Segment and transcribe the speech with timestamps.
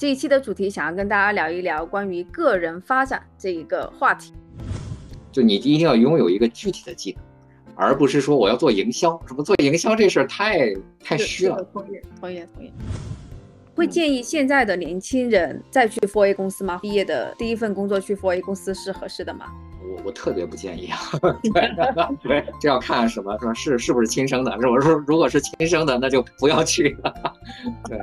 [0.00, 4.32] 这一期的主题想要跟大家聊一聊关于个人发展这一个话题。
[5.30, 7.22] 就你一定要拥有一个具体的技能，
[7.76, 9.20] 而不是说我要做营销。
[9.28, 10.74] 什么做营销这事儿太
[11.04, 11.62] 太虚了。
[11.70, 12.72] 同意，同意，同意。
[13.74, 16.78] 会建议现在的年轻人再去 4A 公司吗？
[16.80, 19.44] 毕业的第一份工作去 4A 公司是合适的吗？
[19.82, 20.98] 我我特别不建议啊。
[22.22, 23.36] 对，这要看什么？
[23.38, 24.56] 说是是不是亲生的？
[24.56, 27.14] 如果说如果是亲生的，那就不要去了。
[27.86, 27.98] 对。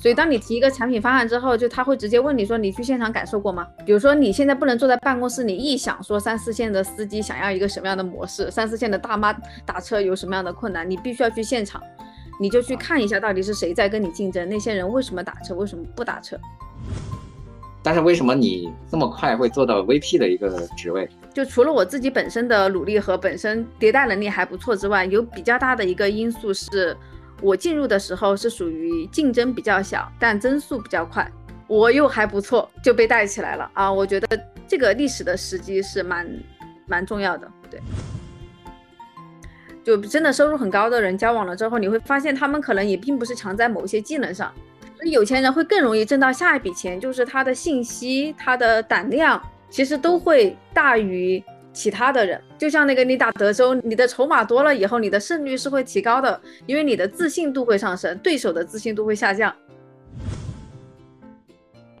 [0.00, 9.32] 所以，当你提一个产品方案之后，就他会直接问你说：“你去现场感受过吗？”比如说，你现在不能坐在办公室，你臆想说三四线的司机想要一个什么样的模式，三四线的大妈
[9.66, 11.82] 打车有什么样的困难，你必须要去现场，
[12.40, 16.38] 你就去看一下到底是谁在跟你竞争，那些人为什么打车，为什么不打车。
[17.82, 21.08] 但是为什么你这么快会做到 VP 的一个职位？
[21.34, 26.96] 就除了我自己本身的努力和本身迭代能力还不错之外，有比较大的一个因素是。
[27.40, 31.30] 我进入的时候是属于竞争比较小，但增速比较快，
[31.66, 33.92] 我又还不错，就被带起来了啊！
[33.92, 36.28] 我觉得这个历史的时机是蛮
[36.86, 37.80] 蛮重要的，对。
[39.84, 44.52] 就真的收入很高的人交往了之后，你会发现他们可能也并不是强在某些技能上，
[44.96, 51.42] 所以有钱人会更容易挣到下一笔钱，就是他的信息、他的胆量，其实都会大于。
[51.78, 59.54] 其他的人，就像那个你打德州，你的筹码多了以后，你的胜率是会提高的，因为你的自信度会上升，对手的自信度会下降。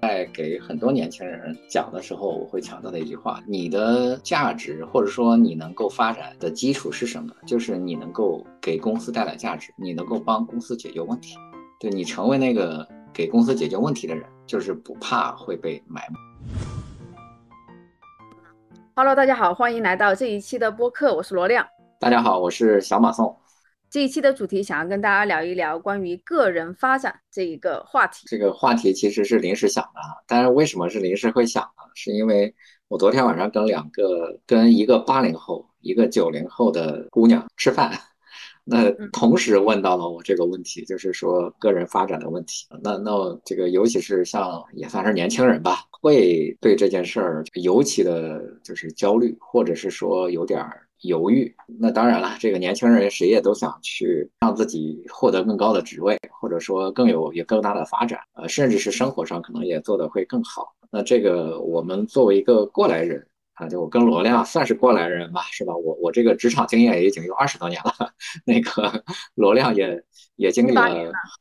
[0.02, 7.32] 在给很多年轻人讲的时候，我会强调的一句话：你的价值或者说你能够发展的基础是什么？
[7.46, 11.36] 就是你能够给公司带来价值，你能够帮公司解决问题。
[11.78, 16.16] 对你成为那个给公司解决问题的人，就是不怕会被埋没。
[18.98, 21.64] Hello，大家好，欢迎来到这一期的播客，我是罗亮。
[22.00, 23.32] 大家好，我是小马宋。
[23.88, 28.26] 这一期的主题想要跟大家聊一聊关于个人发展这一个话题。
[28.26, 31.84] 这个话题其实是临时想的，但是为什么是临时会想呢？
[31.94, 32.52] 是因为
[32.88, 37.92] 我昨天晚上跟两个跟一个八零后、一个九零后的姑娘吃饭。
[38.70, 42.66] 那同时问到了我这个问题，就是说个人发展的问题。
[42.82, 50.62] 那那这个尤其是像也算是年轻人吧，会对这件事儿尤其的就是焦虑，或者是说有点
[51.00, 51.50] 犹豫。
[51.78, 60.74] 那当然了，这个年轻人谁也都想去让自己获得更高的职位，或者说更有有更大的发展，呃，甚至是生活上可能也做得会更好。
[60.90, 63.26] 那这个我们作为一个过来人。
[63.58, 65.74] 啊，就我跟罗亮算是过来人吧，是吧？
[65.76, 67.92] 我我这个职场经验也已经有二十多年了，
[68.46, 69.02] 那个
[69.34, 70.00] 罗亮也
[70.36, 70.82] 也经历了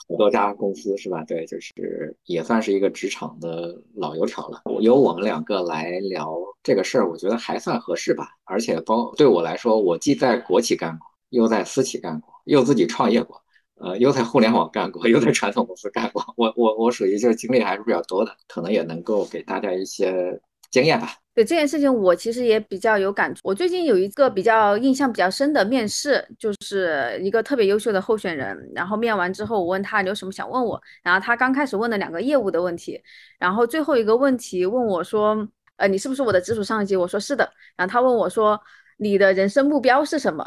[0.09, 1.23] 好多家公司，是吧？
[1.25, 4.63] 对，就是也算是一个职场的老油条了。
[4.81, 8.29] 由我们两个来聊这个事儿，我觉得还算合适吧。
[8.45, 13.39] 而且包对我来说，我既在国企干过，又在私企干过，又自己创业过，
[13.75, 16.23] 呃，又在互联网干过，又在传统公司干过。
[16.35, 20.41] 我我我属于就是经历还是比较多的，可能也能够给大家一些
[20.71, 21.09] 经验吧。
[21.37, 23.41] 对这件事情，我其实也比较有感触。
[23.43, 28.57] 我最近有一个比较印象比较深的面试，就是一个特别优秀的候选人。
[28.73, 30.81] 然后面完之后，我问他你有什么想问我。
[31.03, 32.99] 然后他刚开始问了两个业务的问题，
[33.37, 36.95] 然后最后一个问题问我说，呃，你是不是我的直属上级？
[36.95, 37.47] 我说是的。
[37.75, 38.59] 然后他问我说，
[38.97, 40.43] 你的人生目标是什么？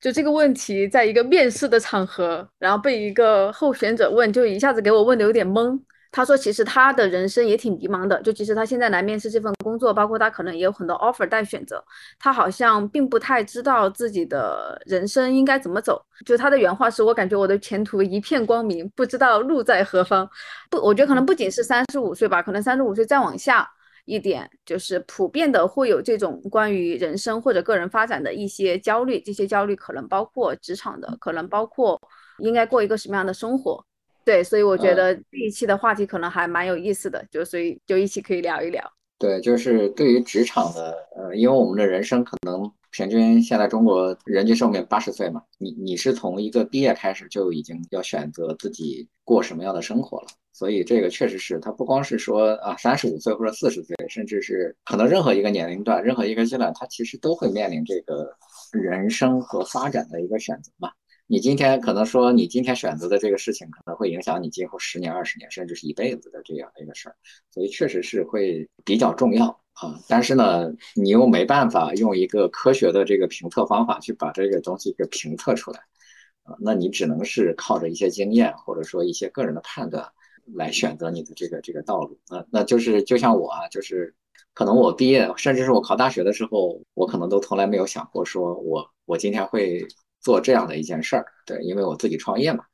[0.00, 5.78] 就这个问题，在一个面试的场合，然后被一个候选者问，就一下子给我问的有点懵。
[6.12, 11.82] 他说：“其实他的人生也挺迷茫的，就其实他现在来面试这份工作，包括他可能也有很多 offer 待选择，
[12.18, 16.04] 他好像并不太知道自己的人生应该怎么走。
[16.26, 20.28] 就他的原话是：我感觉我的前途一片光明，不知道路在何方。
[20.68, 23.66] 不，我觉得可能不仅是三十五岁吧，可能三十五岁再往下
[24.04, 29.18] 一点，就是普遍的会有这种关于人生或者个人发展的一些焦虑。
[29.18, 31.98] 这些焦虑可能包括职场的，可能包括
[32.36, 33.82] 应该过一个什么样的生活。”
[34.24, 38.82] 对，所以我觉得这一期的话题可能还蛮有意思的，就所以就一起可以聊一聊。
[39.18, 58.28] 对，就是对于职场的，呃，因为我们的人生可能平均现在中国人均寿命八十岁嘛，你你是从一个毕业开始就已经要选择自己过什么样的生活了，所以这个确实是，它不光是说啊三十五岁或者四十岁，甚至是可能任何一个年龄段、任何一个阶段，它其实都会面临这个
[58.72, 60.90] 人生和发展的一个选择嘛。
[61.32, 67.16] 你今天可能说，你今天选择的这个事情可能会影响你今后十年、二十年，甚至是一辈子的这样的一个事儿，
[67.50, 69.98] 所以确实是会比较重要啊。
[70.06, 75.80] 但是呢，你又没办法用一个科学的这个评测方法去把这个东西给评测出来
[76.42, 80.06] 啊，那你只能是靠着一些经验或者说一些个人的判断
[80.52, 82.44] 来选择你的这个这个道路啊。
[82.50, 84.14] 那就是就像我啊，就是
[84.52, 89.82] 可能我毕业，甚至是我考大学的时候，我可能都从来没有想过说我我今天会。
[90.22, 92.64] 做这样的一件事儿，对，因为我自己创业嘛，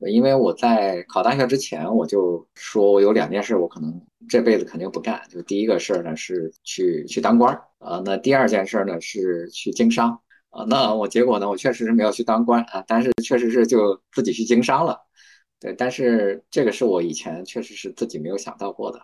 [0.00, 5.20] 因为我在考大学之前，我就说我有两件事，我可能这辈子肯定不干。
[5.28, 10.18] 就第一个事儿呢是去去当官儿啊，那第二件事呢是去经商
[10.50, 10.64] 啊。
[10.68, 14.98] 那我结果呢，我确实是没有去当官啊，但是确实是就自己去经商了。
[15.58, 19.00] 对，但是这个是我以前确实是自己没有想到过的，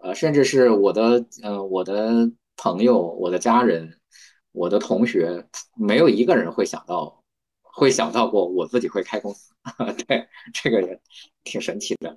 [0.00, 3.98] 呃，甚至是我的嗯我的朋友、我的家人、
[4.52, 5.44] 我的同学，
[5.76, 7.24] 没有一个人会想到。
[7.76, 9.52] 会想到过我自己会开公司，
[10.08, 10.98] 对，这个也
[11.44, 12.16] 挺神奇的。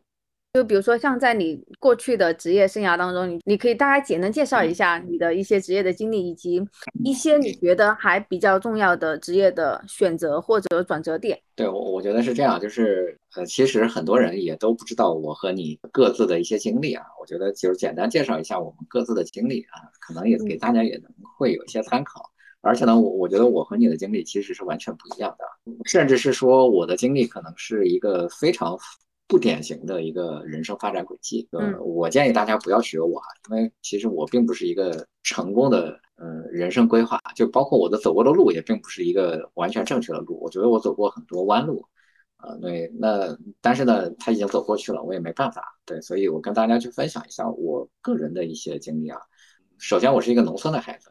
[0.54, 6.60] 就比如说，像在你过去的职业生涯当中，你你可以大概简单介绍一下你的一些职业的经历，以及
[7.06, 11.40] 一些你觉得还比较重要的职业的选择或者转折点。
[11.56, 17.06] 对，我我觉得是这样，就是呃，其实很多人也都不知道我和你各自的一些经历啊。
[17.22, 22.32] 我觉得就是简单介绍一下我们各自的经历啊，可能也给大家也能会有一些参考。
[22.62, 25.46] 而且呢，我我觉得我和你的经历其实是完全不一样的，
[25.86, 28.78] 甚至是说我的经历可能是一个非常
[29.28, 31.48] 不典型的一个人生发展轨迹。
[31.54, 40.38] 嗯，我建议大家不要学我，因为其实我并不是一个成功的呃人生规划，就包括我的走过的路也并不是一个完全正确的路。
[40.42, 41.86] 我觉得我走过很多弯路，
[42.36, 45.64] 啊，对，那但是呢，他已经走过去了，我也没办法。
[45.86, 49.18] 对，所以我跟大家去分享一下我个人的一些经历啊。
[49.78, 51.10] 首先，我是一个农村的孩子，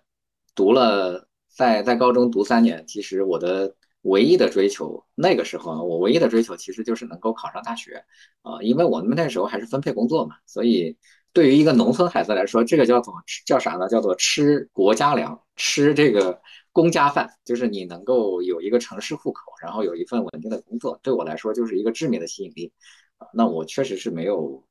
[0.54, 1.26] 读了。
[1.58, 8.04] 在在高中读三年，其实我的唯一的追求，那个时候啊，我唯一的追求其实就是能够考上大学，
[8.42, 10.96] 啊，因为我们那时候还是分配工作嘛，所以
[11.32, 13.12] 对于一个农村孩子来说，这个叫做
[13.44, 13.88] 叫啥呢？
[13.88, 16.40] 叫做吃国家粮，吃这个
[16.70, 22.72] 公家饭，就是你能够有一个城市户口，然后有一份稳定的工作，对我来说就是一个致命的吸引力，
[23.16, 24.64] 啊，那我确实是没有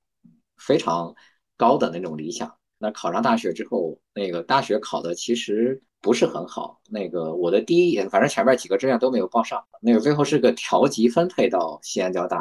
[0.55, 1.13] 非常
[1.57, 2.56] 高的那种理想。
[2.77, 5.81] 那考上大学之后，那个大学考的其实。
[5.99, 12.37] 不是很好，那个我的第一，反正前面几个志愿都没有报上，那个最后是个调级分配到西安交大，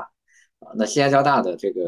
[0.61, 1.81] 啊，那西安交大的这个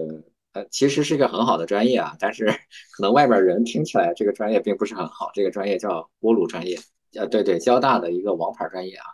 [0.55, 2.47] 呃其实是一个很好的专业啊，但是
[2.97, 6.79] 可能外边人听起来这个专业并不是很好，这个专业叫锅炉专业，
[7.15, 9.05] 呃对对，交大的一个王牌专业啊。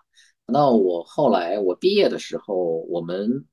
[0.47, 2.55] 那我后来我毕业的时候，
[2.89, 3.45] 我们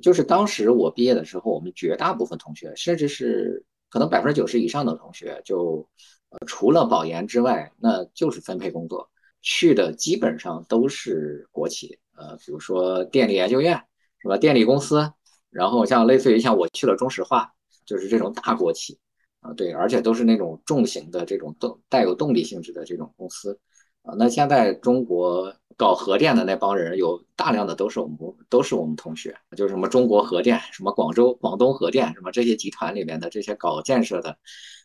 [0.00, 5.88] 就是当时我毕业的时候，我们绝大部分同学，甚至是可能百分之九十以上的同学就。
[6.28, 9.08] 呃，除了保研之外，那就是分配工作，
[9.42, 13.80] 去的基本上都是国企，呃，比如说电力研究院，
[14.18, 14.36] 是吧？
[14.36, 15.08] 电力公司，
[15.50, 17.52] 然后像类似于像我去了中石化，
[17.84, 18.98] 就是这种大国企，
[19.38, 23.56] 啊，对，而且都是那种重型的这种动带有动力性质的这种公司，
[24.02, 28.16] 啊，那现在中国搞核电的那帮人有大量的都是我们
[28.48, 34.36] 都是我们同学，就是什么中国核电，什么广州广东核电，什么这些集团里面的这些搞建设的。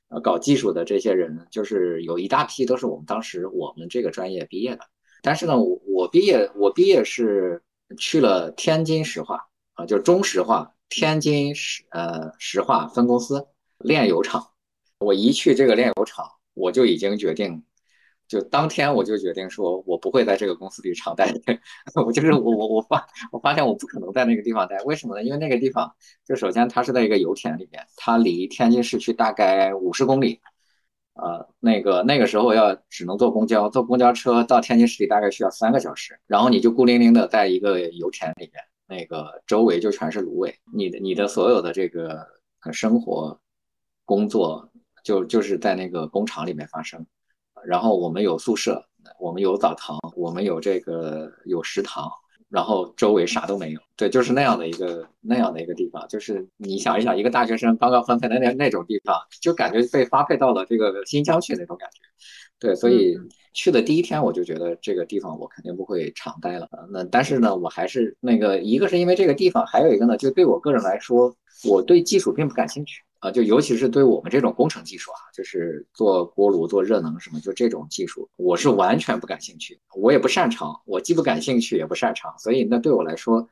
[0.10, 4.82] 呃，搞技术的这些人，就是有一大批都是我们当时我们这个专业毕业的。
[5.22, 7.64] 但是呢，我我毕业，我毕业是
[7.98, 13.48] 去了天津石化啊，就中石化天津石呃石化分公司
[13.78, 14.46] 炼油厂。
[15.00, 17.64] 我一去这个炼油厂，我就已经决定。
[18.32, 21.34] 就当天我就决定说，我不会在这个公司里长待。
[22.06, 24.78] 我就是我我我发我发现我不可能在那个地方待。
[24.86, 25.22] 为什么呢？
[25.22, 25.94] 因为那个地方
[26.26, 30.40] 就首先它是在一个油田里面，它离天津市区大概五十公里。
[31.16, 36.18] 呃，那个那个时候要只能坐公交，坐公交车到天津市里大概需要三个小时。
[36.26, 42.26] 然后你就孤零零的在一个油田里面，那个周围就全是芦苇，你的你的所有的这个
[42.72, 43.38] 生活、
[44.06, 44.72] 工作
[45.04, 47.06] 就就是在那个工厂里面发生。
[47.66, 48.84] 然后我们有宿舍，
[49.20, 52.12] 我们有澡堂，我们有这个有食堂，
[52.50, 53.80] 然后周围啥都没有。
[53.96, 56.06] 对，就是那样的一个那样的一个地方。
[56.08, 62.00] 就是你想一想，一个大学生刚刚分配的那那种地方，就感觉被发配到了这个新疆去那种感觉。
[62.60, 63.18] 对，所以
[63.54, 66.70] 去的第一天我就觉得这个地方我肯定不会常待了。
[66.90, 73.02] 那但是呢，我还是那个一个是因为这个地方，还有一个呢，就对我个人来说，我对技术并不感兴趣。
[73.22, 83.48] 啊，就尤其是对我们这种工程技术啊，就是做锅炉、做热能什么，就这种技术，我是完全不感兴趣，我也不擅长，我既不感兴趣也不擅长，所以那对我来说，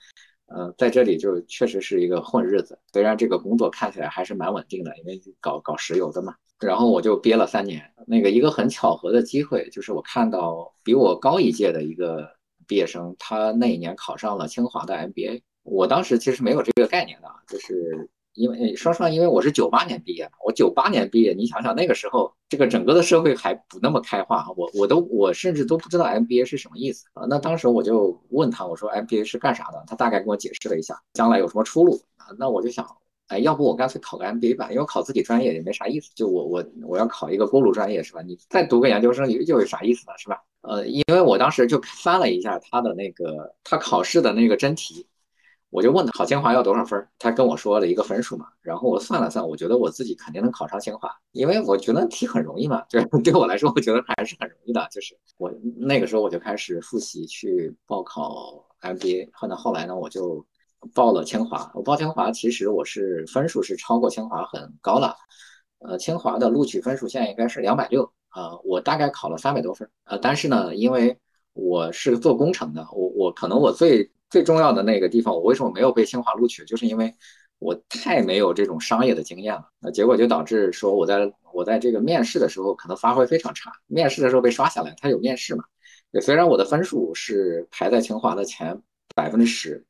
[0.49, 2.77] 呃，在这里就确实是一个混日子。
[2.91, 6.35] 虽然这个工作看起来还是蛮稳定的，因为搞搞石油的嘛。
[6.59, 12.27] 然后我就憋了三年，那个一个很巧合的机会，就是我看到比我高一届的一个
[12.67, 18.09] 毕业生，他那一年考上了清华的 MBA，我当时其实没有这个概念的，就是。
[18.33, 27.25] 因为说实话，因为我是九八年毕业嘛，我九八年毕业，你想想那个时候，这个整个的社会还不那么开化，我我都我甚至都不知道 MBA 是什么意思啊。
[27.27, 29.83] 那当时我就问他，我说 MBA 是干啥的？
[29.87, 32.27] 他大概跟我解释了一下，将来有什么出路啊？
[32.37, 32.87] 那我就想，
[33.27, 36.09] 哎，要不我干脆考个 MBA 吧，因为考自己专业也没啥意思。
[36.15, 38.21] 就我我我要考一个锅炉专业是吧？
[38.21, 40.13] 你再读个研究生又有啥意思呢？
[40.17, 40.41] 是吧？
[40.61, 45.05] 呃，因为我当时就翻了一下他的那个他考试的那个真题。
[45.69, 54.87] 我就问他考清华要多少分，他跟我说了一个分数嘛，然后我算了算，我觉得我自己肯定能考上清华，因为我觉得题很容易嘛，就是 对我来说，我觉得还是很容易的。
[54.91, 60.43] 就是我那个时候我就开始复习去报考 MBA，后来后来呢，我就
[60.93, 61.71] 报了清华。
[61.75, 65.15] 我报清华其实我是分数是超过清华很高了，
[65.79, 71.19] 呃，清华的录取分数线应该是两百六啊，我大概考了三百多分，呃，但是呢，因为
[71.53, 76.63] 我是做工程的，我我可能我最最重要的那个地方，我为什么没有被清华录取？
[76.65, 77.13] 就是因为
[77.57, 79.69] 我太没有这种商业的经验了。
[79.79, 83.71] 那结果就导致说，我在我在这个面试的时候可能发挥非常差。
[83.87, 85.63] 面试的时候被刷下来，他有面试嘛？
[86.21, 88.81] 虽然我的分数是排在清华的前
[89.15, 89.85] 百分之十，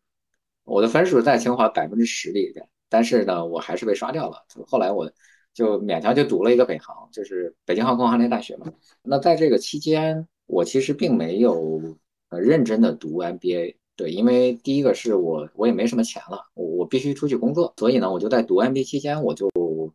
[0.64, 4.46] 我的分数在清华百分之十里边，但是呢，我还是被刷掉了。
[4.68, 5.12] 后来我
[5.54, 8.68] 就勉强就读了一个北航，就是北京航空航天大学嘛。
[9.04, 11.82] 那在这个期间，我其实并没有
[12.30, 13.76] 呃认真的读 MBA。
[14.00, 19.50] 对，因为第一个是我我也没什么钱了，我我必须出去工作，所以呢，我就在读 MBA 期间，我就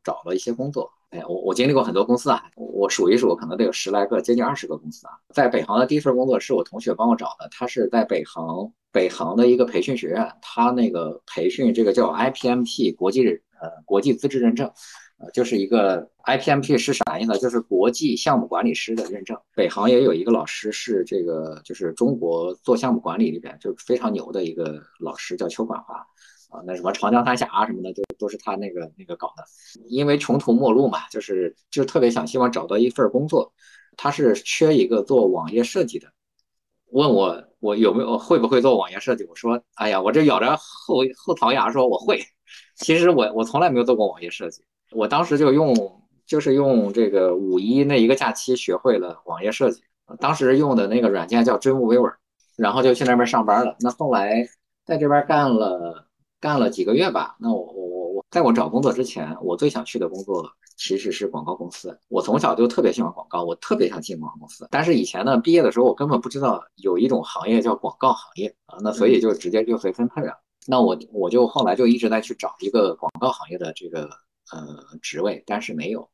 [0.05, 0.91] 找了一些工作。
[1.09, 5.15] 哎，我我经历过很多公司啊，我数一数，可能得有十来个，接近二十个公司啊。
[5.33, 13.27] 在北航的第一份工作是我同学帮我找的，他是在北航北航的一个培训学院，他那个培训这个叫 IPMT 国际
[13.59, 14.71] 呃国际资质认证。
[15.19, 17.39] 呃，就是一个 IPMP 是啥意思？
[17.39, 19.39] 就是国际项目管理师的认证。
[19.55, 25.95] 北航也有一个老师是这个，就是中国做项目管理里边就非常牛的一个老师，叫邱管华
[26.51, 26.63] 啊。
[26.67, 29.45] 那什么长江三峡啊什么的，都都是他那个那个搞的。
[29.89, 33.53] 因为穷途末路嘛，就是就特别想希望找到一份工作。
[33.97, 36.09] 他是缺一个做网页设计的，
[36.91, 39.23] 问我我有没有会不会做网页设计？
[39.25, 42.21] 我说，哎呀，我这咬着后后槽牙说我会。
[42.75, 44.65] 其实我我从来没有做过网页设计。
[44.95, 45.75] 我当时就用，
[46.25, 49.83] 就是用这个五一那一个假期学会了网页设计。
[50.21, 52.15] 当时用的那个软件叫 Dreamweaver，
[52.57, 53.75] 然后就去那边上班了。
[53.81, 54.47] 那后来
[54.85, 56.07] 在这边干了
[56.41, 57.37] 干了几个月吧。
[57.41, 60.47] 那我我我我，在我找工作之前，我最想去的工作
[60.77, 61.99] 其实是广告公司。
[62.09, 64.69] 我从小就特别喜欢广告，我特别想进广告公司。
[64.71, 70.39] 但是以前呢，毕业的时候我根本不知道有一种行业叫广告行业啊，那所以就直接就随分配了。
[70.67, 74.09] 那我我就后来就一直在去找一个广告行业的这个。
[74.53, 76.09] 呃，职位，但是没有，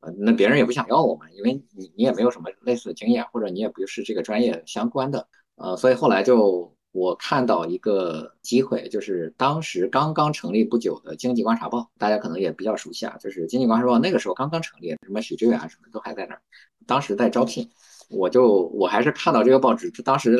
[0.00, 16.42] 呃，那别人也不想要我们，因为你你也没有什么类似的经验，或者你也不是这个专业相关的，呃，所以后来就我看到一个机会，就是当时刚刚成立不久的《经济观察报》，大家可能也比较熟悉啊，就是《经济观察报》那个时候刚刚成立，什么许知远啊什么都还在那儿，
[16.86, 17.70] 当时在招聘，
[18.10, 20.36] 我就我还是看到这个报纸，当时。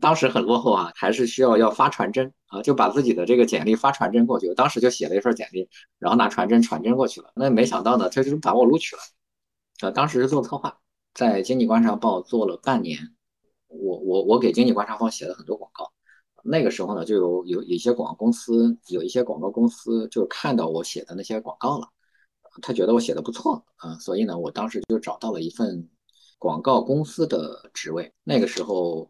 [0.00, 4.48] 当时很落后啊，还是需要要发传真啊，就把自己的这个简历发传真过去。
[4.48, 5.68] 我当时就写了一份简历，
[6.00, 7.30] 然后拿传真传真过去了。
[7.36, 9.02] 那没想到呢，他就把我录取了。
[9.80, 10.76] 呃，当时是做策划，
[11.14, 12.98] 在经济观察报做了半年。
[13.68, 15.92] 我我我给经济观察报写了很多广告。
[16.42, 21.86] 那个时候呢，就有有一些广告公司，有一些广告公司就看到我写的那些广告了，
[22.62, 25.88] 他觉得我写的不错啊，所以呢，我当时就找到了一份
[26.36, 28.12] 广告公司的职位。
[28.24, 29.08] 那个时候。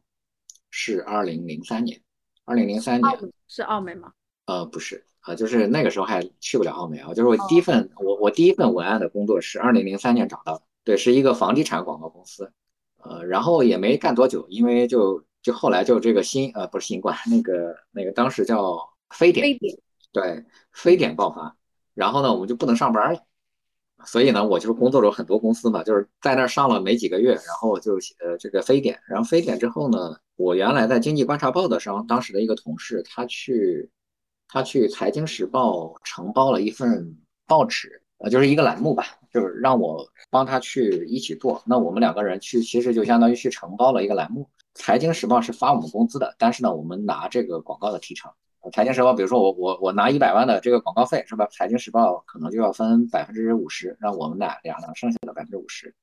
[0.71, 2.01] 是二零零三年，
[2.45, 4.13] 二零零三年是澳美吗？
[4.47, 7.09] 呃，不是，呃，就是那个时候还去不了澳美啊。
[7.15, 12.51] 就是我第一份，我我第一份文案的工作是二零零三年找到的，对，是一个房地产广告公司，
[12.99, 18.79] 呃，然后也没干多久，因为就就后来就这个新呃不是新冠，那个那个当时叫
[19.11, 19.79] 非典，非典，
[20.13, 21.57] 对，非典爆发，
[21.95, 23.21] 然后呢，我们就不能上班了。
[24.07, 33.91] 所以呢，我就是工作了很多公司嘛，就是在那儿上了没几个月，然后就呃这个非典，然后非典之后呢，我原来在经济观察报的上，当时的一个同事，他去
[34.47, 41.61] 他去财经时报承包了一份报纸，呃就是一个栏目吧，就是让我帮他去一起做。
[41.67, 44.49] 那我们两个人去，其实就相当于去承包了一个栏目。
[44.75, 48.31] 财经时报是发我们工资的，但是呢，我们拿这个广告的提成。
[48.73, 51.47] 财经时报，比如说我我我拿一百万的这个广告费是吧？
[51.51, 55.95] 财经时报可能就要分百分之五十，让我们俩俩呢剩下的百分之五十，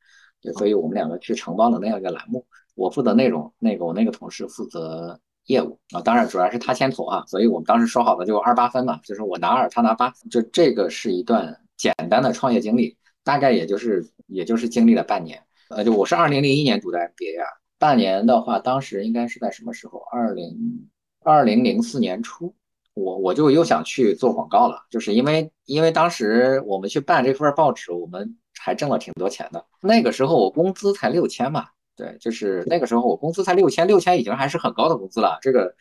[0.42, 2.44] 对，所以我们两个去承包了那样一个栏目，
[2.74, 17.46] 我负责内容，那个我那个同事负责业务啊，当然主要是他牵头啊，所以我们当时说好的就二八分嘛，就是我拿二，他拿八，就这个是一段简单的创业经历，大概也就是也就是经历了半年，呃，就我是二零零一年读的 MBA 啊，
[17.78, 20.00] 半年的话，当时应该是在什么时候？
[20.12, 20.90] 二零。
[21.26, 22.54] 二零零四年初，
[22.94, 29.66] 我我就又想去做广告了，就是因为因为当时我们去办这份报纸，我们还挣了挺多钱的。
[29.82, 31.66] 那个时候我工资才六千嘛，
[31.96, 35.40] 对，就是那个时候我工资才六千，六千已经还是很高的工资了。
[35.42, 35.76] 这个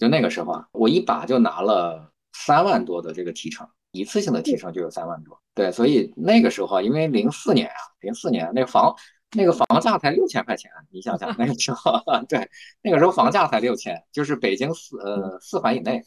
[0.00, 5.40] 就那个时候啊，我一把就拿了三万多的这个提成，一次性的提成就有三万多。
[5.54, 8.94] 对，所以那个时候，因为零四年啊，零四年那房。
[9.32, 11.92] 那个房价才六千块钱，你想想那个时候，
[12.28, 12.48] 对，
[12.82, 16.02] 那个时候房价才六千，就是北京四呃四环以内，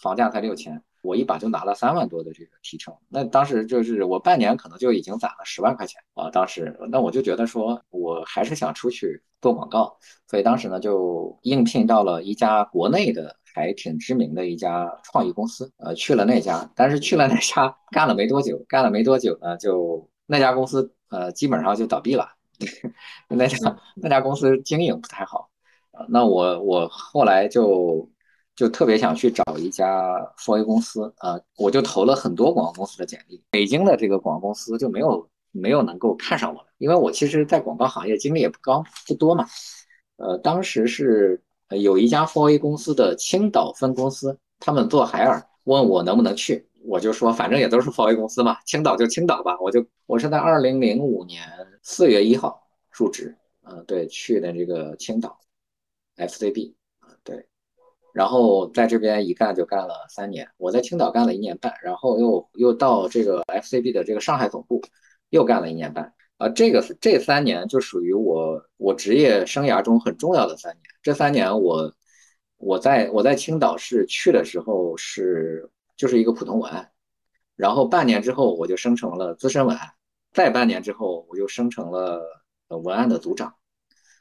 [0.00, 2.94] 房价才六千，我一把就拿了三万多的这个提成。
[3.08, 6.30] 那当时就是我半年可能就已经攒了十万块钱啊。
[6.30, 22.26] 当时那我就觉得说我还是想出去做广告，所以当时呢就应聘到了一家国内的还挺知名的一家创意公司，呃，去了那家，但是去了那家干了没多久，干了没多久呢，就那家公司呃基本上就倒闭了，
[23.28, 23.56] 那家
[23.96, 25.48] 那家公司经营不太好。
[26.08, 28.08] 那我我后来就
[28.56, 39.46] 就特别想去找一家 4A 公司啊，我就投了很多广告公司的简历，北京的这个广告公司就没有没有能够看上我的，因为我其实在广告行业经历也不高不多嘛。
[40.16, 51.42] 呃，当时是有一家 4A 公司的青岛分公司，他们做海尔，问我能不能去，我就说反正也都是华为公司嘛，青岛就青岛吧，我就我是在二零零五年
[51.82, 55.38] 四月一号入职，嗯，对，去的这个青岛。
[56.16, 57.44] FCB 啊，对，
[58.12, 60.48] 然后在这边一干就干了三年。
[60.58, 64.80] 我在青岛干了一年半，然后又又到这个 FCB 的这个上海总部
[65.30, 66.14] 又干了一年半。
[66.36, 70.82] 啊，这个这三年就属于我我职业生涯中很重要的三年。
[71.02, 71.92] 这三年我
[72.58, 76.92] 我在我在青岛市去的时候是就是一个普通文案，
[77.56, 79.94] 然后半年之后我就生成了资深文案，
[80.32, 82.22] 再半年之后我就生成了
[82.68, 83.54] 文案的组长，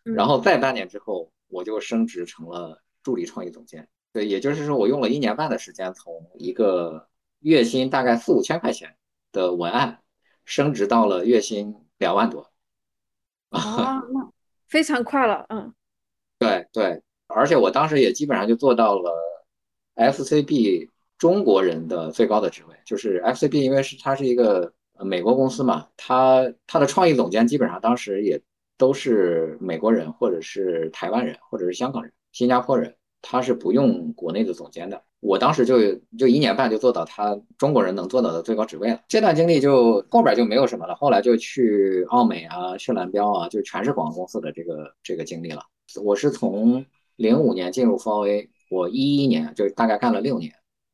[0.03, 1.31] 然后再半年之后。
[1.49, 7.07] 我就升职成了助理创意总监，对，也就是说我用了一年半的时间，从一个
[7.41, 8.97] 月薪大概四五千块钱
[9.31, 10.01] 的文案，
[10.45, 12.51] 升职到了月薪两万多。
[13.49, 14.31] 啊，那
[14.67, 15.71] 非常快了，嗯，
[16.39, 19.11] 对对，而且我当时也基本上就做到了
[19.93, 28.41] FCB 中国人的最高的职位，就是 FCB 因为是它是一个美国公司嘛，它它的创意总监基本上当时也。
[28.75, 35.01] 都是美国人，或者是台湾人，或者是香港人、新加坡人，他是不用国内的总监的。
[35.19, 35.77] 我当时就
[36.17, 38.99] 就一年半就做到他中国人能做到的最高职位了。
[39.07, 45.61] 这段经历就后边就没有什么了，后来就去奥美啊，去蓝标啊，就全是广告公司的这个这个经历了。
[46.03, 46.83] 我是从
[47.15, 50.51] 零五年进入 4A，我一一年就大概干了六年，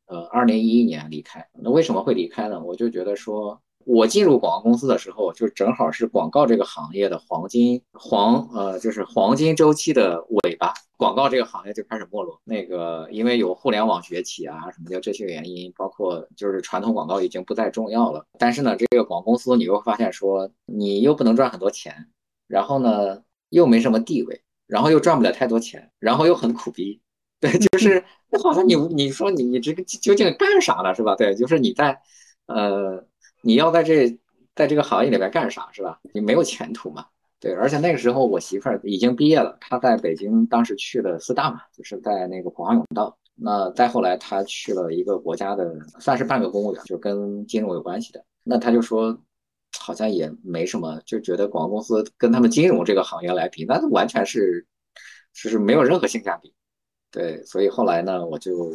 [0.10, 1.48] 呃，二零一一年离开。
[1.54, 2.62] 那为什么会离开呢？
[2.62, 3.62] 我就觉得说。
[3.86, 12.40] 我进入广告公司的时候，就正好是广告这个行业的黄金黄呃，就是黄金周期的尾巴，广告这个行业就开始没落。
[12.44, 18.24] 那个因为有互联网崛起啊，什么叫这些原因，包括就是传统广告已经不再重要了。
[18.38, 22.10] 但是呢，这个广告公司你又发现说，你又不能赚很多钱，
[22.48, 27.02] 然后呢又没什么地位，然后又赚不了太多钱，然后又很苦逼。
[27.52, 30.94] 对，就是那好像你你说你你这个究竟干啥了？
[30.94, 31.16] 是吧？
[31.16, 32.00] 对，就是你在
[32.48, 33.06] 呃。
[33.42, 34.20] 你要在这
[34.54, 35.98] 在这个行业里边干啥是吧？
[36.14, 37.06] 你没有前途嘛？
[37.40, 43.18] 对，而且那个时候我媳妇儿已经毕业了，她在北京当时去了四大嘛，就是在那个普华永道。
[43.36, 48.22] 那再后来她去了一个国家的，算是半个公务员，就跟金融有关系的。
[48.44, 49.18] 那她就说，
[49.80, 54.68] 好像也没什么，就觉得广告公司跟他们金融这个行业来比，那完全是
[55.34, 56.54] 就是没有任何性价比。
[57.12, 58.72] 对，所以后来呢，我就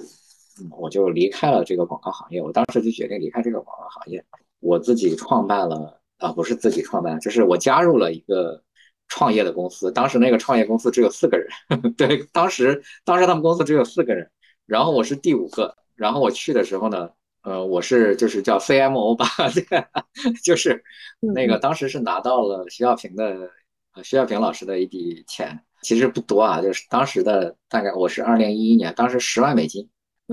[0.71, 2.43] 我就离开了这个广告行业。
[2.43, 4.25] 我当时就决定离开这个广告行业。
[4.61, 8.63] 我自己创办了啊，不是自己创办，就是我加入了一个
[9.09, 9.93] 创业的公司。
[9.93, 11.49] 当时那个创业公司只有四个人，
[11.97, 14.31] 对，当时当时他们公司只有四个人，
[14.67, 15.77] 然后我是第五个。
[15.95, 17.09] 然后我去的时候呢，
[17.43, 19.27] 呃，我是就是叫 CMO 吧，
[20.43, 20.83] 就是
[21.21, 23.49] 那个当时是拿到了徐小平的
[23.95, 29.89] 呃徐小平老师的一笔钱，其实不多啊，就是当时的大概我是二零一一年，当时十万美金，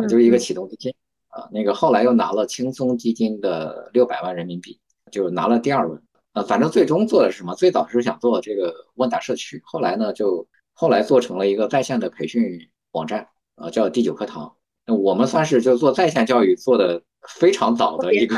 [0.09, 0.91] 就是一个启动资金。
[1.27, 4.79] 啊，那个后来又拿了轻松基金的六百万人民币，
[5.11, 6.01] 就拿了第二轮。
[6.33, 7.53] 呃，反正最终做的是什么？
[7.55, 14.53] 最早是想做这个问答社区，后来呢，就后来做成了一个在线的培训网站，呃，叫第九课堂。
[14.85, 17.01] 那我们算是就做在线教育做的
[17.39, 18.35] 非常早的一个，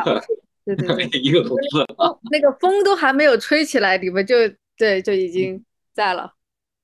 [0.66, 1.84] 对对 一个公司。
[2.32, 4.36] 那个风都还没有吹起来，你们就
[4.78, 6.32] 对就已经在了。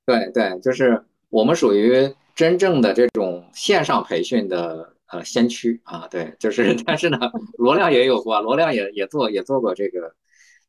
[0.09, 4.93] 对对，就是我们属于真正的这种线上培训的。
[5.11, 7.17] 呃，先驱啊，对，就是， 但是呢，
[7.57, 10.13] 罗亮也有过，罗亮也也做也做过这个，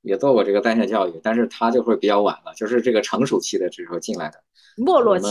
[0.01, 4.43] 也做过这个在线教育，但是他就会比较晚了，就是这个成熟期的时候进来的，
[4.79, 5.27] 没落期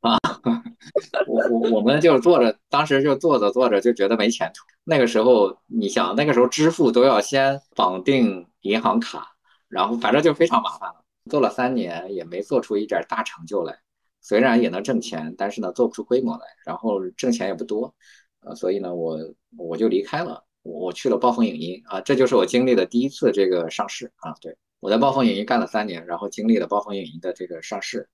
[0.00, 0.18] 啊，
[1.28, 9.28] 我我我们就做着，当时就做着做着就觉得没前途，那个时候你想，那个时候支付都要先绑定银行卡，
[9.68, 13.78] 然后反正就非常麻烦了，做了三年也没做出一点大成就来，
[14.20, 17.94] 虽然也能挣钱，但是呢做不出规模来，然后挣钱也不多。
[18.40, 19.18] 呃，所以呢，我
[19.58, 24.32] 我就离开了，我去了暴风影音啊，这就是我经历的第一次这个上市啊。
[24.40, 28.08] 对我在暴风影音干了三年，然后经历了暴风影音的这个上市，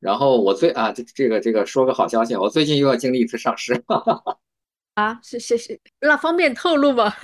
[0.00, 3.80] 然后我最啊这这个这个说个好消息，我最近又要经历一次上市，
[4.94, 7.12] 啊，是是是，那方便透露吗？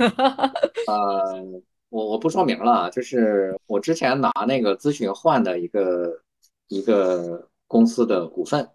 [0.86, 1.42] 呃，
[1.94, 6.20] 我我不说明了，就是我之前拿那个咨询换的一个
[6.66, 8.68] 一个公司的股份，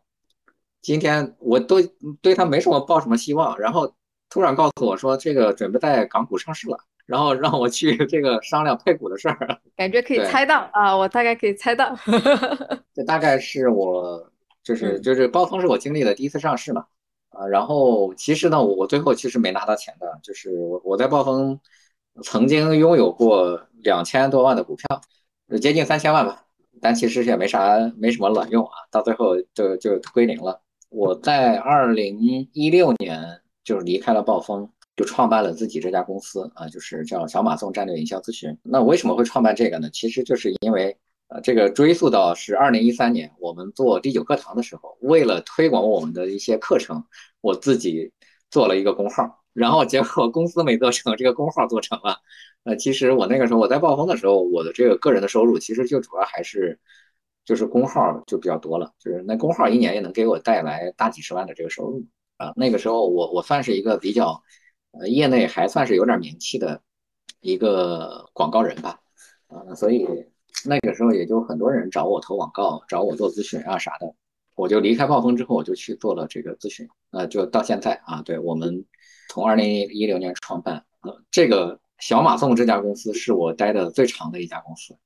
[0.82, 1.82] 今天我都
[2.22, 3.94] 对他没什么抱什么希望，然后
[4.30, 11.94] 突然告诉我说这个准备在港股上市了，然后让我去这个商量配股的事儿， 感觉可以猜到啊，我大概可以猜到，
[12.96, 14.32] 这大概是我
[14.64, 16.86] 就是就是暴风是我经历的第一次上市嘛。
[17.32, 21.60] 啊，然后其实呢，我最后其实没拿到钱的，就是我我在暴风
[22.24, 25.02] 曾经拥有过两千多万的股票，
[25.60, 26.46] 接近三千万吧，
[26.82, 30.62] 但其实也没啥没什么卵用啊，到最后就就归零了。
[30.90, 32.20] 我在二零
[32.54, 38.58] 一六年就是离开了暴风，就创办了自己这家公司啊，就是叫小马送战略营销咨询。
[38.64, 39.90] 那为什么会创办这个呢？
[39.92, 40.98] 其实就是因为。
[41.32, 47.04] 呃，这个追溯到是二零一三年，我们做第九课堂的时候，为了推广我们的一些课程，
[47.42, 48.12] 我自己
[48.50, 52.18] 做了一个公号，然后结果公司没做成，这个公号做成了。
[52.64, 56.80] 呃，其实我那个时候我在暴风的时候，我的这个个人的收入其实就主要还是
[57.46, 62.06] 就是公号就比较多了，就是那公号一年也能给我带来大几十万的这个收入
[62.38, 62.54] 啊。
[62.56, 64.42] 那个时候我我算是一个比较
[64.92, 66.82] 呃业内还算是有点名气的
[67.42, 69.00] 一个广告人吧，
[69.48, 70.08] 啊，所以。
[70.66, 74.14] 那个时候也就很多人找我投广告，找我做咨询啊啥的，
[74.56, 78.84] 我就离开暴风之后，我就去做了这个咨询，呃，就到现在啊，对我们
[79.30, 84.98] 从二零一六年创办，呃，这个小马送这家公司是我待的最长的一家公司，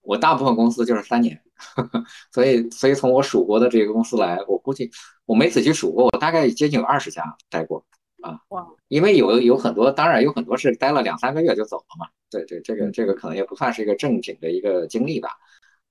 [0.00, 1.38] 我大部分公司就是三年，
[2.32, 4.90] 所以所以从我数过的这个公司来，我估计
[5.26, 7.84] 我没仔细数过，我大概接近有二十家待过。
[8.22, 8.66] 啊，哇！
[8.88, 12.08] 因为有有很多，当然有很多是待了两三个月就走了嘛。
[12.30, 15.28] 对对，这个这个可能也不算是一个正经的一个经历吧。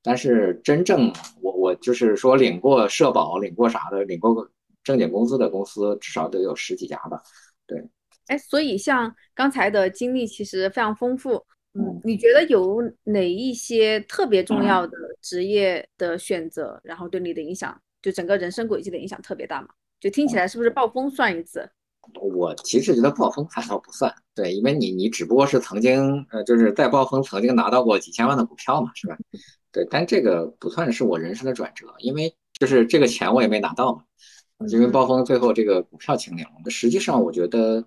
[0.01, 4.49] 但是真正我我就是说领过社保、领过啥的、领过
[4.83, 7.21] 正经工资的公司，至少得有十几家吧。
[7.67, 7.83] 对，
[8.27, 11.45] 哎，所以像刚才的经历其实非常丰富。
[11.77, 19.67] 嗯，你觉得有哪一些特别重要的职业的选择，然后对你的影响，就整个人生轨迹的影响特别大吗？
[19.99, 21.69] 就听起来是不是暴风算一次？
[22.21, 29.17] 我其实觉得暴风反倒不算，对，因为你你只不过是曾经呃就是在暴风曾经拿到过几千万的股票嘛，是吧？
[29.71, 34.03] 对，但这个不算是我人生的转折，因为就是这个钱我也没拿到嘛，
[34.69, 36.69] 因为暴风最后这个股票清零了。
[36.69, 37.83] 实际上，我觉得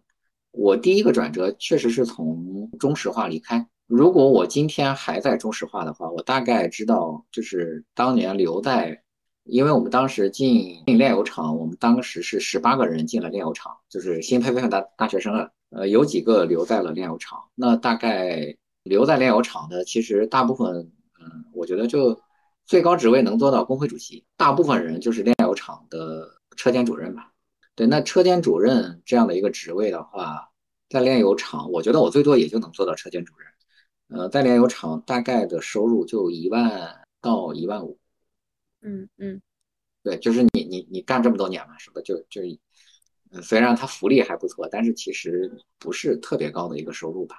[0.51, 3.67] 我第一个转折确实是从中石化离开。
[3.87, 9.03] 如果我今天还在中石化的话，我大概知道就是当年留在。
[9.51, 17.39] 因为我们当时进进炼油厂，我们当时是十八个人进了炼油厂，就是新培训大大学生啊，呃，有几个留在了炼油厂。
[17.55, 20.69] 那大概留在炼油厂的，其实大部分，
[21.19, 22.21] 嗯，我觉得就
[22.67, 26.29] 最高职位能做到工会主席，大部分人就是炼油厂的
[26.59, 27.33] 车间主任吧。
[27.75, 30.51] 对，那车间主任这样的一个职位的话，
[30.89, 33.49] 在炼油厂，我觉得我最多也就能做到车间主任。
[34.09, 37.99] 呃，在炼油厂大概的收入就一万到一万五。
[38.81, 39.41] 嗯嗯，
[40.03, 42.43] 对，就是你你你干这么多年嘛，是吧就就，
[43.43, 47.37] 虽然他福利还不错，但是其实不是特别高的一个收入吧，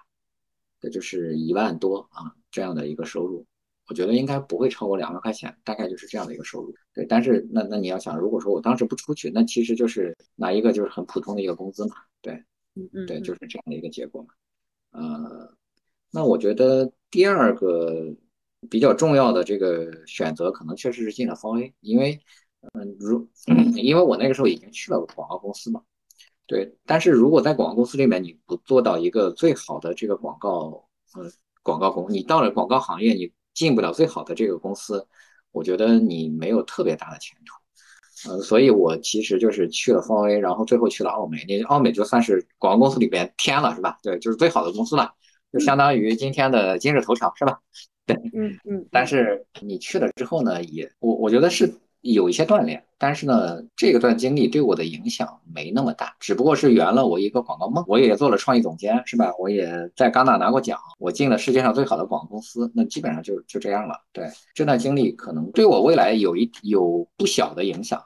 [0.79, 3.45] 这就是一万多啊这样的一个收入，
[3.89, 6.73] 我觉得应该不会超过两万块钱，大概就是这样的一个收入。
[6.93, 12.33] 对，但是那那你要想，如果说我当时不出去，那其实就是拿一个就是很普通的一个工资嘛，对，
[12.75, 14.29] 嗯嗯，对，就是这样的一个结果嘛。
[14.91, 15.53] 呃，
[16.11, 18.15] 那我觉得第二个。
[18.69, 22.19] 比较重要的这个选择，可能确实是进了方 A，因为，
[22.73, 23.25] 嗯，如，
[23.81, 25.81] 因为我那个时候已经去了广告公司嘛，
[26.45, 26.75] 对。
[26.85, 31.31] 但是如果在广告公司里面你不做到一个最好的这个广告，呃，
[31.63, 35.07] 广告公，你到了广告行业，你进不了最好的这个公司，
[35.51, 43.97] 我觉得你没有特别大的前途，呃，所以我其实就是去了方威然后最后去了奥美，你奥美就算是广告公司里边天了，是吧？
[44.03, 45.13] 对，就是最好的公司了，
[45.51, 47.59] 就相当于今天的今日头条，是吧？
[48.05, 57.83] 对，嗯嗯，但是你去了之后呢，也我我觉得是有一些锻炼，但是呢，这个段经历对我的影响没那么大，只不过是圆了我一个广告梦。
[57.87, 59.33] 我也做了创意总监，是吧？
[59.37, 63.95] 我也在戛纳拿过奖，我进了世界上最好的广告公司，那基本上就就这样了。
[64.13, 68.01] 对，这段经历可能对我未来有一有不小的影响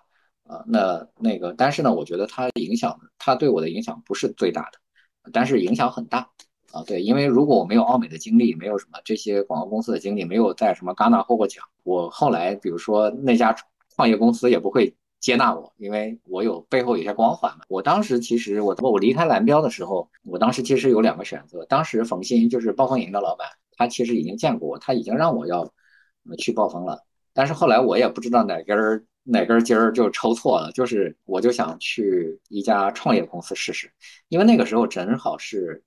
[0.47, 0.63] 啊。
[0.65, 4.79] 那那个，但是呢，我觉得它影响，它对我的影响不是最大的，
[5.31, 6.27] 但是影响很大。
[6.71, 13.55] 啊，对，因为如果我没有奥美的经历，没有什么这些广告公司的经历，没有在什么戛纳获过奖，我后来比如说那家
[13.95, 17.65] 创业公司也不会接纳我，因为我有背后有些光环嘛。
[17.69, 21.65] 我当时其实我我离开蓝标的时候，我当时其实有两个选择。
[21.65, 25.71] 当时冯鑫就是暴风营的老板，他其实已经见过我，他已经让我要
[26.37, 27.03] 去暴风了。
[27.33, 33.89] 但是后来我也不知道哪根哪根筋儿就抽错了，就是我就想去一家创业公司试试，
[34.27, 35.81] 因为那个时候正好是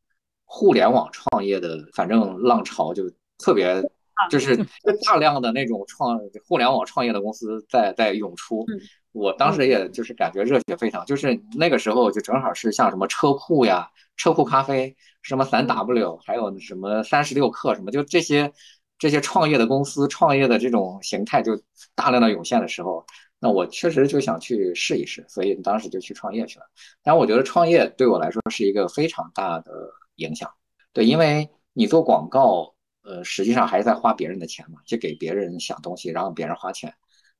[0.44, 3.82] 互联网创业的，反正浪潮就特别，
[4.30, 4.56] 就是
[5.04, 8.64] 大量的那种创互联网创业的公司在在涌出。
[9.12, 18.52] 我当时也就是感觉热血沸腾，就是那个时候就正好是像什么车库呀、车库咖啡、什么三 W，还有什么三十六氪什么，就这些
[18.98, 21.58] 这些创业的公司、创业的这种形态就
[21.94, 23.06] 大量的涌现的时候，
[23.38, 26.66] 那我确实就想去试一试，所以当时就去创业去了。
[27.02, 29.72] 但我觉得创业对我来说是一个非常大的
[30.16, 30.50] 影响，
[30.92, 32.74] 对，因为你做广告，
[33.06, 36.92] 呃，实际上还是在花别人的钱嘛，就给别人想东西，然后别人花钱。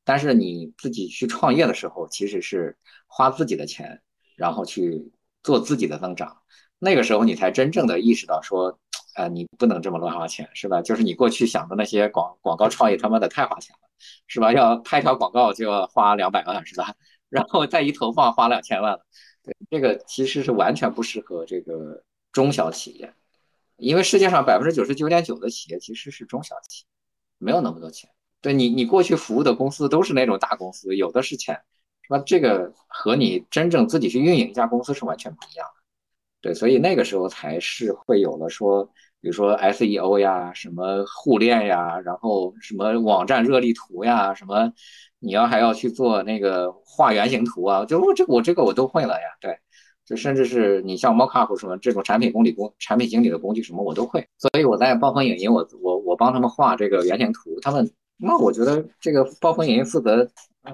[0.05, 2.77] 但是你自己去创业的时候，其实是
[3.09, 4.01] 花自己的钱，
[4.37, 6.39] 然后去做自己的增长。
[6.79, 8.79] 那个时候你才真正的意识到说，
[9.17, 10.81] 呃，你不能这么乱花钱，是吧？
[10.83, 13.89] 就是你过去想的那些广广告创业，他妈的太花钱了，
[14.29, 14.53] 是吧？
[14.53, 16.95] 要拍条广告就要花两百万，是吧？
[17.29, 19.05] 然后再一投放花两千万了，
[19.43, 23.13] 对，这个其实是完全不适合这个中小企业，
[23.77, 26.87] 因为世界上百分之九十九点九的企业其实是中小企业，
[27.39, 28.11] 没有那么多钱。
[28.41, 31.61] 对你，你过去服务的公司都是那种大公司，有的是钱，
[32.03, 32.19] 是吧？
[32.25, 35.83] 这个和你真正自己去运营一家公司是完全不一样的。
[36.41, 38.85] 对，所以那个时候才是会有了说，
[39.21, 44.73] 比如说 SEO 呀，什么互联呀，然后什么网站热力图呀，什么
[45.19, 49.27] 你要还要去做那个画原型图啊，就我这我这个我都会了呀。
[49.41, 49.59] 对，
[50.07, 54.27] 就甚至是你像 Mockup 什么这种产品管理工、产品经理的工具什么我都会。
[54.39, 57.91] 所以我在暴风影音，我我我帮他们画这个原型图，他们。
[58.19, 60.27] 那我觉得这个暴风影音负责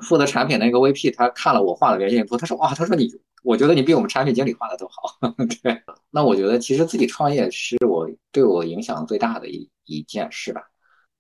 [0.03, 3.11] 负责产品那个 VP，他看了我画的原型图，他说哇，他说你，
[3.42, 5.18] 我觉得你比我们产品经理画的都好。
[5.61, 10.62] 对，那我觉得其实自己创业是我对我影响最大的一一件事吧。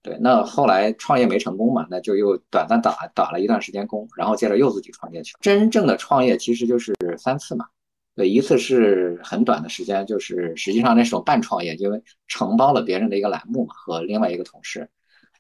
[0.00, 5.38] 对，那后来创业没成功嘛，那就又短暂打打了一段时间工，然后接着又自己创业去了。
[5.40, 7.66] 真正的创业其实就是三次嘛。
[8.14, 14.88] 对，一次是很短的时间，就是实际上那时候半创业，因为承包了别人的一个栏目嘛，和另外一个同事。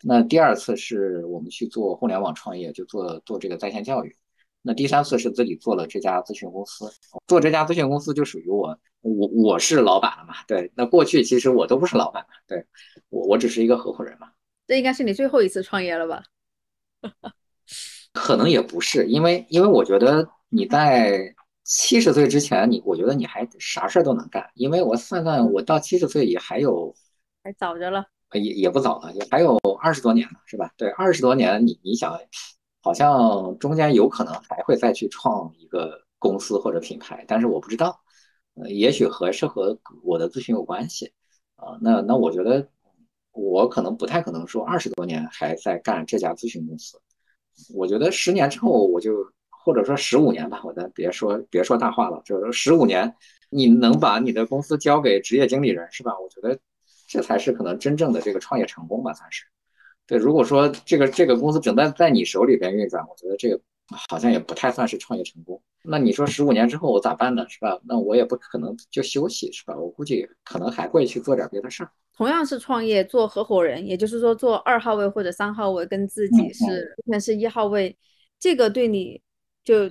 [0.02, 4.16] 那第二次是我们去做互联网创业，就做做这个在线教育。
[4.62, 6.90] 那第三次是自己做了这家咨询公司，
[7.26, 10.34] 做这家咨询公司就属于我，我我是老板了嘛？
[10.46, 12.64] 对，那过去其实我都不是老板，对
[13.10, 14.28] 我我只是一个合伙人嘛。
[14.66, 16.22] 这应该是你最后一次创业了吧？
[18.12, 26.94] 可能也不是，因为因为我觉得你在七十岁之前，你我觉得你还啥事儿都能干，因为我算算，我到七十岁也还有，
[27.44, 28.06] 还早着了。
[28.34, 30.72] 也也不早了，也还有二十多年呢，是吧？
[30.78, 32.18] 对，二十多年，你你想，
[32.80, 38.00] 好像中间有可能还会再去创一个公司或者品牌，但是我不知道，
[38.54, 41.12] 呃，也许和是和我的咨询有关系
[41.56, 41.76] 啊。
[41.82, 42.66] 那那我觉得
[43.32, 46.98] 我可能不太可能说二十多年还在干这家咨询公司。
[47.74, 49.12] 我觉得十年之后我就，
[49.64, 53.14] 或者说十五年吧，我咱别说别说大话了，就是十五年，
[53.50, 56.12] 你能把你的公司交给职业经理人，是吧？
[56.18, 56.58] 我觉得。
[57.08, 59.44] 这才是可能真正的这个创业成功吧，算是。
[60.06, 63.60] 对，如果说这个这个公司整在在你手里边运转，我觉得这个
[64.08, 65.60] 好像也不太算是创业成功。
[65.84, 67.44] 那你说十五年之后我咋办呢？
[67.50, 67.78] 是吧？
[67.84, 69.76] 那我也不可能就休息，是吧？
[69.76, 71.90] 我估计可能还会去做点别的事儿。
[72.16, 77.94] 同样是创业做合伙人，也就是说做二号位或者三号位，跟自己是目前是一号位，
[78.38, 79.20] 这个对你
[79.64, 79.90] 就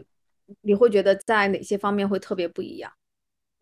[0.61, 2.91] 你会觉得在哪些方面会特别不一样？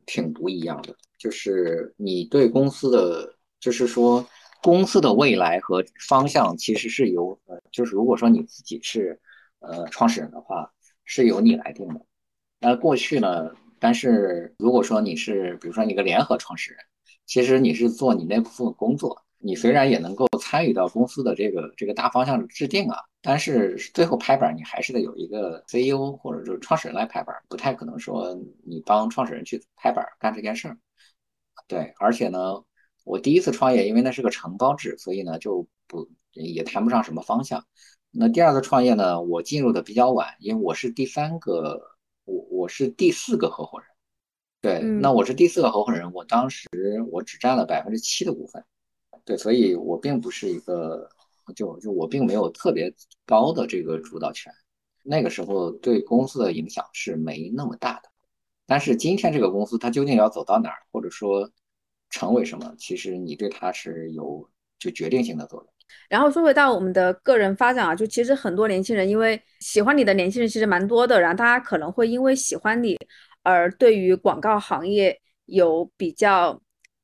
[0.06, 3.36] 挺不一样的，就是你对公司的。
[3.62, 4.26] 就是说，
[4.64, 9.20] 公司的未来和方向其实是由呃，就是如果说你自己是
[9.60, 10.72] 呃创始人的话，
[11.04, 12.00] 是由你来定的。
[12.62, 16.80] 那过去呢，但是如果说你是比如说你个联合创始人，
[17.26, 30.78] 其实你是做你那部分工作，你虽然也能够参与到公司的这个这个大方向的制定啊，但是最后拍板你还是得有一个 CEO 或者就是创始人来拍板，不太可能说你帮创始人去拍板干这件事儿。
[31.68, 32.64] 对，而且呢。
[33.06, 37.66] 我第一次创业，因为那是个承包制，所以呢就不也谈不上什么方向。
[38.12, 41.82] 那第二次创业呢，我进入的比较晚，因为我是第三个，
[42.26, 43.88] 我我是第四个合伙人。
[44.62, 46.68] 对，那我是第四个合伙人，我当时
[47.10, 48.64] 我只占了百分之七的股份。
[49.26, 51.10] 对，所以我并不是一个，
[51.54, 52.94] 就就我并没有特别
[53.26, 54.52] 高的这个主导权。
[55.04, 58.10] 那个时候对公司的影响是没那么大的。
[58.66, 61.50] 但是今天这个公司它究竟要走到哪儿，或者说？
[62.12, 62.74] 成为什么？
[62.76, 65.72] 其实你对它是有就决定性的作用。
[66.10, 72.98] 然后说回到我们的个人发展啊，就其实很多年轻人因为喜欢你的年轻人其实蛮多的，然后大家可能会因为喜欢你
[73.44, 76.60] 而对于广告行业有比较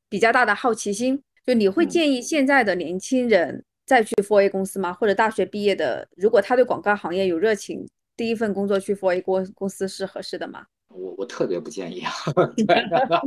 [0.09, 1.21] 比较大的好奇心。
[1.45, 4.93] 就你会建议现在的年轻人再去 4A 公司吗？
[4.93, 10.65] 或者大学毕业的，如果他对广告行业有热情，第一份工作去 4A 公公司是合适的吗？
[10.89, 12.11] 我我特别不建议啊，
[12.55, 12.65] 对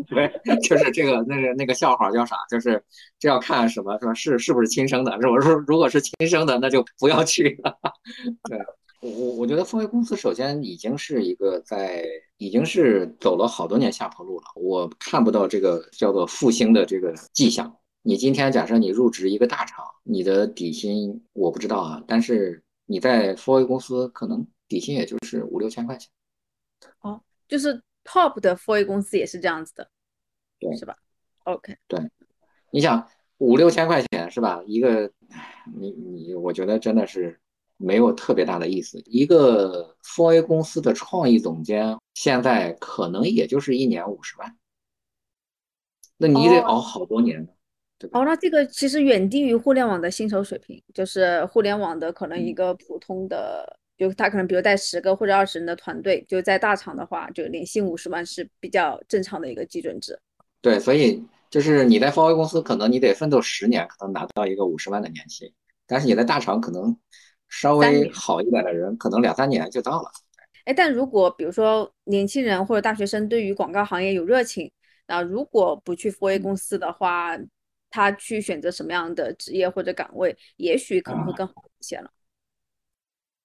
[0.08, 2.36] 对，就是这个那个那个笑话叫啥？
[2.50, 2.82] 就是
[3.18, 3.98] 这要看什么？
[3.98, 5.14] 说是是不是亲生的？
[5.18, 7.78] 如果说如果是亲生的，那就不要去了。
[8.48, 8.58] 对
[9.02, 12.04] 我我我觉得风威公司首先已经是一个在
[12.38, 17.72] 已经是走了好多年下坡路了，我看不到这个叫做复兴的这个迹象。
[18.08, 26.08] 你今天假设你入职一个大厂，你的底薪我不知道啊，但是你在 FOA 公司可能底薪也就是五六千块钱。
[27.00, 27.20] 哦。
[27.46, 29.90] 就是 top 的 4A 公司也是这样子的，
[30.58, 30.96] 对，是吧
[31.44, 32.00] ？OK，对，
[32.70, 34.62] 你想五六千块钱是吧？
[34.66, 35.12] 一个，
[35.78, 37.38] 你你，我觉得真的是
[37.76, 39.02] 没有特别大的意思。
[39.04, 44.56] 一个 4A 公司的创意总监现在可能也就是一年五十万，
[46.16, 47.50] 那你得熬好多年呢，
[47.98, 48.20] 对吧？
[48.20, 53.78] 哦，那这个其实远低于互联网的薪酬水平，就是互联网的可能一个普通的。
[53.98, 60.16] 就他可能比如带十个或者二十人的团队，就在大厂的话，就年薪五十万是比较正常的一个基准值。
[60.62, 65.52] 对，所以就是你在 4A 公司，可能你得奋斗十年，可能拿到一个五十万的年薪。
[65.84, 66.96] 但是你在大厂，可能
[67.48, 70.08] 稍微好一点的人，可能两三年就到了。
[70.64, 74.70] 哎，但如果比如说年轻人或者大学生对于广告行业有热情，
[75.08, 77.36] 那如果不去 4A 公司的话，
[77.90, 82.10] 他去选择什么样的职业或者岗位，也许可能会更好一些了。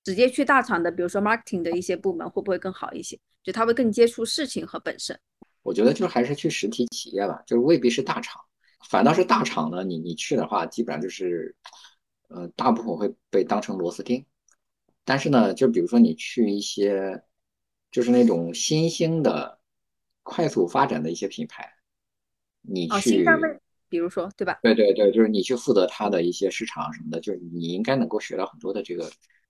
[0.03, 3.17] 直接去大厂的，比如说 marketing 的一些部门，会不会更好一些？
[3.41, 5.17] 就他会更接触事情和本身。
[5.61, 8.41] 我觉得就还是去实体企业吧，就是未必是大厂，
[8.89, 11.55] 反倒是大厂呢，你你去的话，基本上就是，
[12.27, 14.25] 呃，大部分会被当成螺丝钉。
[15.05, 17.23] 但是呢，就比如说你去一些，
[17.91, 19.59] 就是那种新兴的、
[20.21, 21.73] 快速发展的一些品牌，
[22.61, 23.25] 你去，
[23.93, 24.57] 比如说，对吧？
[24.63, 29.07] 对对对，就是你去负责它的一些市场什么的，就是你应该能够学到很多的这个。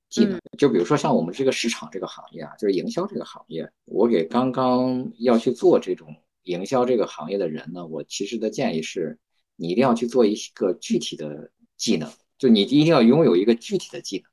[0.10, 9.18] 技能，就比如说像我们这个市场这个行业啊，就是营销这个行业，我给刚刚要去做这种营销这个行业的人呢，我其实的建议是，
[9.56, 14.26] 你一定要去做一个具体的技能，就你一定要拥有一个具体的技能，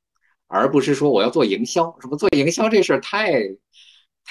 [0.49, 3.41] 而不是说我要做营销，什么做营销这事儿太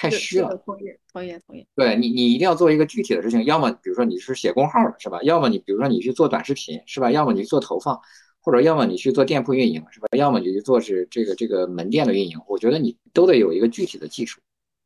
[0.00, 0.56] 太虚了。
[0.64, 1.66] 同意，同意，同意。
[1.74, 5.20] 对你，你一定要做一个具体的事情，要么比如说你是写公号的，是吧？
[5.22, 7.10] 要么你比如说你去做短视频，是吧？
[7.10, 8.00] 要么你去做投放。
[8.42, 10.08] 或者要么你去做店铺运营是吧？
[10.16, 12.40] 要么你去做是这个这个门店的运营。
[12.48, 14.40] 我觉得你都得有一个具体的技术，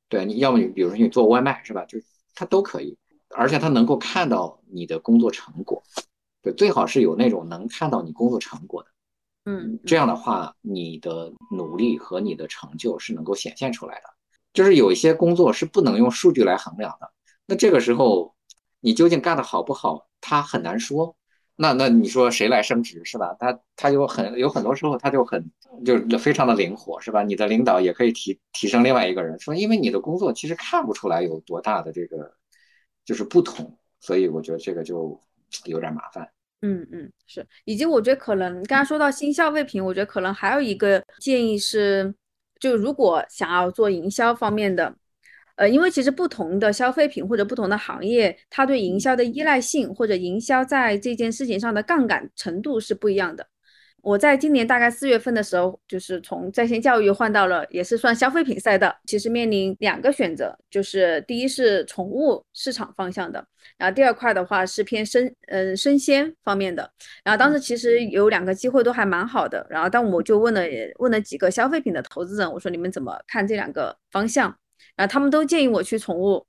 [0.09, 1.85] 对，你要么你比如说你做外卖是吧？
[1.85, 2.99] 就是它都可以，
[3.31, 5.81] 而且它能够看到你的工作成果，
[6.43, 8.89] 对，最好是有那种能看到你工作成果的，
[9.45, 14.14] 嗯，这样的话你的努力和你的成就是能够显现出来的。
[14.55, 17.11] 就是有一些工作是不能用数据来衡量的，
[17.47, 18.35] 那这个时候
[18.81, 21.15] 你究竟干得好不好，它很难说。
[21.57, 23.37] 那那你说谁来升职是吧？
[23.39, 25.53] 他他就很有很多时候他就很
[25.85, 27.23] 就非常的灵活是吧？
[27.23, 32.33] 你的领导也可以提提升另外一个人，说因为你的工作其实看不出来有多大的这个
[33.05, 35.21] 就是不同，所以我觉得这个就
[35.67, 36.29] 有点麻烦。
[36.63, 42.13] 嗯嗯是，以及我觉得可能刚刚说到新消费品，我觉得可能还有一个建议是，
[42.65, 44.95] 就如果想要做营销方面的。
[45.57, 53.47] 呃，因为其实不同的消费品或者不同的行业，它对营销的依赖性或者营销在这件事情上的杠杆程度是不一样的。
[54.05, 63.45] 我在今年大概四月份的时候，就是从在线教育换到了也是算消费品赛道，其实面临两个选择，就是第一是宠物市场方向的，
[63.79, 66.91] 然后第二块的话是偏生嗯生鲜方面的。
[67.25, 70.61] 然后当时其实有两个机会都还蛮好的，然后但我就问了
[70.99, 74.55] 问了几个消费品的投资人，我说你们怎么看这两个方向？
[74.97, 76.47] 然后他们都建议我去宠物，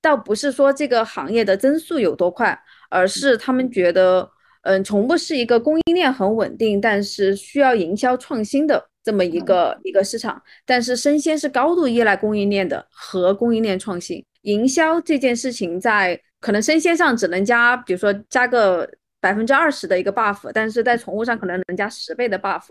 [0.00, 4.28] 倒不是说这个行业的增速有多快，而是他们觉得，
[4.64, 10.42] 嗯，宠物是一个供应链很稳定，但是需要营销创新的这么一个一个市场。
[10.66, 22.64] 但是生鲜是高度依赖供应链的和供应链创新，营销这件事情在可能生鲜上只能加，比如说加个百分之二十的一个 buff，但是在宠物上可能能加十倍的 buff。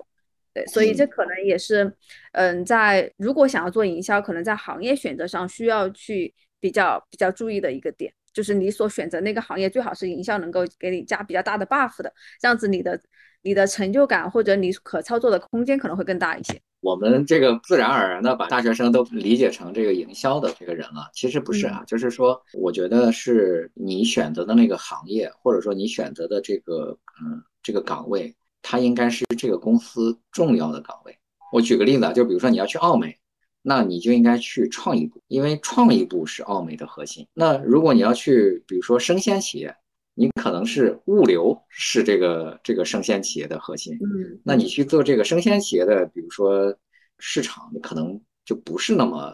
[0.53, 1.91] 对，所以这可能也是，
[2.33, 12.11] 嗯，在如果想要做营销，可能在行业选择上需要去比较比较注意的一个点，就是你所选择那个行业最好是营销能够给你加比较大的 buff 的，
[12.41, 12.99] 这样子你的
[13.43, 16.59] 你的成就感或者你可操作的空间可能会更大一些。
[16.81, 28.35] 我们这个自然而然的把大学生都理解成这个营销的这个人了，其实不是啊，就是说，我觉得是你选择的那个行业，或者说你选择的这个嗯这个岗位。
[28.65, 31.13] 它应该是这个公司重要的岗位。
[31.51, 33.19] 我举个例子啊，就比如说你要去奥美，
[33.65, 37.25] 那你就应该去创意部，因为创意部是奥美的核心。
[37.33, 39.73] 那如果你要去，比如说生鲜企业，
[40.15, 46.77] 你可能是物流是这个这个生鲜企业的核心，嗯，那你去做这个生鲜企业的，比如说
[47.19, 49.33] 市场，你可能就不是那么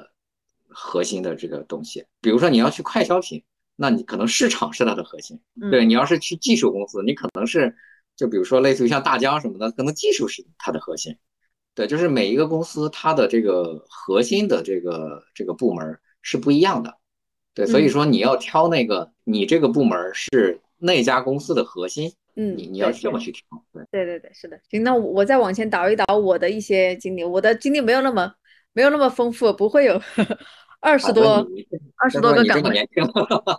[0.67, 2.05] 核心的这个东西。
[2.21, 3.43] 比如说你要去快消品，
[3.75, 5.39] 那你可能市场是它的核心。
[5.71, 7.75] 对你要是去技术公司，你可能是
[8.15, 11.17] 就比如说类似于像大疆什么的，可能技术是它的核心。
[11.79, 16.93] 对，就是每一个公司它的这个核心的这个这个部门是不一样的。
[17.53, 20.59] 对，所以说你要挑那个你这个部门是。
[20.81, 23.41] 那家公司的核心，嗯，你你要这么去挑，
[23.73, 24.57] 对对对对，是的。
[24.71, 28.31] 行，那我再往前倒一倒我的一些经历，我的经历没有那么
[28.71, 30.01] 没有那么丰富，不会有
[30.79, 31.45] 二十多
[31.97, 32.89] 二十多个岗位。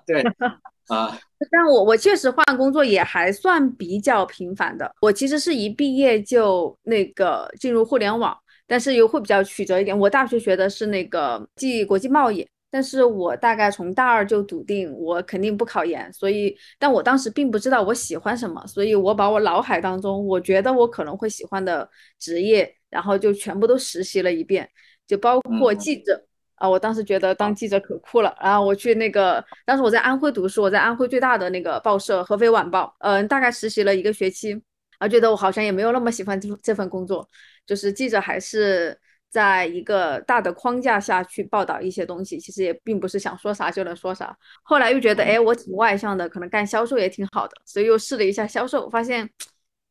[0.06, 0.22] 对
[0.88, 1.18] 啊，
[1.50, 4.90] 但我我确实换工作也还算比较频繁的。
[5.00, 9.96] 我其实是一毕业就那个进入互联网，但是又会比较曲折一点。
[9.98, 12.46] 我大学学的是那个即国际贸易。
[12.72, 21.90] 但是我大概从大二就笃定我肯定不考研，所以，但我当时并不知道我喜欢什么，所以我把我脑海当中我觉得我可能会喜欢的
[22.20, 24.70] 职业，然后就全部都实习了一遍，
[25.04, 26.24] 就包括记者
[26.60, 34.62] 啊，我当时觉得当记者可酷了，然后我去那个，当时我在安徽读书，我在安徽最大的那个报社《合肥晚报》，嗯，大概实习了一个学期，
[34.98, 37.28] 啊，觉得我好像也没有那么喜欢这这份工作，
[37.66, 38.96] 就是记者还是。
[39.32, 44.36] 在一个大的框架下去报道一些东西，其实也并不是想说啥就能说啥。
[44.64, 49.30] 后来又觉得，哎，我挺外向的，可能干销售也挺好的，所以又试了一下销售，发现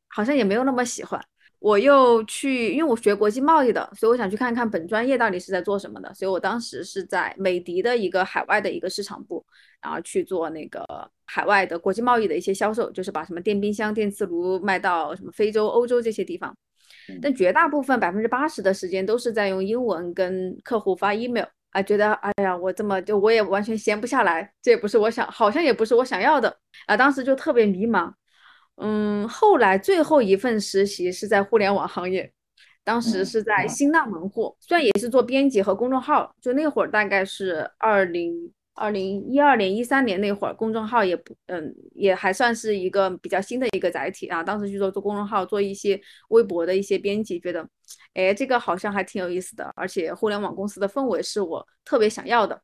[0.09, 1.24] 好像也没有那么喜欢。
[1.60, 6.14] 我又去，因为我学国际贸易的，所以我想去看看本专业到底是在做什么的。
[6.14, 9.45] 所以我当时是在美的的一个海外的一个市场部，
[9.82, 10.86] 然后去做那个
[11.26, 16.55] 海外的国际贸易的一些销售，就是把什么电冰箱、电磁炉卖到什么非洲、欧洲这些地方。
[17.22, 26.55] 但绝大部分百分之八十的时间都是在用英文跟客户发 email 啊，觉得哎呀，我这么就我也完全闲不下来，这也不是我想，好像也不是我想要的
[26.86, 28.14] 啊，当时就特别迷茫。
[28.80, 32.32] 嗯，后来最后一份实习是在互联网行业，
[32.84, 38.52] 当时是在新浪门户，虽然也是做编辑和公众号，就那会儿大概是二零。
[38.76, 44.42] 二零一二年、一三年那会儿，公众号也不，嗯，也还算是一个比较新的一个载体啊。
[44.42, 46.00] 当时去做做公众号，做一些
[46.30, 47.68] 微博的一些编辑，觉得，
[48.14, 52.62] 哎，这个好像还挺有意思的，而且互联网公司的氛围是我特别想要的。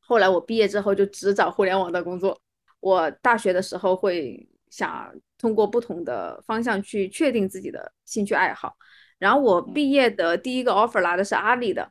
[0.00, 2.36] 后来我毕业之后就只找互联网的工作。
[2.80, 8.76] 我大学的时候会想通过不同的方向去确定自己的兴趣爱好，
[9.18, 11.90] 然后我毕业的第一个 offer 拿的是阿里的。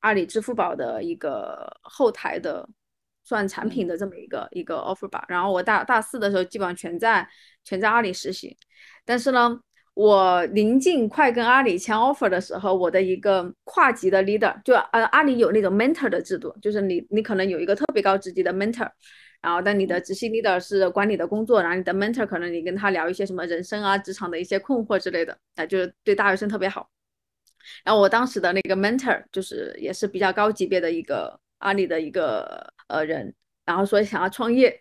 [0.00, 2.68] 阿里支付宝的一个后台的
[3.24, 7.26] 算产品的这么一个一个 offer 吧，然后我大大四的时候基本上全在
[7.64, 8.54] 全在阿里实习，
[9.06, 9.58] 但是呢，
[9.94, 18.90] 我临近快跟阿里签 offer 的时候，我的一个跨级的 leader 就呃阿里有那种 mentor 的制度，就是你你可能有一个特别高职级的 mentor，
[19.44, 26.88] 然后但你的直系 leader 是管理的工作，然后你的 mentor 可能你跟他聊一些什么人生啊职场的一些困惑之类的，啊就是对大学生特别好。
[27.84, 33.34] 然后我当时的那个 mentor 就是也是比较高级别的一个阿里的一个呃人，
[33.66, 34.74] 然后说想要创业，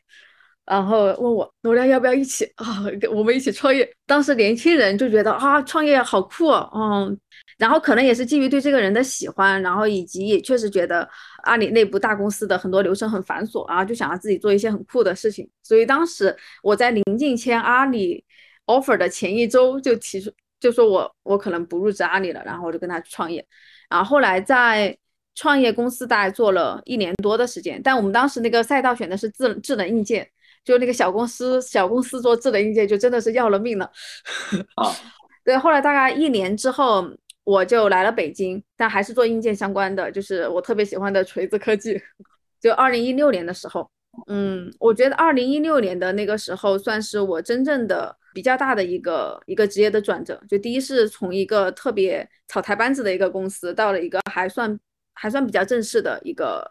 [0.65, 3.89] 然后问我罗亮要不要一起 啊，我们一起创业。
[4.05, 7.19] 当时年轻人就觉得啊，创业好酷哦，嗯，
[7.57, 11.09] 然后可能也是基于对这个人的喜欢，然后以及也确实觉得
[11.43, 15.49] 阿里内部大公司的很多流程很繁琐，然后就想要自己做一些很酷的事情。
[15.61, 18.25] 所以当时我在临近签阿里
[18.65, 20.29] offer 的前一周就提出。
[20.59, 23.45] 就说我我可能不入职阿里了，然后我就跟他去创业，
[23.89, 24.97] 然后后来在
[25.35, 30.25] 创业公司大概做了一年多的时间，但我们当时那个赛道选的是智智能硬件，
[30.63, 33.91] 就那个小公司小公司做智能硬件就真的是要了命了
[34.75, 34.89] 啊。
[35.43, 37.05] 对，后来大概一年之后
[37.43, 42.01] 我就来了北京，但还是做硬件相关的，就是我特别喜欢的锤子科技。
[42.59, 43.89] 就二零一六年的时候，
[44.27, 48.15] 嗯，我觉得二零一六年的那个时候算是我真正的。
[48.33, 54.79] 比较大的一个一个职业的转折，就第一是从一个特别草台班子的一个公司，到了一个还算
[55.13, 56.67] 还算比较正式的一个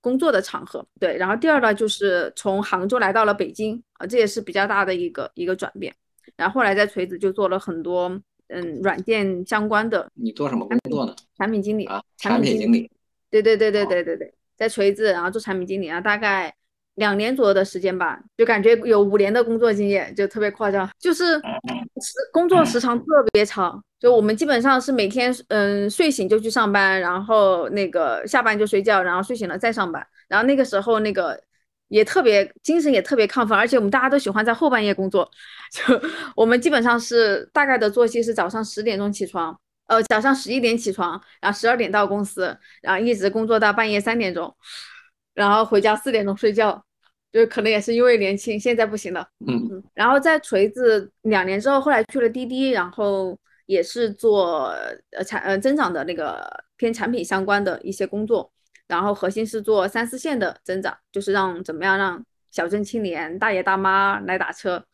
[0.00, 1.16] 工作的场合，对。
[1.16, 5.92] 然后第二呢，就是从杭州来到了北京啊，这也是比较大的一个一个转变。
[6.36, 8.08] 然后后来在锤子就做了很多
[8.52, 10.08] 嗯软件相关的。
[10.14, 11.14] 你做什么工作呢？
[11.36, 12.90] 产品经理啊，产品经理。
[13.30, 16.54] 对对对对对对对，在锤子然后做产品经理啊，大概。
[16.96, 20.86] 两年左右的时间吧，就感觉有五年的工作经验，就特别夸张。
[20.98, 30.06] 就是时工作时长特别长，就我们基本上是每天嗯睡醒就去上班，然后那个下班就睡觉，然后睡醒了再上班。
[30.28, 31.42] 然后那个时候那个
[31.92, 35.30] 也特别精神也特别亢奋，而且我们大家都喜欢在后半夜工作。
[35.70, 36.00] 就
[36.34, 44.54] 我们基本上是大概的作息是早上十点钟起床，呃早上十一点起床，然后十二点到公司，然后一直工作到半夜三点钟。
[45.34, 46.82] 然后回家四点钟睡觉，
[47.30, 49.26] 就可能也是因为年轻，现在不行了。
[49.46, 54.74] 嗯嗯，然后在锤子两年之后，后来去了滴滴，然后也是做
[55.10, 58.51] 呃产呃增长的那个偏产品相关的一些工作，
[58.92, 64.84] 然后核心是做三四线的增长，就是让怎么样让小镇青年、大爷大妈来打车。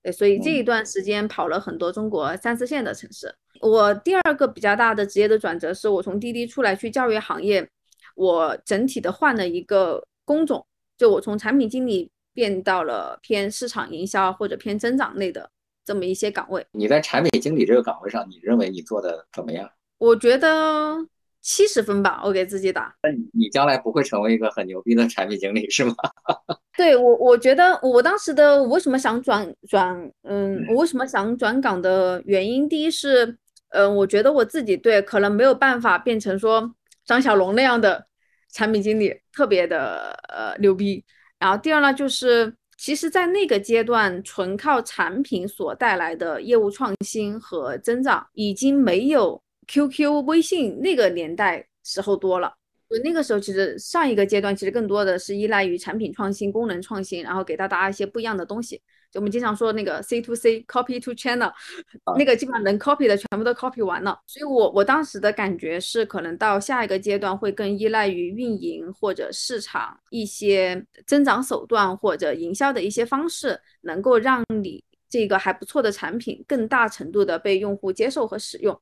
[0.00, 3.34] 对，所以这一段时间跑了很多中国三四线的城市。
[3.60, 7.68] 我第二个比较大的职业的转折是我从滴滴出来去教育行业，
[8.14, 10.64] 我整体的换了一个工种。
[10.96, 15.50] 就我从产品经理变到了偏市场营销或者偏增长类的
[15.84, 16.64] 这么一些岗位。
[16.70, 19.68] 你在产品经理这个岗位上，你认为你做的怎么样？
[19.98, 20.96] 我觉得
[21.40, 22.94] 七十分吧，我给自己打。
[23.02, 25.94] 那你你将来不会成为一个很牛逼的产品经理是吗？
[26.76, 33.36] 对我，我觉得我当时的我为什么想转转，嗯，我为什么想转岗的原因，第一是，
[33.70, 36.74] 嗯，我觉得我自己对可能没有办法变成说
[37.04, 38.06] 张小龙那样的。
[38.50, 41.04] 产品经理特别的呃牛逼，
[41.38, 49.38] 然后第二呢，就是其实，在那个阶段，纯靠产品所带来的业务创新和增长，已经没有
[49.68, 52.52] QQ、微信那个年代时候多了。
[52.90, 58.80] 就那个时候，其实上一个阶段，其实更多的是依赖于产品创新、功能创新，然后给到大家一些不一样的东西。
[59.10, 61.52] 就我们经常说那个 C to C copy to channel，
[62.16, 64.18] 那个基本上能 copy 的全部都 copy 完了。
[64.26, 78.78] 所以我我当时的感觉是，可能到下一个阶段会更依赖于运营或者市场一些增长手段或者营销的一些方式，能够让你这个还不错的产品更大程度的被用户接受和使用。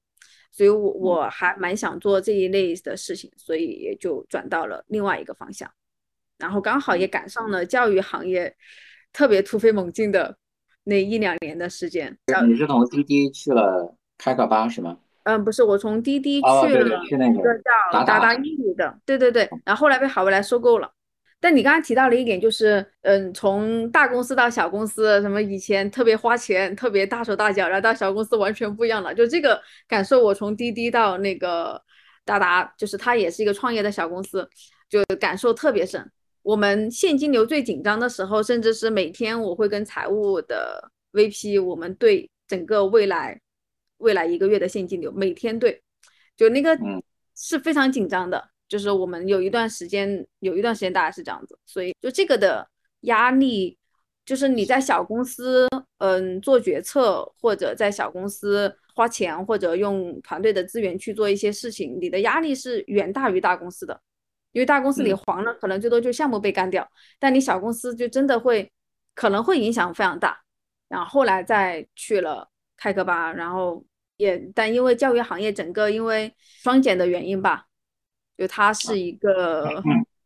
[0.57, 5.70] 所以，我我还蛮想做这一类的事情，所以也就转到了另外一个方向，
[6.38, 8.57] 然后刚好也赶上了教育行业。
[9.12, 10.36] 特别突飞猛进的
[10.84, 12.14] 那一两年的时间，
[12.46, 14.98] 你是从滴滴去了开个吧是吗？
[15.24, 17.54] 嗯，不是，我从滴滴去了一个
[17.92, 20.92] 叫达达英语的，对对对，然后后来被好未来收购了。
[21.47, 29.14] 但你刚刚提到了一点，就是嗯，从大公司到小公司，什么以前特别花钱、特别大手大脚，然后到小公司完全不一样了。
[29.14, 31.80] 就这个感受，我从滴滴到那个
[32.24, 34.51] 达达，就是它也是一个创业的小公司，
[34.88, 36.05] 就感受特别深。
[36.42, 43.40] 我们现金流最紧张的时候，甚至是每天我会跟财务的 VP，我们对整个未来
[43.99, 45.80] 未来一个月的现金流，每天对，
[46.36, 46.76] 就那个
[47.36, 48.49] 是非常紧张的。
[48.68, 52.68] 就是我们有一段时间，有一段时间大概是这样子，所以就这个的
[53.02, 53.78] 压力，
[54.24, 64.00] 就是你在小公司，嗯，做决策或者在小公司花钱或者用团队的资源去做一些事情，你的压力是远大于大公司的。
[64.52, 68.72] 因为大公司你黄了，可能最多就项目被干掉，但你小公司就真的会，
[69.14, 70.40] 可能会影响非常大。
[70.88, 73.84] 然后后来再去了开课吧，然后
[74.16, 77.65] 也，但因为教育行业整个因为双减的原因吧，
[78.37, 79.82] 就它是一个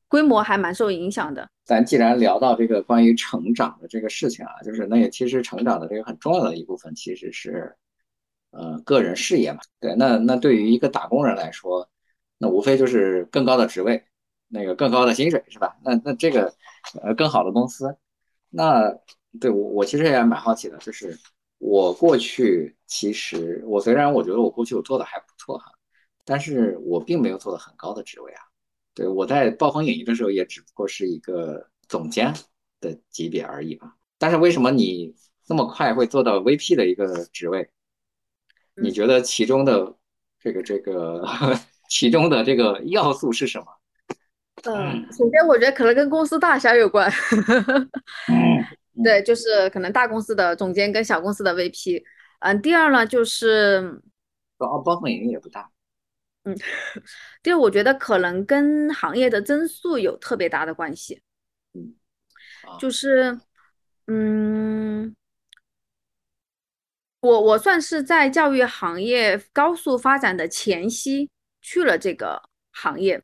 [0.09, 1.49] 规模还蛮受影响的。
[1.65, 7.77] 咱既然聊到这个关于成长的这个事情啊，就是那也其实成长的这个很重要的一部分其实是，
[8.51, 9.61] 呃，个人事业嘛。
[9.79, 11.89] 对，那那对于一个打工人来说，
[12.39, 14.05] 那无非就是更高的职位。
[14.53, 15.77] 那个更高的薪水是吧？
[15.85, 16.53] 那那这个
[17.01, 17.97] 呃更好的公司，
[18.49, 18.93] 那
[19.41, 21.17] 对我我其实也蛮好奇的，就是
[21.59, 25.71] 我过去其实我虽然我觉得我过去我做的还不错哈，
[26.25, 28.43] 但是我并没有做到很高的职位啊。
[28.95, 32.35] 对我在暴风影音的时候也只不过是一个总监
[32.81, 33.93] 的级别而已嘛。
[34.19, 35.15] 但是为什么你
[35.45, 37.71] 这么快会做到 VP 的一个职位？
[38.75, 39.97] 你觉得其中的
[40.39, 41.23] 这个这个
[41.89, 43.67] 其中的这个要素是什么？
[44.65, 47.11] 嗯，首先我觉得可能跟公司大小有关。
[49.03, 52.03] 对，就是可能大公司的总监跟小公司的 VP。
[52.41, 54.01] 嗯，第二呢就是，
[54.59, 55.71] 哦，包风影也不大。
[56.51, 56.59] 嗯，
[57.43, 61.23] 第二我觉得可能跟行业的增速有特别大的关系。
[61.75, 61.95] 嗯，
[62.79, 63.41] 就是，
[64.07, 65.15] 嗯，
[67.21, 71.31] 我我算是在教育行业高速发展的前夕
[71.61, 72.43] 去了这个
[72.73, 73.23] 行业。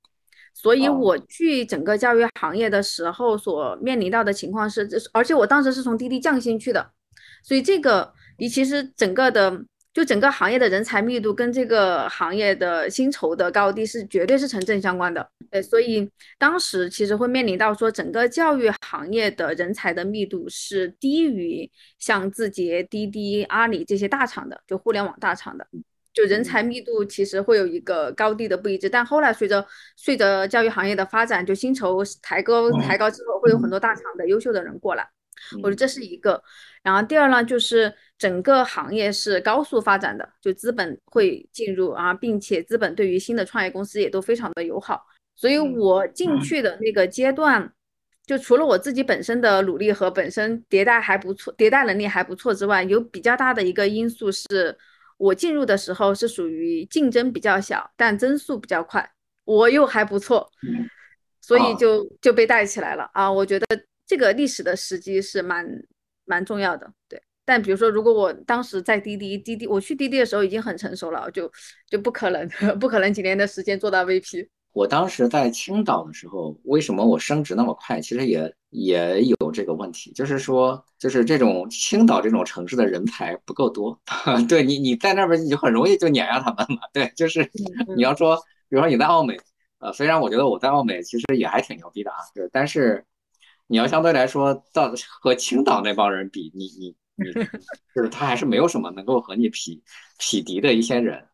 [0.55, 6.93] 所以我去整个教育行业的时候，所面临到的情况是，而且我当时是从滴滴降薪去的，
[7.43, 9.53] 所以这个你其实整个的
[9.97, 15.27] 就整个行业的人才密度跟这个行业的薪酬的高低是绝对是成正相关的。
[15.51, 16.07] 对，所以
[16.39, 25.67] 当时其实会面临到说，整个教育行业的人才的密度是低于像字节、滴滴、阿里这些大厂的，就互联网大厂的。
[26.13, 29.67] 就人才密度其实会有一个高低的不一致，但后来随着
[29.97, 35.09] 随着教育行业的发展，就薪酬抬高抬高之后，会有很多大厂的优秀的人过来，
[35.63, 36.43] 我觉得这是一个。
[36.83, 45.05] 然后第二呢，就是整个行业是高速发展的，就资本会进入啊，并且资本对于新的创业公司也都非常的友好，
[45.35, 47.71] 所以我进去的那个阶段，
[48.25, 54.75] 就除了我自己本身的努力和本身迭代还不错、迭代能力还不错之外，有比较大的一个因素是
[55.19, 59.07] 我进入的时候是属于竞争比较小，但增速比较快，
[59.45, 60.51] 我又还不错，
[61.43, 63.31] 所以就就被带起来了啊！
[63.31, 63.67] 我觉得
[64.07, 65.67] 这个历史的时机是蛮
[66.25, 67.23] 蛮重要的，对。
[67.47, 71.51] 但比如说，如果我当时在滴滴，滴滴我去滴滴的时候已经很成熟了，就
[71.89, 72.47] 就不可能，
[72.79, 74.49] 不可能几年的时间做到 VP。
[74.73, 77.99] 我当时在青岛的时候，为什么我升职那么快？
[77.99, 83.99] 其实也也有这个问题，就是说，就是这种青岛这种城市的人才不够多。
[84.47, 86.83] 对你，你在那边你就很容易就碾压他们嘛。
[86.93, 87.51] 对，就是
[87.97, 88.37] 你要说，
[88.69, 89.35] 比如说你在奥美，
[89.79, 93.03] 呃，虽然我觉得我在奥美其实也还挺牛逼的啊，对，但是
[93.69, 94.93] 你要相对来说到
[95.23, 97.33] 和青岛那帮人比，你你你，
[97.95, 99.83] 就是他还是没有什么能够和你匹
[100.19, 101.25] 匹敌的一些人。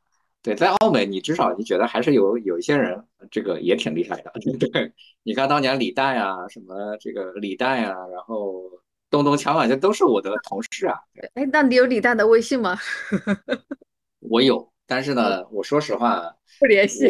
[0.42, 4.32] 对，在澳门，你至少你觉得还是有有一些人，这个也挺厉害的。
[4.58, 8.64] 对， 你看当年李诞呀，什么这个李诞呀，然后
[9.08, 10.98] 东东强啊，这都是我的同事啊。
[11.34, 12.76] 哎，那你有李诞的微信吗？
[14.18, 17.08] 我有，但是呢，我说实话，不联系。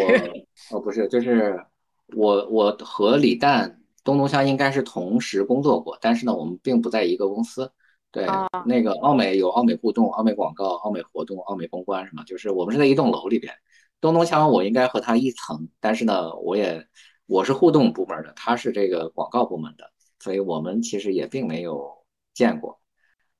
[0.71, 1.59] 哦，不是，就是
[2.09, 7.73] 我我和李诞、东东强应该是同时工作过，但是呢，我们并不在一个公司。
[8.13, 8.27] 对，
[8.67, 13.55] 那个奥美有奥美互动、奥美广告、奥美活动、奥美公关什么，就是我们是在一栋楼里边。
[14.03, 16.87] 东东强我应该和他一层，但是呢，我也
[17.27, 22.05] 我是互动部门的，他是这个广告部门的，所以我们其实也并没有
[22.35, 22.79] 见过。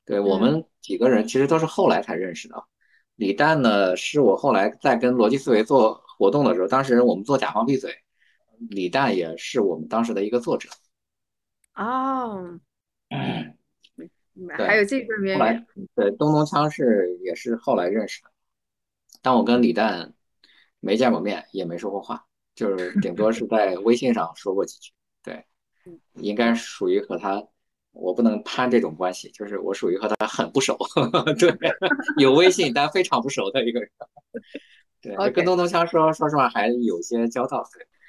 [0.07, 2.65] 对我们几个人其实都是后来才认识的。
[3.17, 7.95] 李诞呢，是我后来在跟逻辑思维做活动的时候，当时我们做甲方闭嘴，
[8.71, 10.71] 李诞也是我们当时的一个作者。
[11.75, 12.59] 哦。
[14.57, 15.67] 还有这个渊源。
[15.95, 18.31] 对，东东枪是也是后来认识的，
[19.21, 20.15] 但我跟李诞
[20.81, 22.25] 没见过面，也没说过话，
[22.55, 24.91] 就是顶多是在微信上说过几句。
[25.23, 25.45] 对，
[26.15, 27.47] 应该属于和他，
[27.93, 30.79] 我不能攀这种关系，就是我属于和他很不熟。
[31.39, 31.55] 对，
[32.19, 33.91] 有微信但非常不熟的一个人。
[35.01, 37.63] 对，跟东东枪说说实话还有些交道。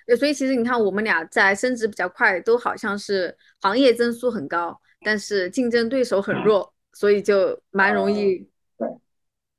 [0.05, 4.79] 对，所以其实你看我们俩在升职比较快，都好像是行业增速很高。
[5.03, 8.47] 但是竞争对手很弱，所以就蛮容易。
[8.77, 8.87] 对，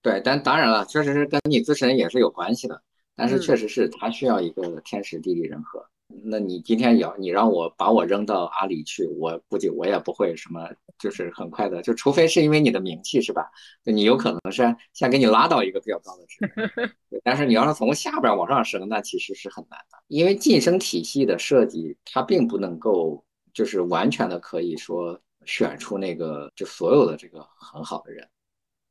[0.03, 2.82] 对，但当然了，确实是跟你自身也是有关系的。
[3.16, 5.86] 但是确实是他需要一个天时地利人和。
[6.24, 10.68] 那你今天要你让我把我扔到阿里去，我估计我也不会什么，
[10.99, 11.80] 就是很快的。
[11.80, 13.49] 就除非是因为你的名气，是吧？
[13.84, 16.38] 你有可能是先给你拉到一个比较高的职
[16.76, 17.20] 位。
[17.22, 25.20] 但是你要是从下边往上升，那其实是很难的，因为晋升体系的设计，它并不能够就是完全的可以说。
[25.47, 28.28] 选出那个就所有的这个很好的人，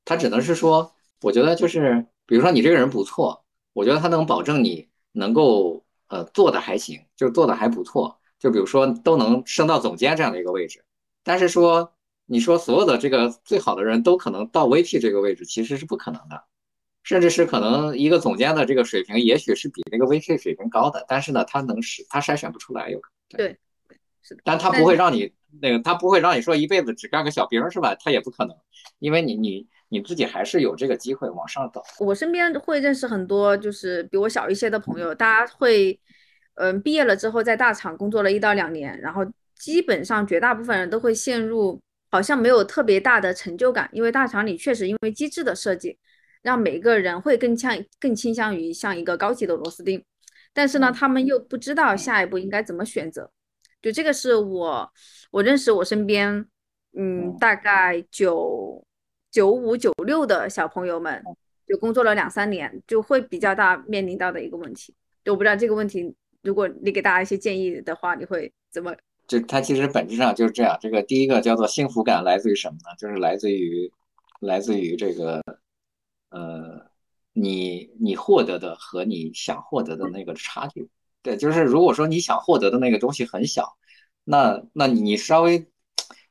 [0.05, 10.83] 他只能是说，我觉得就是，比如说你这个人不错，我觉得他能保证你能够呃做的还行，就做的还不错，就比如说都能升到总监这样的一个位置。
[11.23, 11.93] 但是说
[12.25, 16.43] 你说所有的这个最好的人都可能到 VP 这个位置，其实是不可能的，
[17.03, 23.37] 甚至是可能一个总监的这个水平也许是比那个 VP 水平高的，但是呢，他能使他筛选不出来，有可能。
[23.37, 23.59] 对。
[24.45, 27.95] 但他不会让你那个，他不会让你说一辈子只干个小兵是吧？
[27.95, 28.55] 他也不可能，
[28.99, 31.81] 因为你你你自己还是有这个机会往上走。
[31.99, 35.99] 我身边会认识很多就是比我小一些的朋友，大家会
[36.55, 39.25] 嗯毕业了之后在大厂工作了一到两年，然后
[39.55, 41.79] 基本上绝大部分人都会陷入
[42.09, 45.97] 好像没有特别大的成就感，因为大厂里确实因为机制的设计，
[46.41, 50.03] 让每个人会更像更倾向于像一个高级的螺丝钉，
[50.53, 53.31] 但是呢，他们又不知道下一步应该怎么选择。
[53.81, 54.89] 就这个是我，
[55.33, 56.45] 我认识我身边，
[56.95, 58.85] 嗯，大概九
[59.31, 61.23] 九五九六的小朋友们，
[61.67, 64.93] 就工作了两三年，就会比较大面临到的一个问题。
[65.25, 66.13] 我不知道这个问题，
[66.43, 68.95] 如果你给大家一些建议的话，你会怎么？
[69.25, 70.77] 就它其实本质上就是这样。
[70.79, 72.95] 这个第一个叫做幸福感来自于什么呢？
[72.99, 73.91] 就是来自于
[74.39, 75.41] 来自于这个，
[76.29, 76.91] 呃，
[77.33, 80.87] 你你获得的和你想获得的那个差距。
[81.23, 83.75] 对，就是如果说你想获得的那个东西很小，
[84.23, 85.67] 那那你稍微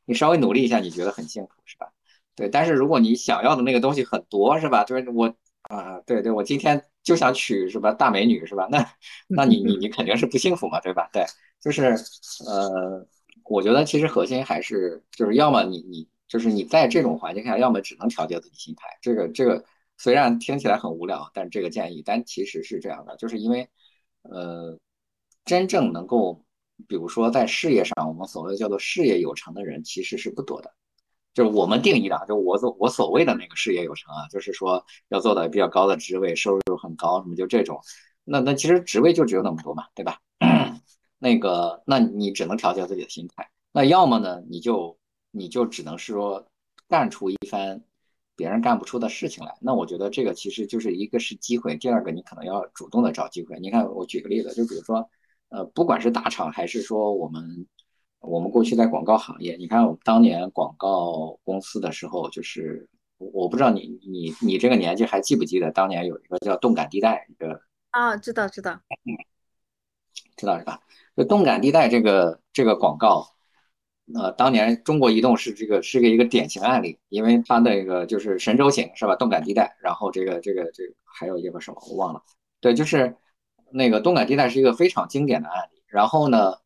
[0.04, 1.92] 你稍微努力一下，你觉得很幸福是吧？
[2.34, 4.84] 对，但是如果你想要的那个东西很多是吧？
[4.84, 7.92] 就是我啊，对对，我今天就想娶是吧？
[7.92, 8.66] 大美女是吧？
[8.70, 8.86] 那
[9.28, 11.08] 那你你你肯定是不幸福嘛，对吧？
[11.12, 11.24] 对，
[11.60, 11.94] 就是
[12.46, 13.06] 呃，
[13.44, 18.86] 我觉得其实核心还是就是要么你你就是你在这种环境下，要么只能调节自己心态。
[19.00, 19.64] 这个这个
[19.98, 23.68] 虽然听起来很无聊，但这个建议，但其实是这样的，就是因为。
[24.24, 24.78] 呃，
[25.44, 26.44] 真正能够，
[26.88, 30.72] 比如说在事业上，我们所谓叫做事业有成的人，其实是不多的。
[31.34, 37.80] 就是我们定义的，就我所我所谓的那个事业有成啊，就是说要做到比较高的职位，收入很高，什么就这种。
[38.24, 40.18] 那那其实职位就只有那么多嘛，对吧？
[41.18, 43.48] 那个，那你只能调节自己的心态。
[43.72, 44.98] 那要么呢，你就
[45.30, 46.46] 你就只能是说
[46.86, 47.82] 干出一番
[48.36, 49.54] 别人干不出的事情来。
[49.60, 53.58] 那我觉得这个其实就是一个是机会，第二个你可能要主动的找机会。
[53.58, 55.08] 你看，我举个例子，就比如说，
[55.52, 57.66] 呃，不管是大厂还是说我们
[58.20, 62.88] 我们过去在广告行业，你看我们当年广告公司的时候，就是
[63.18, 68.80] 我不知道你你你这个年纪还记不记得当年有一个叫动感地带一个啊，知道知道
[70.36, 70.80] 知道是吧？
[71.16, 73.28] 就动感地带这个这个广告，
[74.14, 79.14] 呃，当年中国移动是这个是个一个典型案例，因为它那个就是神州行是吧？
[79.16, 82.22] 动感地带，然后这个这个这个还有一个什么我忘了，
[82.60, 83.14] 对，就是
[83.72, 85.82] 那个动感地带是一个非常经典的案例。
[85.86, 86.56] 然后呢，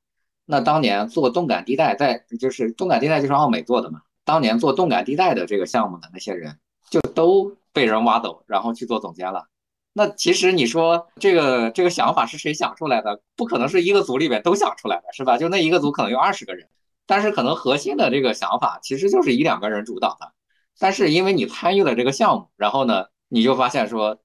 [0.45, 6.59] 那当年做动感地带，在就是动感地带就是奥美做的嘛，当年做动感地带的这个项目的那些人
[6.91, 9.47] 就都被人挖走，然后去做总监了。
[9.93, 13.21] 那其实你说这个这个想法是谁想出来的？
[13.35, 15.39] 不可能是一个组里边都想出来的，是吧？
[15.39, 16.69] 就那一个组可能有二十个人，
[17.07, 20.33] 但是可能核心的这个想法其实就是一两个人主导的。
[20.79, 24.21] 但是因为你参与了这个项目，然后呢，你就发现说，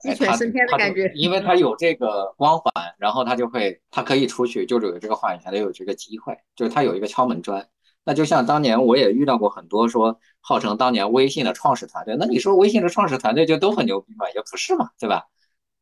[0.00, 7.68] 鸡犬升天的感觉，因为他有这个光环，然后他就会他可以出去，就是有这个话语权，得有这个机会，就是他有一个敲门砖。
[8.04, 14.24] 那就像当年我也遇到过很多说号称当年微信的创始团队，那你说微信的创始团队就都很牛逼吗？
[14.34, 15.26] 也不是嘛，对吧？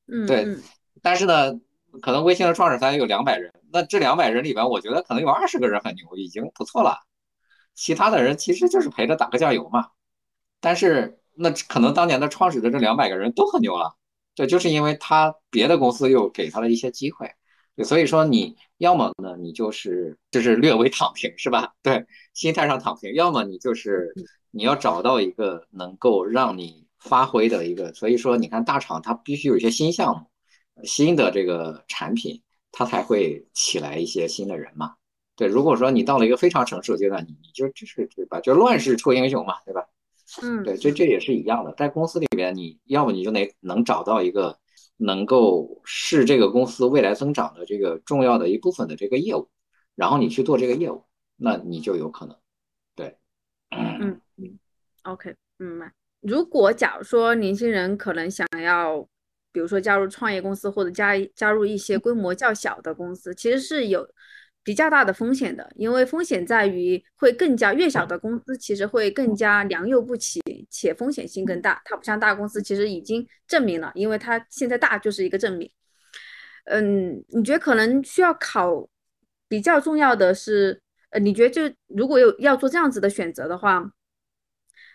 [0.08, 0.46] 嗯，对。
[1.02, 1.52] 但是呢，
[2.02, 6.98] 可能微信的创始团队有两百人，那这两百人里边，我觉得可能有二十个人很牛，已经不错了。
[7.74, 9.88] 其他的人其实就是陪着打个酱油嘛。
[10.60, 13.96] 但是那可能当年的创始的这两百个人都很牛了，
[14.34, 17.30] 对，就是因为他别的公司又给他了一些机会。
[17.84, 21.74] 所以说你要么呢，你就是就是略微躺平，是吧？
[21.84, 24.14] 对，心态上躺平；要么你就是
[24.50, 27.92] 你要找到一个能够让你发挥的一个。
[27.92, 30.24] 所以说，你看大厂它必须有一些新项目、
[30.84, 34.94] 新的这个产品，它才会起来一些新的人嘛。
[35.36, 38.40] 对，如果说你到了一个非常成熟的阶段，你你就就是对吧？
[38.40, 39.86] 就乱世出英雄嘛，对吧？
[40.42, 41.72] 嗯，对，这这也是一样的。
[41.76, 44.58] 在公司里边，你要么你就得能找到一个。
[44.98, 49.46] 能够是这个公司未来增长的这个重要的一部分的这个业务，
[49.94, 51.04] 然后你去做这个业务，
[51.36, 52.34] 那你就有可能，
[52.94, 53.14] 对，
[53.72, 54.58] 嗯嗯
[55.02, 55.92] ，OK，明白。
[56.20, 59.06] 如果假如说年轻人可能想要，
[59.52, 64.08] 比如说加入创业公司或者加加入一些规模较小的公司，其实是有。
[64.66, 71.80] 比较大的风险的，因为风险在于会更加越小的公司其实会更加良莠不齐，且风险性更大。
[71.84, 75.70] 它不像大公司，其实已经证明了，因为它现在大就是一个证明。
[76.64, 78.88] 嗯，你觉得可能需要考
[79.46, 83.92] 比较重要的是，呃，你觉得就如果有要做这样子的选择的话，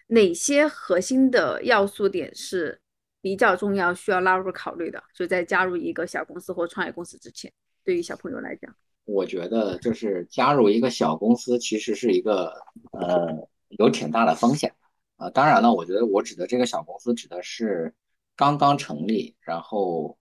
[0.07, 2.82] 哪些核心的要素点是
[3.22, 5.01] 比较重要需要纳入考虑的？
[5.13, 7.49] 就在加入一个小公司或创业公司之前，
[7.86, 8.76] 对于小朋友来讲。
[9.06, 12.54] 我觉得就是加入一个小公司，其实是一个
[12.91, 13.28] 呃
[13.70, 14.74] 有挺大的风险
[15.18, 15.30] 啊。
[15.30, 17.93] 当然了，我觉得我指的这个小公司指的是
[18.36, 20.18] 刚刚成立，然后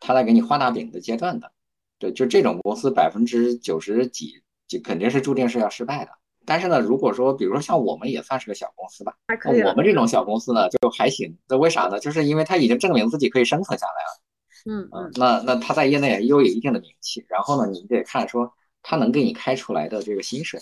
[0.00, 1.52] 他在给你画大饼的阶段的。
[1.98, 6.10] 对，就这种公司百分之九十几就肯定是注定是要失败的。
[6.44, 9.14] 但是呢，如果说比如说像我们也算是个小公司吧，
[9.46, 11.38] 我们这种小公司呢就还行。
[11.48, 12.00] 那为啥呢？
[12.00, 14.22] 就是因为它已经证明自己可以生存下来了。
[14.64, 18.52] 嗯嗯，那那他在业内又有一定的名气，然后呢，你得看说
[18.82, 20.60] 他能给你开出来的这个薪水，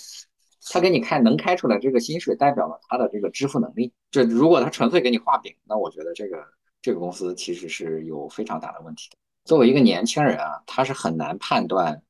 [0.73, 3.93] 他给你开能开出来这个薪水，代表了他的这个支付能力。
[4.11, 6.43] 这如果他纯粹给你画饼，那我觉得这个
[6.81, 9.17] 这个公司其实是有非常大的问题的。
[9.45, 12.03] 作为一个年轻人啊，他是很难判断，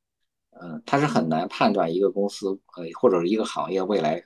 [0.60, 4.24] 嗯，他是很难判断一个公司呃或者是一个行业未来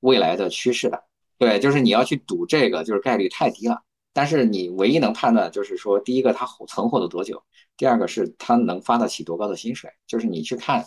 [0.00, 1.04] 未来的趋势的。
[1.38, 3.82] 对，就是你要去赌这个，就是概率太低了。
[4.18, 7.40] 但是你唯一能判断就是说，第一个它存活了多久，
[7.76, 9.88] 第二个是他能发得起多高的薪水。
[10.08, 10.84] 就是你去看，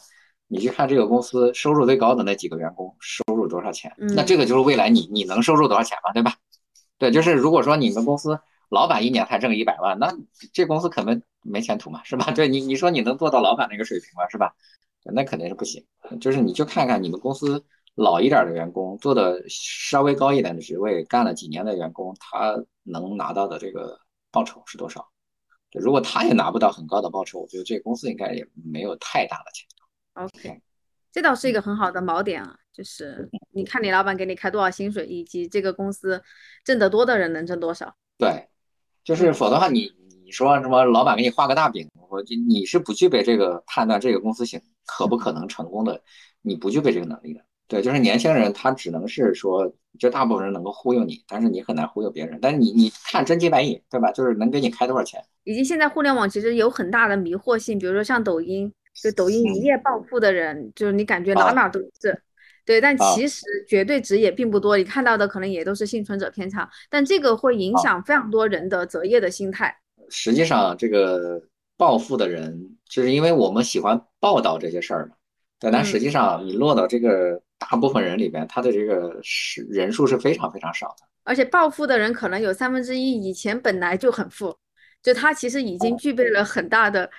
[0.49, 6.34] 你去看这个公司收入最高的那几个员工收入多少钱，那这个就是未来你你能收入多少钱嘛，对吧？
[6.97, 10.13] 对，就是如果说你们公司老板一年才挣一百万，那
[10.51, 12.32] 这公司可能没前途嘛，是吧？
[12.36, 14.27] 对你你说你能做到老板那个水平吗？
[14.27, 14.53] 是吧？
[15.05, 15.86] 那肯定是不行。
[16.19, 17.63] 就是你就看看你们公司。
[17.96, 24.00] 老一点的员工做的稍微高一点的职位，干了几年的员工，他能拿到的这个
[24.32, 25.10] 报酬是多少？
[25.74, 30.22] 如果他也拿不到很高的报酬，我觉得这个公司应该也没有太大的前途。
[30.22, 30.62] OK，
[31.12, 36.22] 这倒是一个很好的锚点啊，就是你看你老板给你开多少薪水，以及这个公司
[36.66, 37.96] 挣得多的人能挣多少。
[38.18, 38.50] 对，
[39.04, 39.89] 就是否则的话，你
[40.26, 46.04] 你说什么老板给你画个大饼，我你是不具备这个判断这个公司行可不可能成功的，
[46.42, 47.42] 你不具备这个能力的。
[47.72, 52.38] 对，就是年轻人，他只能是说，就大部分人能够忽悠你，但是你很难忽悠别人。
[52.41, 54.11] 但是你你看真金白银，对吧？
[54.11, 55.24] 就是能给你开多少钱。
[55.45, 58.69] 以及现在互联网其实有很大的迷惑性，比如说像抖音，
[59.01, 62.22] 就抖音一夜暴富的人，就是你感觉哪哪都是。
[62.65, 69.74] 对，但其实绝对值也并不多，你看到的可能也都是幸存者偏差，但这个会影响非常多人的择业的心态。
[70.09, 71.41] 实际上，这个
[71.78, 75.15] 暴富的人，就是因为我们喜欢报道这些事儿嘛。
[75.57, 81.05] 对，但实际上你落到这个大部分人里边，他的这个是人数是非常非常少的。
[81.24, 84.57] 而且暴富的人可能有三分之一以前本来就很富，
[85.03, 87.09] 就他其实已经具备了很大的。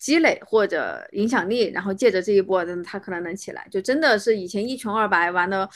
[0.00, 3.68] 积累或者影响力，然后借着这一波，他可能能起来。
[3.70, 5.68] 就真的是以前一穷二白，完了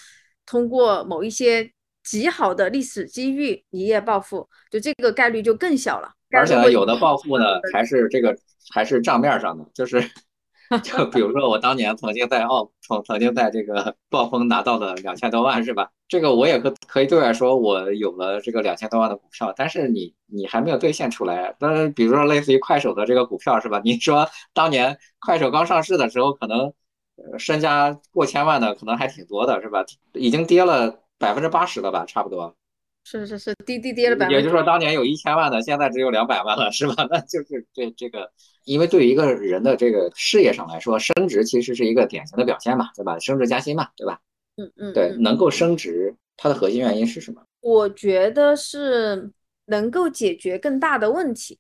[0.47, 1.71] 通过某一些
[2.03, 6.11] 极好的历史机遇一夜暴富，就这个概率就更小了。
[6.31, 7.45] 而且有的暴富呢，
[7.75, 8.35] 还是这个
[8.73, 10.03] 还是账面上的，就是。
[10.83, 15.91] 就比如说，我当年曾经在澳，曾曾经在这个 暴风拿到了两千多万，是吧？
[16.09, 21.55] 这个我也可可以对外说，我有了这个两千多万的股票，但是你你还没有兑现出来。
[21.61, 23.81] 那比如说，类似于快手的这个股票，是吧？
[23.85, 26.73] 你说当年快手刚上市的时候，可能
[27.39, 29.85] 身家过千万的可能还挺多的，是吧？
[30.15, 32.57] 已经跌了百分之八十了吧，差不多。
[33.07, 34.31] 是是是，滴滴跌了百。
[34.31, 37.07] 也就是说，当年有一千万的，现在只有两百万了，是吧？
[37.11, 38.33] 那就是这这个，
[38.65, 43.19] 因为对于一个人的这个事业上来说，升职其实是一个典型的表现嘛，对吧？
[43.19, 44.21] 升职加薪嘛，对吧？
[44.57, 44.93] 嗯嗯。
[44.93, 47.43] 对，能够升职，它的核心原因是什么？
[47.61, 49.31] 我觉得是
[49.67, 51.59] 能够解决更大的问题，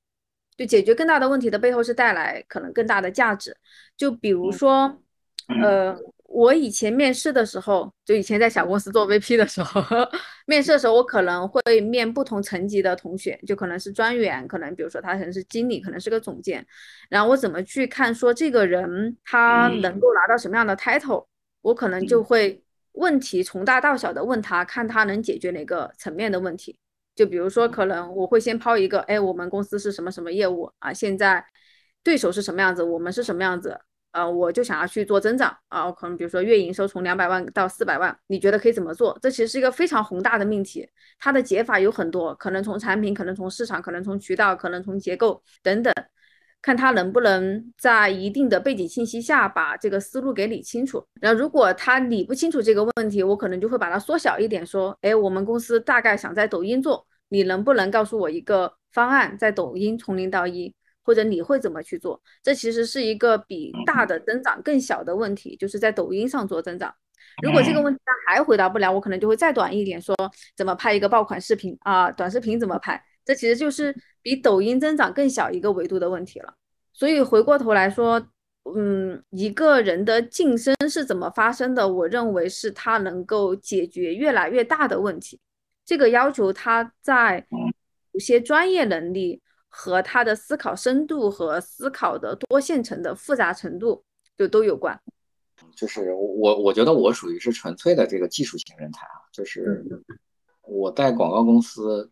[0.56, 3.56] 就解决更大的问题的背后是带来可能更大的价值。
[3.96, 4.98] 就比如说，
[5.62, 5.96] 呃。
[6.24, 9.80] 我以前面试的时候，就以前在小公司做 VP 的时候，
[10.46, 16.66] 面试的时候，我可能会面不同层级的同学，就可能是专员，可能比如说他可能是经理，可能是个总监，
[17.08, 21.26] 然后我怎么去看说这个人他能够拿到什么样的 title，
[21.62, 22.60] 我可能就会
[22.92, 26.78] 问题从大到小的问他，看他能解决哪个层面的问题。
[27.14, 30.92] 就比如说，可能我会先抛一个，哎，我们公司是什么什么业务啊？
[30.92, 31.44] 现在
[32.02, 32.82] 对手是什么样子？
[32.82, 33.78] 我们是什么样子？
[34.14, 39.18] 呃，我就想要去做增长啊，我可能比如说月营收从两百万到四百万，你觉得可以怎么做？
[39.20, 40.88] 这其实是一个非常宏大的命题，
[41.18, 45.92] 它的解法有很多，可能从产品，可能从市场，可能从渠道，可能从结构等等，
[46.62, 51.04] 看他能不能在一定的背景信息下把这个思路给理清楚。
[51.20, 60.72] 然后如果他理不清楚这个问题，我可能就会把它缩小一点，说，哎，我们公司大概想在抖音做，你能不能告诉我一个方案，在抖音从零到一？
[61.04, 62.20] 或者你会怎么去做？
[62.42, 66.92] 这其实是一个比大的增长更小的问题，就是在抖音上做增长。
[67.42, 70.14] 如果这个问题他还回答不了，我可能就会再短一点，说
[70.56, 72.10] 怎么拍一个爆款视频啊？
[72.10, 73.02] 短视频怎么拍？
[73.24, 76.54] 这其实就是比抖音增长更小一个维度的问题了。
[76.92, 78.24] 所以回过头来说，
[78.76, 81.86] 嗯，一个人的晋升是怎么发生的？
[81.86, 85.40] 我认为是他能够解决越来越大的问题。
[85.84, 87.46] 这个要求他在
[88.12, 89.42] 有些专业能力。
[89.76, 94.04] 和他的思考深度和思考的多线程的复杂程度
[94.38, 94.96] 就都有关。
[95.74, 99.18] 就是我，我觉得我属于是纯粹的这个技术型人才啊。
[99.32, 99.84] 就是
[100.62, 102.08] 我在广告公司，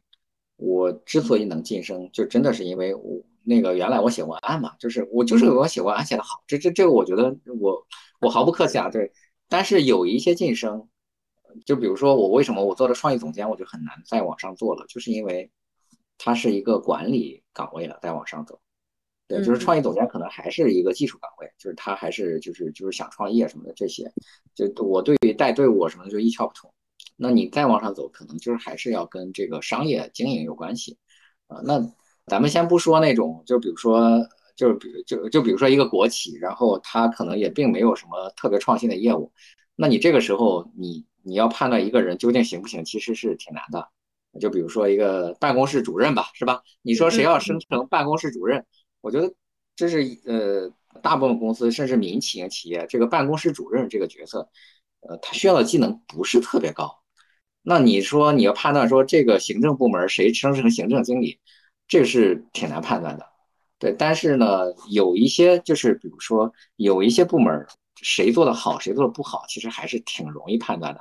[0.56, 6.42] 我之所以能晋升，就真的是因为我那个原来我写文案嘛，就是我就是我写文案写得好。
[6.48, 7.86] 这这这个我觉得我
[8.20, 8.90] 我毫不客气啊。
[8.90, 9.12] 对，
[9.48, 10.88] 但是有一些晋升，
[11.64, 15.48] 就比如说我为什么我做了创意总监，我就很难再往上做了，就是因为。
[16.24, 18.60] 它是一个管理岗位了，再往上走，
[19.28, 24.12] 对，就是创意总监可能还是一个技术岗位，就是他还是就是就是想创业什么的这些，
[24.54, 26.72] 就我对于带队伍什么的就一窍不通。
[27.16, 30.98] 那你再往上走，可能就是还是要跟这个商业经营有关系
[31.46, 31.60] 啊。
[31.64, 31.80] 那
[32.26, 34.26] 咱们先不说那种，就比如说，
[34.56, 39.30] 就是比就就比如说一个国企，然后他可能也并没有什么特别创新的业务，
[39.76, 43.88] 那你这个时候你你要判断一个人究竟行不行，其实是挺难的。
[44.40, 46.62] 就比如说一个办公室主任吧，是吧？
[46.80, 48.64] 你说谁要升成办公室主任？
[49.02, 49.34] 我觉得
[49.76, 50.72] 这是呃，
[51.02, 54.48] 大部分公司甚至民营企业，这个办公室主任这个角色，
[55.00, 56.90] 呃，他需要的技能不是特别高。
[57.62, 61.38] 那你说你要判断说这个行政部门谁升成行政经理，
[61.86, 63.26] 这个是挺难判断的。
[63.78, 67.66] 对，但是呢，有一些就是比如说有一些部门
[68.00, 71.00] 谁做的好，谁做的不好，其实还是挺容易判断的。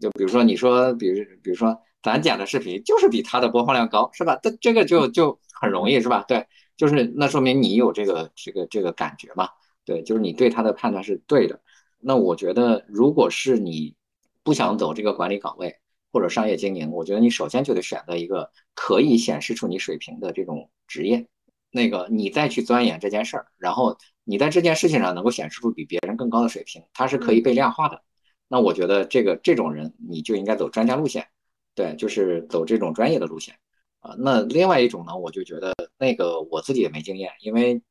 [0.00, 1.78] 就比如说你说，比如比如说。
[2.04, 4.38] 咱剪的视频就是比他的播放量高，是吧？
[4.42, 6.22] 这这个就就很容易，是吧？
[6.28, 6.46] 对，
[6.76, 9.48] 就是那说明你有这个这个这个感觉嘛？
[9.86, 11.60] 对，就是你对他的判断是对的。
[11.98, 13.96] 那我觉得，如果是你
[14.42, 15.74] 不想走这个管理岗位
[16.12, 21.26] 或者商业经营，我觉得你首先就得选择一个可以显示出你水平的这种职业，
[21.70, 28.02] 那个你再去钻研这件事儿，然后你在这件事情上能够显示出比别人更高的水平，它是可以被量化的。
[28.46, 31.26] 那我觉得这个这种人你就应该走专家路线。
[31.74, 33.56] 对，就是走这种专业的路线
[34.00, 34.14] 啊。
[34.18, 37.82] 那另外一种呢，我就觉得那个我自己也没经验，因为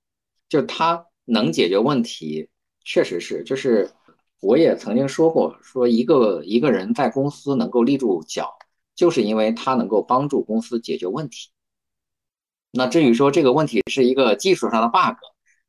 [0.50, 2.50] 就他能解决问题，
[2.86, 3.92] 确实是，就是
[4.42, 8.54] 我也曾经说过，说一个一个人在公司能够立住脚，
[8.96, 11.50] 就是因为他能够帮助公司解决问题。
[12.72, 15.18] 那至于说这个问题是一个技术上的 bug，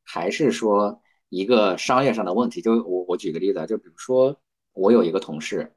[0.03, 4.39] 还是说一个商业上的问题，就我我举个例子，就比如说
[4.73, 5.73] 我有一个同事，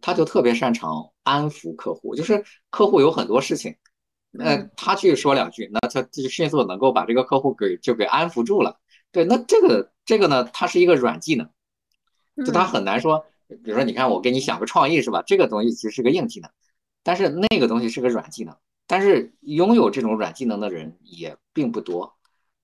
[0.00, 3.74] 他就特别擅长安抚客户，就是客户有很多事情，
[4.38, 8.78] 呃，他去说两句，那他就迅速能够把这个客户给就给安抚住了。
[9.10, 11.48] 对，那这个这个呢，它是一个软技能，
[12.44, 13.24] 就他很难说。
[13.64, 15.22] 比如说，你看我给你想个创意是吧？
[15.26, 16.50] 这个东西其实是个硬技能，
[17.02, 18.54] 但是那个东西是个软技能。
[18.86, 22.14] 但是拥有这种软技能的人也并不多。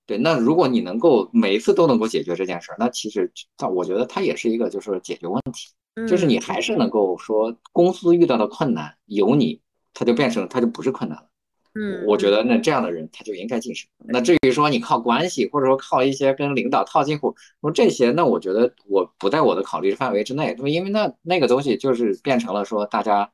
[0.05, 5.73] 对，那如果你能够每一次都能够解决这件事儿，那其实它我觉得它也是一个就是解决问题，
[6.07, 9.61] 就是你还是能够说公司遇到的困难有你，
[9.93, 11.29] 它就变成它就不是困难了。
[11.77, 13.85] 嗯，我觉得那这样的人他就应该晋升。
[13.97, 20.55] 那至于说你靠关系，或者说靠一些跟领导套近乎，说这些，那我觉得我不在我的考虑范围之内。
[20.65, 23.29] 因为那那个东西就是变成了说大家，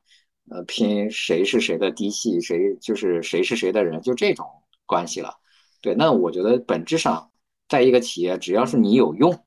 [0.50, 4.44] 呃，拼谁是谁的嫡系，谁就是谁是谁的人，就这种
[4.86, 5.36] 关系了。
[5.80, 7.30] 对，那我觉得本质上，
[7.68, 9.44] 在一个企业，只要是你有用，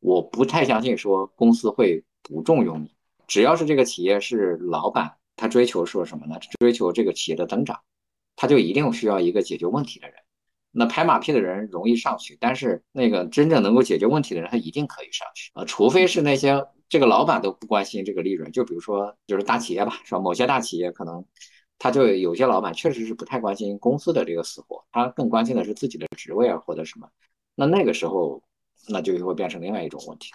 [0.00, 2.92] 我不太相信说公司会不重用你。
[3.28, 6.36] 只要是这个企业是老板，他追求说什么呢？
[6.58, 7.80] 追求这个企业的增长。
[8.36, 10.16] 他就一定需要一个解决问题的人，
[10.72, 20.18] 那拍马屁的人容易上去，但是那个真正能够解决问题的人，他一定可以上去啊，除非是那些这个老板都不关心这个利润，就比如说就是大企业吧，是吧？
[20.18, 21.24] 某些大企业可能
[21.78, 27.08] 他就有些老板确实是不太关心公司的这个死活，他更关心的是自己的职位啊或者什么，
[27.54, 28.42] 那那个时候
[28.88, 30.32] 那就会变成另外一种问题。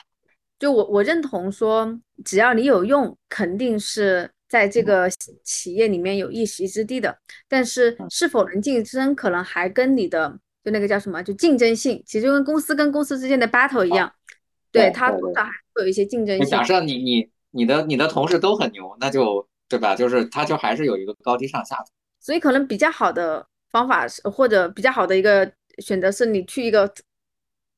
[0.60, 4.30] 就我我认同说，只要你有用，肯定是。
[4.50, 5.08] 在这个
[5.44, 7.16] 企业里面有一席之地的，
[7.48, 10.28] 但是是否能晋升，可能还跟你的
[10.64, 14.12] 就那个叫什么，就竞争性，其实就跟公司跟公司之间的 battle 一样，
[14.72, 16.48] 对它多少还会有一些竞争性。
[16.48, 19.96] 假设你你你的你的同事都很牛，那就对吧？
[19.96, 21.86] 就是他就还是有一个高低上下的。
[22.20, 26.92] 所以可能比较好的方法是，或者比较好的一个选择是你去一个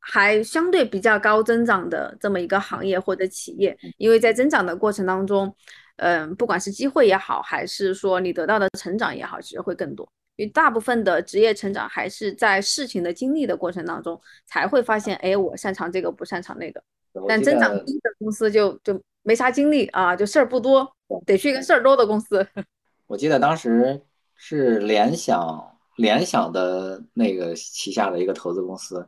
[0.01, 5.55] 还相对比较高增长的这么一个行业或者企业，因为在增长的过程当中。
[5.97, 10.09] 嗯，不管是机会也好，还是说你得到的成长也好，其实会更多。
[10.35, 16.81] 因为大部分的职业成长还是在事情的经历的过程当中才会发现，哎，我擅长这个，不擅长那个。
[17.27, 20.91] 但增长低的公司就就没啥精力啊，就事儿不多，
[21.23, 22.47] 得去一个事儿多的公司。
[23.05, 24.01] 我记得当时
[24.35, 29.07] 是联想，联想的那个旗下的一个投资公司，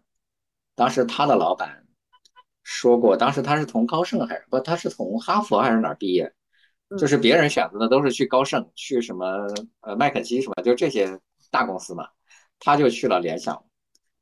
[0.76, 1.86] 当时他的老板
[2.64, 4.60] 说过，当时他是从高盛还是不？
[4.60, 6.34] 他是从哈佛还是哪儿毕业？
[7.00, 9.48] 就是别人选择的都是去高盛，去什么
[9.82, 11.20] 呃麦肯锡什么，就这些
[11.50, 12.08] 大公司嘛，
[12.60, 13.66] 他就去了联想，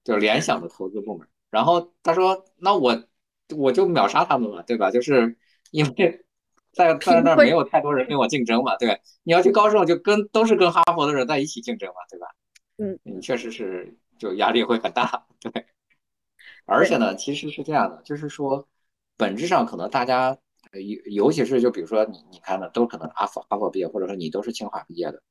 [0.06, 1.28] 就是联想的投资部门。
[1.50, 3.04] 然后他说：“那我
[3.58, 4.90] 我就秒杀他们嘛，对吧？
[4.90, 5.38] 就是
[5.72, 6.26] 因为
[6.72, 12.28] 在在那儿没有太多人跟我竞争嘛，对你要去高盛，就跟都是跟哈佛的人在一起竞争嘛，对吧？
[12.78, 15.52] 嗯，你确实是就压力会很大，对。
[16.72, 18.68] 而且呢，其实是这样的，就是说
[19.18, 20.38] 本质上可能大家。
[20.74, 25.22] 尤尤其是就比如说你你看的都可能阿佛哈佛毕业，或者说你都是清华毕业的，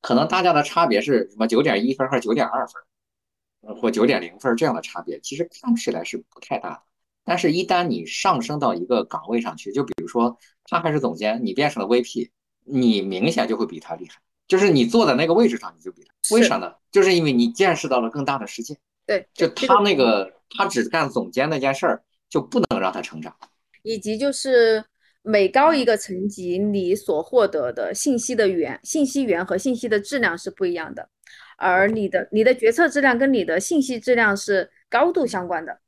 [0.00, 6.82] 可能大家的差别是什么九点一分和九点二分，或九点零分这样的差别，其实看起来是不太大的。
[7.22, 12.30] 但是，一旦你上升到一个岗位上去，就比如说他还是总监，你变成了 VP，
[12.64, 14.22] 你明显就会比他厉害。
[14.46, 16.34] 就是你坐在那个位置上，你就比他。
[16.34, 16.76] 为啥呢？
[16.90, 18.78] 就是因为你见识到了更大的世界。
[19.08, 23.34] 对，就他那个他只干总监那件事儿，就不能让他成长。
[23.82, 24.84] 以及就是
[25.22, 31.08] 每高一个层级，你所获得的信息的源、信息源和信息的质量是不一样的，
[31.56, 35.80] 而你的你的决策质量跟你的信息质量是高度相关的。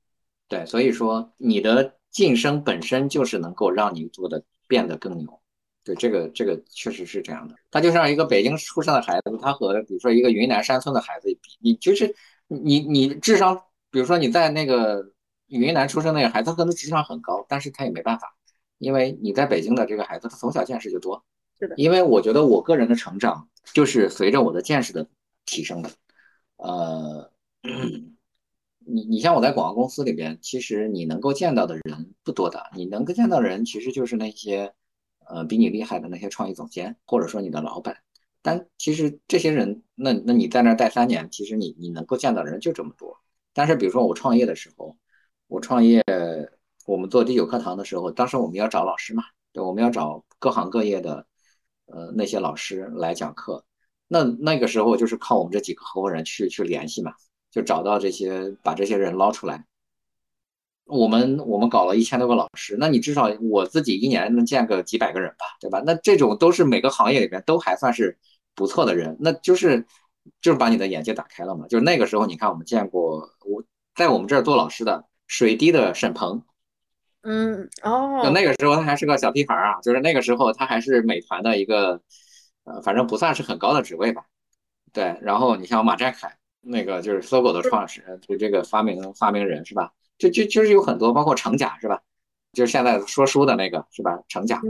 [0.48, 5.40] 对，所以说你的晋升本身就是能够让你做的变得更牛。
[5.84, 7.54] 对，这个这个确实是这样的。
[7.70, 12.14] 他就像一个北京出生的孩子，他和比如说一个云南山村的孩子比，你就是
[12.50, 15.12] 你你智商，比如说你在那个。
[15.52, 18.36] 云南出生那个孩子，他可能智商很高，但是他也没办法，
[18.78, 21.24] 因为你在北京的这个孩子，他从小见识就多。
[21.58, 25.08] 是的，因为我觉得我个人的成长就是随着我的见识的
[25.44, 25.90] 提升的。
[26.56, 27.32] 呃，
[28.86, 34.72] 你你像我在广告公司里边，其实你能够见到的人不多的，你能够见到的人其实就是那些
[35.26, 37.96] 呃比你厉害的那些创意总监，或者说你的老板。
[38.42, 43.16] 但其实这些人，那那你在那儿待三年，其实你你能够见到的人就这么多。
[43.52, 44.96] 但是比如说我创业的时候。
[45.52, 46.00] 我创业，
[46.86, 51.26] 我们做第九课堂的时候，当时我们要找老师嘛，对，我们要找各行各业的，
[51.86, 53.64] 呃，那些老师来讲课。
[54.06, 57.12] 那那个时候就是靠我们这几个合伙人去去联系嘛。
[57.50, 59.66] 就找到这些，把这些人捞出来。
[60.90, 65.82] 我们我们搞了一千多个老师，那你至少我自己一年能见个几百个人吧，对吧？
[65.86, 68.18] 那这种都是每个行业里面都还算是
[68.54, 69.86] 不错的人，那就是
[70.40, 71.66] 就是把你的眼界打开了嘛。
[71.68, 73.62] 就是那个时候，你看我们见过我
[73.94, 76.42] 在我们这儿做老师的水滴的沈鹏，
[77.22, 82.00] 嗯哦，就那个时候他还是个小屁孩啊，就是那个时候他还是美团的一个
[82.64, 84.24] 呃，反正不算是很高的职位吧。
[84.92, 89.92] 对，然后你像马占凯，那个就是搜狗的创始人，就这个发明发明人是吧？
[90.20, 92.02] 就就就是有很多，包括程甲是吧？
[92.52, 94.22] 就是现在说书的那个是吧？
[94.28, 94.60] 程甲，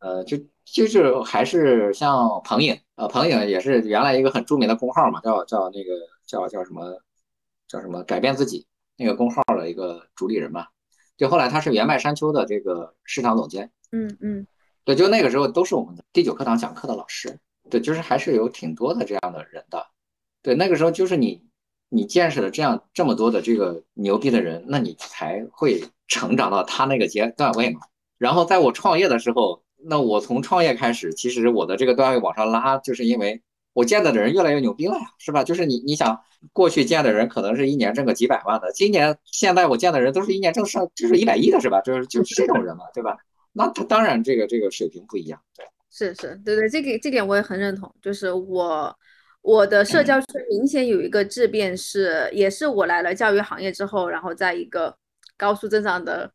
[0.00, 5.92] 呃，就就是还是像彭颖，呃，彭颖也是原来一个很著名的公号嘛，叫叫那个
[6.26, 7.00] 叫叫什么
[7.68, 8.66] 叫什么改变自己
[8.96, 10.66] 那个公号的一个主理人嘛。
[11.16, 14.46] 就后来他是原麦山丘的这个市场总监，嗯嗯，
[14.84, 17.38] 对，就那个时候都是我们的第九课堂讲课的老师，
[17.70, 19.86] 对，就是还是有挺多的这样的人的，
[20.42, 21.44] 对，那个时候就是你。
[21.94, 27.80] 你见识了这样这么多的这个牛逼的人，那你才会成长到他那个阶段位嘛。
[28.16, 33.42] 然后在我创业的时候，那我从创业开始，其实我的这个段位往上拉，就是因为
[33.74, 35.44] 我见到的人越来越牛逼了呀，是吧？
[35.44, 36.18] 就是你你想
[36.54, 41.82] 过去见的人可能是一年挣个几百万的，今年现在我见的人都是一年挣上就是一百亿的，是吧？
[41.82, 43.18] 就是就是这种人嘛，对吧？
[43.52, 48.96] 那他当然这个这个水平不一样，对，是是，对对，这个这点我也很认同，就是我。
[49.42, 54.96] 我的社交圈明显有一个质变，是也是我来了教育行业之后，然后在一个
[55.36, 56.32] 高速增长的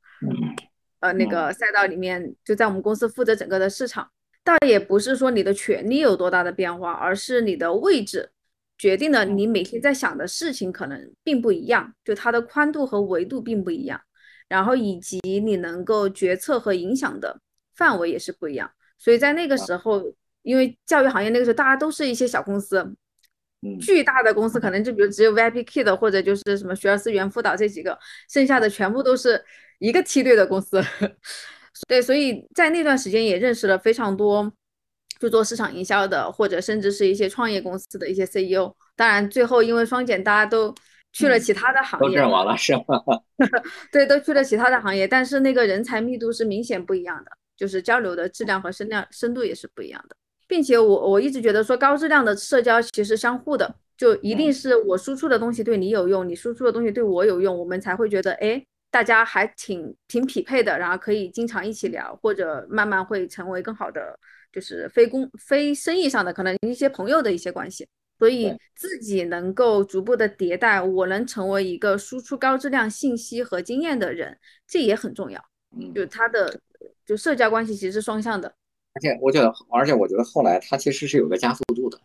[0.99, 4.09] 呃那个赛道里面，就在我们公司负责整个的市场。
[4.43, 8.29] 倒也不是说你的权利有多大的变化，而是你的位置
[8.77, 14.01] 决定了你每天在想的事情可能并不一样，就它的宽度和维度并不一样，
[14.49, 17.39] 然后以及你能够决策和影响的
[17.73, 18.69] 范围也是不一样。
[18.97, 20.13] 所以在那个时候。
[20.47, 22.95] 因为教育行业那个时候大家都是一些小公司，
[23.81, 27.97] 巨大的公司可能就比如只有 VIP Kid 或者就是什么学而思源辅导这几个，
[28.29, 29.43] 剩下的全部都是
[29.79, 30.81] 一个梯队的公司。
[31.87, 34.51] 对，所以在那段时间也认识了非常多
[35.19, 38.73] 就做市场营销的，或者甚至是一些创业公司的一些 CEO。
[38.95, 40.73] 当然最后因为双减，大家都
[41.11, 42.83] 去了其他的行业，都完了是吗？
[43.91, 50.15] 对，都去了其他的行业，但是那个人才密度是明显不一样的，就是交流的质量和深量深度也是不一样的。
[50.47, 64.17] 并且我我一直觉得说高质量的社交其实相互的，就一定是我输出的东西对你有用，你输出的东西对我有用，我们才会觉得哎，大家还挺挺匹配的，然后可以经常一起聊，或者慢慢会成为更好的，
[64.51, 67.87] 就是非公非生意上的可能一些朋友的一些关系。
[68.19, 74.35] 所以自己能够逐步的迭代，我能成为一个输出高质量信息和经验的人，
[74.67, 75.39] 这也很重要。
[75.93, 76.59] 就他的
[77.05, 78.51] 就社交关系其实是双向的。
[78.97, 81.99] 而且我觉得，而且我觉得后来它其实是有个加速度的。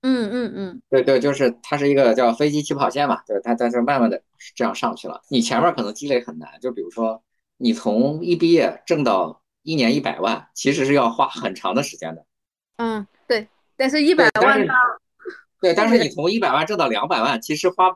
[0.00, 4.22] 嗯嗯嗯，对对，就是它是一个叫飞机起跑线嘛，对，它它就慢慢的
[4.56, 5.20] 这样上去了。
[5.28, 7.22] 你前面可能积累很难，就比如说
[7.58, 12.24] 你从一毕业挣到一年一百万，其实是要花很长的时间的。
[12.76, 14.72] 嗯，对，但是一百万呢
[15.60, 17.94] 对，但是你从一百万挣到两百万，其实花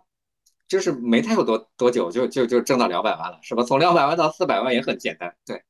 [0.69, 3.63] 就是没太有多多久就就就挣到两百万了，是吧？
[3.63, 5.63] 从两百万到四百万也很简单，对。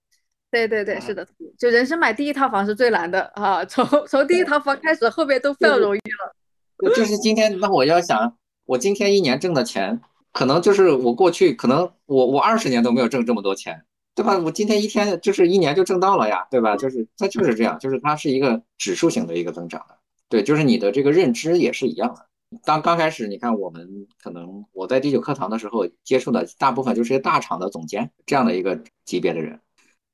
[0.51, 1.27] 对对对，是的，
[1.59, 6.95] 就人生买第一套房是最难的啊，从从第一套房开始，后面都非常容易了。
[6.95, 10.01] 就是今天，那我要想，我今天一年挣的钱，
[10.33, 13.83] 可能就是我过去可能我我二十年都没有挣这么多钱，
[14.15, 14.39] 对吧？
[14.39, 16.77] 我今天一天就是一年就挣到了呀，对吧？
[16.77, 19.97] 就是它就是这样，就是它是一个指数型的一个增长的，
[20.29, 22.27] 对，就是你的这个认知也是一样的。
[22.65, 29.61] 当刚开始，你看我们可能我在第九课堂的时候接触的大部分就是大厂的总监这样的一个级别的人。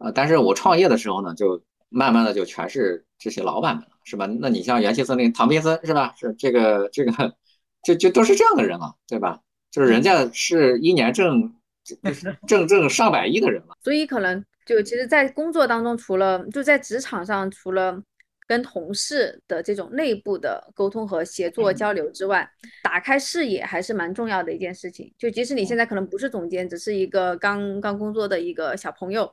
[0.03, 4.27] 呃，但是我创业的时候呢，就慢慢的就全是这些老板们了，是吧？
[4.41, 6.13] 那你像元气森林唐斌森是吧？
[6.17, 7.13] 是这个这个，
[7.85, 9.39] 就就都是这样的人了，对吧？
[9.71, 11.55] 就是人家是一年挣
[12.47, 13.77] 挣挣上百亿的人了。
[13.83, 18.03] 所以可能就其实，在工作当中，除了就在职场上，除了
[18.47, 22.49] 跟同事的这种内部的沟通和协作交流之外，
[22.83, 25.13] 打开视野还是蛮重要的一件事情。
[25.17, 29.33] 就即使你现在可能不是总监，只是一个刚刚工作的一个小朋友。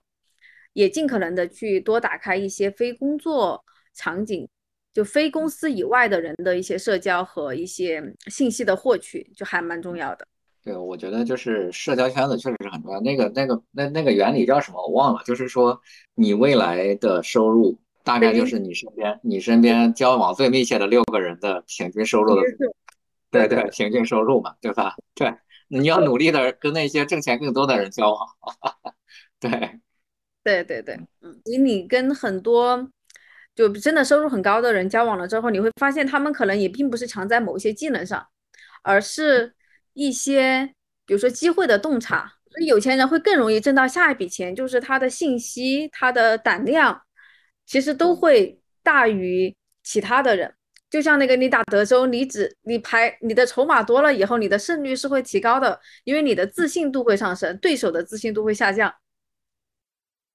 [0.80, 3.62] 也尽可能的去多打开一些非工作
[3.94, 4.48] 场景，
[4.94, 10.26] 就非公司以外的人的一些社交和一些信息的获取，就还蛮重要的。
[10.64, 13.02] 对，我觉得就是社交圈子确实是很重要。
[13.02, 14.82] 那个、那个、那那个原理叫什么？
[14.88, 15.22] 我忘了。
[15.26, 15.78] 就是说，
[16.16, 22.42] 你未来的收入大概就是你身边你身边交往最密切的六个人的平均收入的，
[23.30, 24.96] 对对，平均收入嘛，对吧？
[25.14, 25.34] 对，
[25.68, 28.26] 你要努力的跟那些挣钱更多的人交往。
[29.42, 29.82] 对。
[30.44, 32.90] 对对对，嗯，以你跟很多
[33.56, 38.26] 就真的收入很高的人交往了之后，你会发现他们可能也并不是强在某些技能上，
[38.84, 39.54] 而是
[39.94, 40.74] 一些，
[41.06, 42.34] 比如说机会的洞察。
[42.52, 47.00] 所以有钱人会更容易挣到下一笔钱，就是他的信息、他的胆量，
[47.68, 50.52] 其实都会大于其他的人。
[50.90, 58.92] 就像那个你打德州，你只你排你的筹码多了以后，你的胜率是会提高的，因为你的自信度会上升，对手的自信度会下降。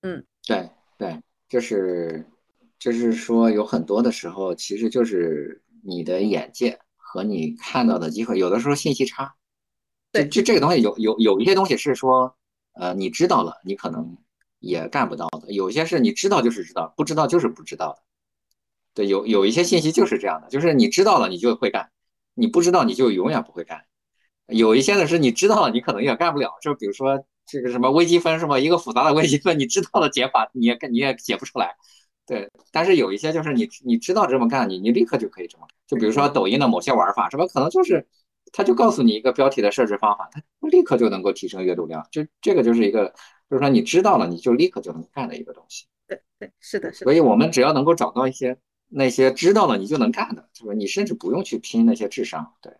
[0.05, 1.18] 嗯，对对，
[1.48, 2.26] 就是
[2.78, 9.35] 就是说有很多的时候，其实就是你的眼界和你看到的机会，有的时候信息差。
[10.12, 12.36] 对，这这个东西有有有一些东西是说，
[12.74, 14.18] 呃，你知道了，你可能
[14.59, 18.02] 也干不到的；有些是你知道就是知道，不知道就是不知道的。
[18.93, 21.90] 对，有有一些信息就是这样的，就是你知道了你就会干，
[22.35, 23.86] 你不知道你就永远不会干。
[24.48, 28.59] 有一些呢是你知道了你可能也干不了，就比如说这个什么微积分是吧？
[28.59, 31.75] 一个复杂的微积分，你知道的解法你也你也解不出来。
[32.27, 35.77] 对，但是有一些就是你你知道这么干，你你立刻就可以这么干。
[35.87, 37.47] 就比如说抖音的某些玩法是吧？
[37.47, 38.07] 可能就是。
[38.53, 42.07] 他就告诉你一个标题的设置方法，他立刻就能够提升阅读量。
[42.12, 43.07] 就这个就是一个，
[43.51, 45.87] 就是说你知道了，你就立刻就能干的一个东西。
[46.07, 47.05] 对对，是的，是的。
[47.05, 48.57] 所以我们只要能够找到一些
[48.91, 50.73] 那些知道了你就能干的，是吧？
[50.73, 52.73] 你甚至不用去拼那些智商，对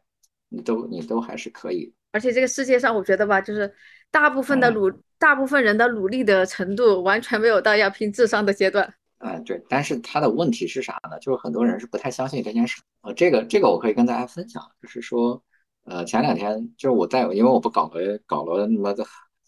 [0.49, 1.93] 你都你都还是可以。
[2.13, 3.75] 而且这个世界上，我觉得吧，就是
[4.15, 4.89] 大部分的努，
[5.19, 8.95] 大部分人的努力的程度，完全没有到要拼智商的阶段。
[9.19, 9.61] 嗯，对。
[9.69, 11.19] 但是他的问题是啥呢？
[11.19, 12.81] 就是很多人是不太相信这件事。
[13.03, 15.43] 呃，这个这个我可以跟大家分享，就是说。
[15.87, 18.95] 呃，前两天就是我在，因为我不搞了搞了那么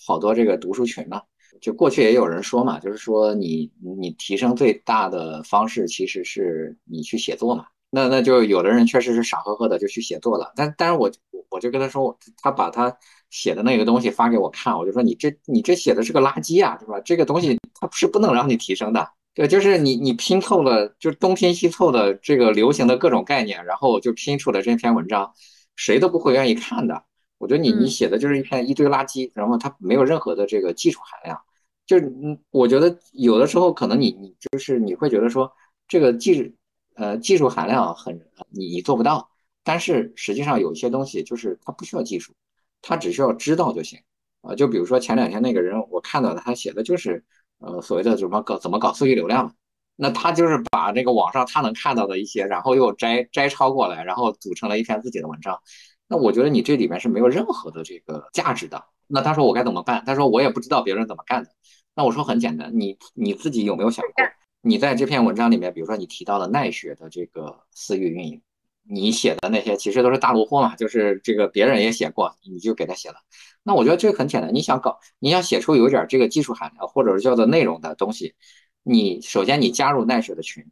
[0.06, 1.22] 好多这个读书群嘛，
[1.62, 11.10] 就过去也有人说嘛，就是说你你提升最大的方式其实是你去写作嘛，那那就有的人确实是傻呵呵的就去写作了，但但是我
[11.48, 12.94] 我就跟他说，他把他
[13.30, 17.00] 写的那个东西发给我看，我就说你这你这写的是个垃圾啊，对吧？
[17.00, 25.32] 这个东西它是不能让你提升的，对，就是你你拼凑了，就东拼西凑的这个流行的各种概念，然后就拼出了这篇文章。
[25.78, 27.04] 谁都不会愿意看的。
[27.36, 31.38] 我觉得你你写的就是一篇一堆垃圾，然后它没有任何的这个技术含量。
[31.84, 35.52] 就是嗯，我觉得有的时候可能你你就是你会觉得说
[35.86, 36.56] 这个技
[36.94, 39.28] 呃技术含量很你你做不到，
[39.62, 42.32] 但是实际上有一些东西就是它不需要技术，
[42.82, 43.98] 它只需要知道就行
[44.42, 44.54] 啊。
[44.54, 47.24] 就比如说前两天那个人我看到的，他写的就是
[47.58, 49.52] 呃所谓的什么搞怎么搞私域流量嘛。
[49.96, 55.58] 那他就是把这个网上他能看到的一些，然后又摘摘抄过来，然后组成了一篇自己的文章。
[56.06, 58.84] 那我觉得你这里面是没有任何的这个价值的。
[59.06, 60.04] 那他说我该怎么办？
[60.04, 61.50] 他说我也不知道别人怎么干的。
[61.94, 64.12] 那我说很简单，你你自己有没有想过？
[64.60, 68.42] 你在这篇文章里面，比如说你提到了奈雪的这个私域运营，
[68.88, 73.16] 你写的那些其实都是大陆货嘛，就是这个别人也写过，你就给他写了。
[73.62, 78.34] 那我觉得这个很简单，你想搞，你想写出有点这个技术含量或者是叫做内容的东西。
[78.82, 80.64] 你首先你加入奈雪的群，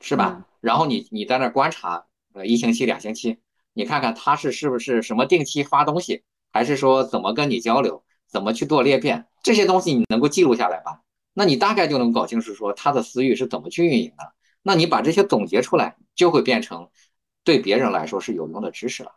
[0.00, 0.46] 是吧？
[0.60, 3.38] 然后你你在那观察，呃，一星期两星期，
[3.74, 6.22] 你看看他是是不是什么定期发东西，
[6.52, 11.02] 还是说怎么跟你交流，怎么去做裂变，这些东西你能够记录下来吧？
[11.34, 14.32] 那你大概就能搞清楚说他的私域是怎么去运营的。
[14.62, 16.88] 那你把这些总结出来，就会变成
[17.48, 19.10] 对别人来说是有用的知识了。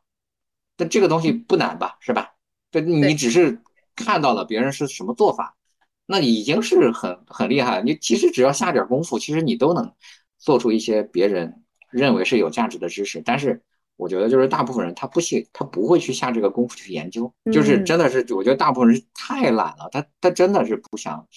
[0.77, 1.97] 但这个东西不难吧？
[1.99, 2.31] 是吧？
[2.71, 3.61] 对，你只是
[3.93, 5.57] 看到了别人是什么做法。
[6.05, 7.81] 那你已经是很很厉害。
[7.81, 9.93] 你其实只要下点功夫，其实你都能
[10.39, 13.21] 做出一些别人认为是有价值的知识。
[13.21, 13.61] 但是
[13.97, 17.29] 我觉得，就是大部分人他不信，他不会去下这个功夫去研究。
[17.51, 21.27] 就是真的是，我觉得大部分人太懒了，他他真的是不想。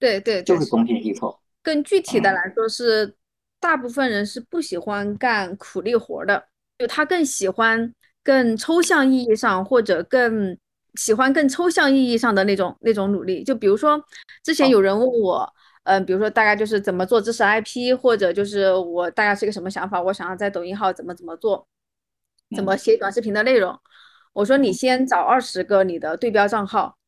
[0.00, 1.38] 对对，就是东拼西凑。
[1.62, 3.16] 更具体的来说，是
[3.60, 10.58] 大部分人是不喜欢干苦力活的，就他更喜欢更抽象意义上或者更。
[10.96, 14.04] 喜欢更抽象意义上的那种那种努力，就比如说，
[14.42, 15.54] 之前有人问我，
[15.84, 21.68] 嗯，比如说大概就是怎么做知识 IP，或者就是我大概是一个什么想法，我想要在抖音号怎么怎么做，
[22.56, 23.78] 怎么写短视频的内容。
[24.32, 26.98] 我说你先找二十个你的对标账号，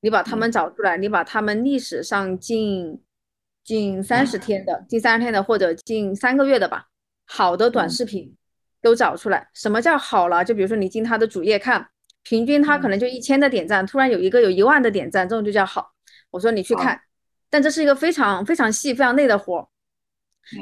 [0.00, 3.00] 你把他们找出来，你把他们历史上近
[3.64, 6.86] 近三十天的、近三十天的或者近三个月的吧，
[7.26, 8.34] 好的短视频
[8.82, 9.48] 都找出来。
[9.54, 10.44] 什么叫好了？
[10.44, 11.88] 就比如说你进他的主页看。
[12.22, 15.90] 平均他可能就一千的点赞，突然有一个有一万的点赞，这种就叫好。
[16.30, 17.00] 我说你去看，
[17.48, 19.66] 但这是一个非常非常细、非常累的活。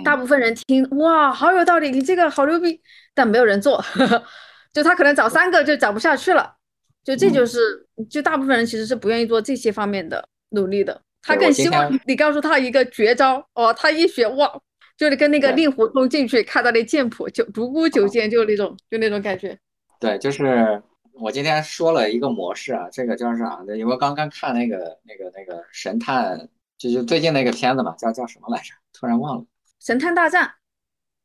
[0.05, 2.81] 大部分人听哇，好有道理，你这个好牛逼，
[3.13, 3.85] 但没有人做。
[4.73, 6.55] 就他可能找三个就找不下去了。
[7.03, 11.03] 就这就是，就大部分人其实是不愿意做这些方面的努力的。
[11.29, 14.61] 他更希望你告诉他一个绝招哦，他一学哇，
[14.97, 19.59] 就跟那个令狐冲进去看到那剑谱就独孤九剑，就那种就那种感觉。
[20.01, 20.83] 对，就是。
[21.21, 23.77] 我今天说了一个模式啊，这个叫啥的？
[23.77, 26.49] 因为刚刚看那个、那个、那个神探，
[26.79, 28.73] 就是最近那个片子嘛，叫叫什么来着？
[28.93, 29.45] 突然忘了。
[29.81, 30.49] 神探大战。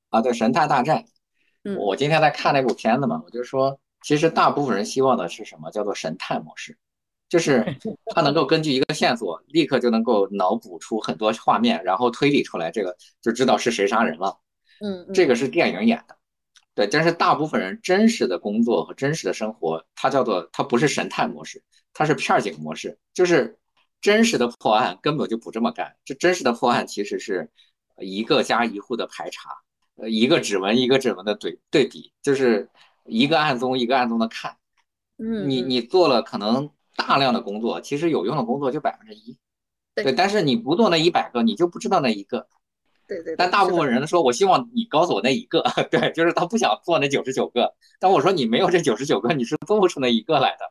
[0.10, 1.06] 啊，对，神探大战。
[1.64, 1.78] 嗯。
[1.78, 5.70] 我今天在看那部片子嘛，我就说，其实大部分人希望的是什么？
[5.70, 6.76] 叫做神探模式，
[7.34, 7.65] 就是
[8.14, 14.38] 他能够根据一个线索，立刻就能够脑补出很多画面，然后推理出来，这个就知道是谁杀人了。
[14.81, 16.15] 嗯，这个是电影演的，
[16.76, 16.85] 对。
[16.85, 23.57] 但是大部分人真实的工作和真实的生活，它叫做它不是神探模式，它是片警模式，就是
[23.99, 25.95] 真实的破案根本就不这么干。
[26.05, 27.49] 这真实的破案其实是
[27.97, 29.49] 一个家一户的排查，
[29.95, 32.69] 呃，一个指纹一个指纹的对对比，就是
[33.07, 34.55] 一个案宗一个案宗的看。
[35.18, 39.38] 嗯，你你做了可能大量的工作，其实有用的工作就百分之一，
[39.95, 40.11] 对。
[40.14, 42.48] 但是你不做那一百个，你就不知道那一个。
[43.06, 45.61] 对对，但大部分人说，我希望你告诉我那一个，
[45.91, 47.74] 对，就是他不想做那九十九个。
[47.99, 50.65] 但我说你没有这九十九个，你是做不出那一个来的。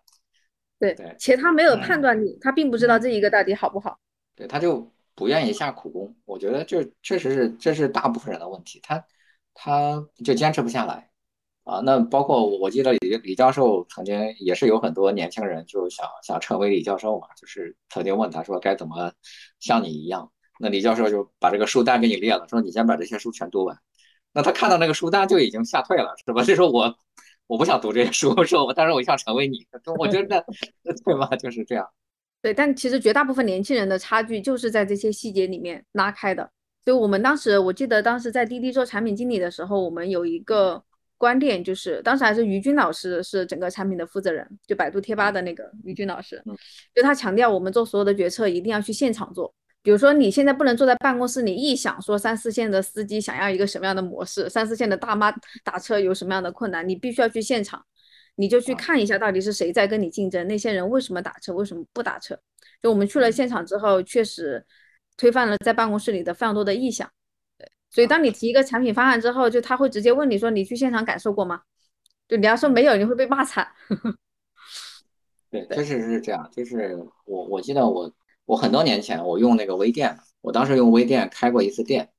[0.79, 3.99] 对对，且他没有判断力，他并不知道这一个到底好不好。
[4.35, 6.17] 对，他就不愿意下苦功。
[6.25, 9.05] 我觉得这确实是，这是大部分人的问题，他
[9.53, 11.11] 他就坚持不下来
[11.65, 11.81] 啊。
[11.81, 19.13] 那包括我记得李李教授曾经也是有很多年轻人就想想成为李教授嘛，就是曾经问他说该怎么
[19.61, 20.31] 像你一样。
[20.59, 23.77] 那李教授就把这个书单给你列了，说你先把这些书全读完。
[24.33, 26.43] 那他看到那个书单就已经吓退了，是吧？
[26.45, 26.95] 就说我
[27.47, 29.67] 我不想读这些书，说我但是我想成为你。
[29.99, 30.45] 我觉得
[31.05, 31.27] 对吧？
[31.37, 31.87] 就是这样。
[32.41, 36.51] 对，但其实绝大部分年轻人的差距就是在这些细节里面拉开的。
[36.85, 40.83] 所以我们当时，我记得当时在滴滴做产品经理的时候，我们有一个
[41.23, 46.43] 观点，就是当时还是于军老师是整个产品的负责人，就百度贴吧的那个于军老师，
[46.93, 49.55] 就他强调我们做所有的决策一定要去现场做。
[49.85, 55.33] 比如说，你现在不能坐在办公室，你臆想说三四线的司机想要一个什么样的模式，三四线的大妈
[55.63, 57.81] 打车有什么样的困难，你必须要去现场，
[58.35, 62.37] 你就去看一下到底是谁在跟你竞争，那些人为什么打车，为什么不打车？
[62.83, 64.65] 就我们去了现场之后，确实
[65.17, 67.09] 推翻了在办公室里的非常多的臆想。
[67.93, 71.63] 对，所以当你提一个产品方案之后，就他会直接问你说：“你去现场感受过吗？”
[72.27, 73.69] 就你要说没有，你会被骂惨。
[75.51, 76.51] 对，确实是这样。
[76.51, 78.13] 就是我我记得我。
[78.45, 82.11] 我很多年前我用那个微店，我当时用微店开过一次店，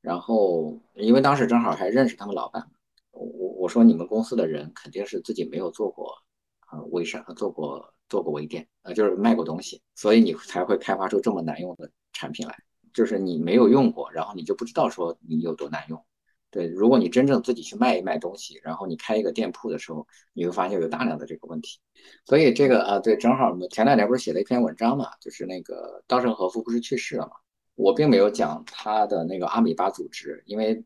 [0.00, 2.64] 然后因为当时正好还认识他们老板，
[3.10, 3.26] 我
[3.58, 6.14] 我说你们公司的人肯定是自己没有做过
[6.60, 12.56] 啊微商，做过做过微店，呃就是卖过东西，所以你才会开发出这么难用的产品来，
[12.92, 16.04] 就是你没有用过，然后你就不知道说你有多难用。
[16.50, 21.78] 对，如果你真正自己去卖一卖东西，然后你开一个店铺的时候，你会发现有大量的这个问题。
[22.26, 27.32] 所以这个啊，对，正好我们前两年不是写了一篇文章嘛，就是那个稻盛和夫不是去世了嘛？
[27.74, 30.84] 我并没有讲他的那个阿米巴组织，因为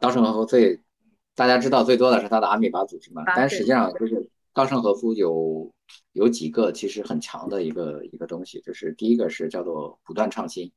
[0.00, 0.80] 稻盛和夫最
[1.36, 3.22] 大家知道最多的是他的阿米巴组织嘛。
[3.36, 5.72] 但实际上就是稻盛和夫有
[6.12, 10.72] 有几个其实很强的一个一个东西，就是第一个是叫做不断创新。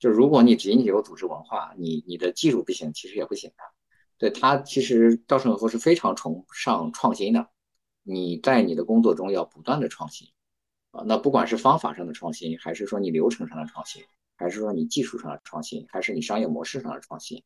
[0.00, 3.56] 就如果你仅仅有组织文化，你你的技术不行，其实也不行的。
[4.16, 7.48] 对他，其实稻盛和夫是非常崇尚创新的。
[8.02, 10.28] 你在你的工作中要不断的创新
[10.90, 14.02] 啊，那不管是方法上的创新，还是说你流程上的创新，
[14.36, 17.42] 还是说你技术上的创新，还是你商业模式上的创新，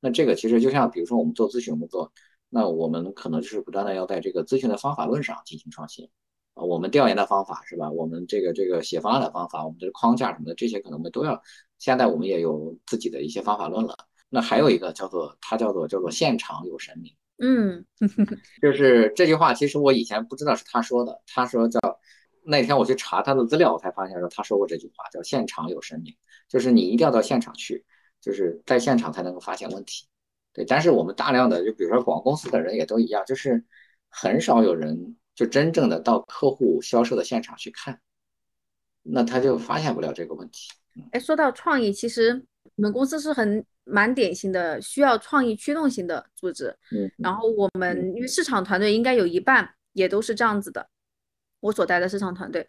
[0.00, 2.12] 那这个其实就像比如说我们做咨询工作，
[2.48, 6.10] 那我们可能就是不断的要在这个咨询的方法论上进行创新。
[6.54, 7.90] 啊，我们调研的方法是吧？
[7.90, 11.42] 我们这个这个写方案的方法，我们的框架什么的，这些可能我们都要。
[11.82, 13.96] 现在我们也有自己的一些方法论了。
[14.28, 17.12] 那还有一个叫做，它叫做叫做现场有神明。
[17.38, 17.84] 嗯，
[18.62, 21.20] 就是这句话，其实我以前不知道是他说的。
[21.26, 21.80] 他说叫
[22.44, 26.14] 那天我去查他的资料，我才发现说他说过这句话，叫现场有神明，
[26.48, 27.84] 就是你一定要到现场去，
[28.20, 30.06] 就是在现场才能够发现问题。
[30.52, 33.64] 对，但是我们大量的就比如说广公司的人也都一样，就是
[34.08, 35.16] 很少有人。
[35.34, 38.02] 就真正的到客户销售的现场去看，
[39.02, 40.68] 那他就发现不了这个问题。
[41.10, 42.42] 哎，说到创意，其实
[42.76, 46.74] 我们公司是很蛮典型的需要创意驱动型的组织。
[46.90, 50.88] 嗯，然后我们因为市场团队应该有一半也都是这样子的。
[51.60, 52.66] 我所带的市场团队，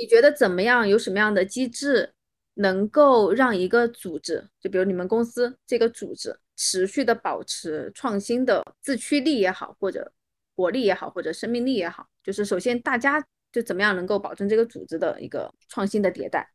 [0.00, 0.88] 你觉得怎么样？
[0.88, 2.12] 有什么样的机制
[2.54, 10.12] 能够让一个组织，就比如你们公司这个组织，持续的保持创新的自驱力也好，或者？
[10.56, 16.50] 活力也好，或者生命力也好，就是首先大家就怎么样能够保证这个组织的一个创新的迭代？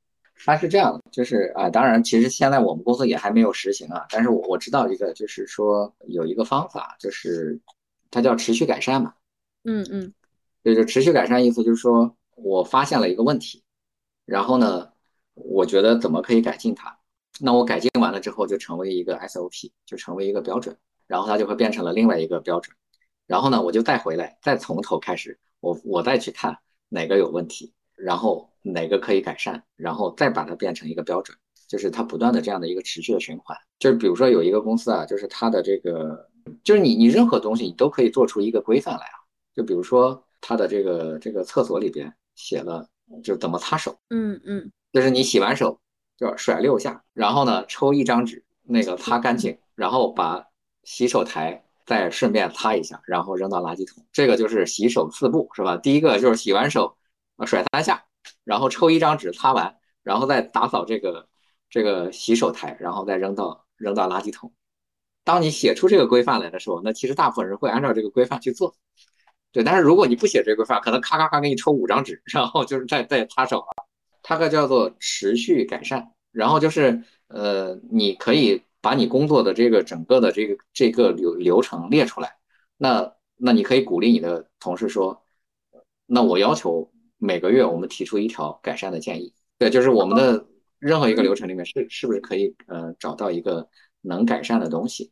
[0.45, 7.59] 它是这样的，就是啊，当然，其实现在我们公司也还没有实行啊，但是我我知道一个，就是说有一个方法，就是
[8.11, 9.13] 它叫持续改善嘛。
[9.63, 10.13] 嗯嗯，
[10.63, 13.63] 就是持续改善意思就是说我发现了一个问题，
[14.25, 14.91] 然后呢，
[15.35, 16.97] 我觉得怎么可以改进它，
[17.39, 20.75] 那我改进完了之后就成为一个 SOP，就成为一个标准，
[21.07, 22.75] 然后它就会变成了另外一个标准。
[23.25, 26.57] 然后呢，我就再回来，再从头开始，我我再去看
[26.89, 27.73] 哪个有问题，
[28.03, 33.57] 然后哪个可以改善，然后再把它变成一个标准，就是它不断的这样的一个持续的循环。
[33.79, 36.29] 就是比如说有一个公司啊，就是它的这个，
[36.63, 39.17] 就是你你任何东西你都可以做出一个规范来啊，
[39.55, 42.87] 就比如说它的这个这个厕所里边写了，
[43.23, 45.79] 就怎么擦手，嗯嗯，就是你洗完手
[46.17, 50.45] 就甩六下，然后呢抽一张纸，那个擦干净，然后把
[50.83, 54.05] 洗手台再顺便擦一下，然后扔到垃圾桶。
[54.11, 55.77] 这个就是洗手四步，是吧？
[55.77, 56.95] 第一个就是洗完手，
[57.45, 58.05] 甩三下，
[58.43, 61.27] 然后抽一张纸擦完，然后再打扫这个
[61.69, 64.53] 这个洗手台，然后再扔到扔到垃圾桶。
[65.23, 68.75] 当你写出这个规范来的时候，那其实大部分人会按照这个规范去做，
[69.51, 69.63] 对。
[69.63, 73.85] 但是如果你不写这个规范，可能咔咔咔给你抽五张纸，然后就是再再擦手了。
[74.21, 82.37] 它个叫做持续改善，然后就是呃，你可以把你工作的这个整个的这个这个流流程列出来。
[82.77, 85.23] 那那你可以鼓励你的同事说，
[86.05, 86.92] 那我要求
[87.23, 89.33] 每个月我们提出一条改善的建议。
[89.57, 90.45] 对，就是我们的
[90.77, 93.67] 任何一个流程里面是是不是可以呃找到一个
[94.01, 95.09] 能改善的东西？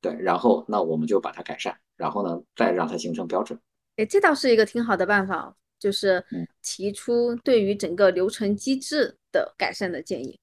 [0.00, 3.56] 对，然后那我们就把它改善，然后呢再让它形成标准。
[3.96, 6.24] 哎，这倒是一个挺好的办法，就是
[6.62, 10.36] 提出对于整个流程机制的改善的建议。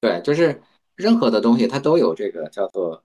[0.00, 0.62] 对，就是
[0.94, 3.02] 任何的东西它都有这个叫做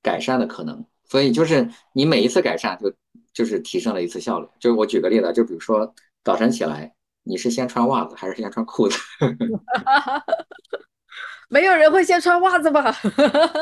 [0.00, 2.90] 改善的可能，所以就是你每一次改善就
[3.34, 4.48] 就是提升了一次效率。
[4.58, 5.94] 就我举个例子，就比如说
[6.24, 8.98] 早晨起来你是先穿袜子还是先穿裤子？
[11.48, 12.92] 没有人会先穿袜子吧？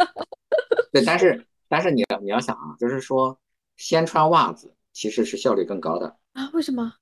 [0.92, 1.46] 对，但是。
[1.68, 3.38] 但是你你要想啊，就是说
[3.78, 6.50] 先穿袜子其实是效率更高的啊？
[6.52, 6.92] 为什么？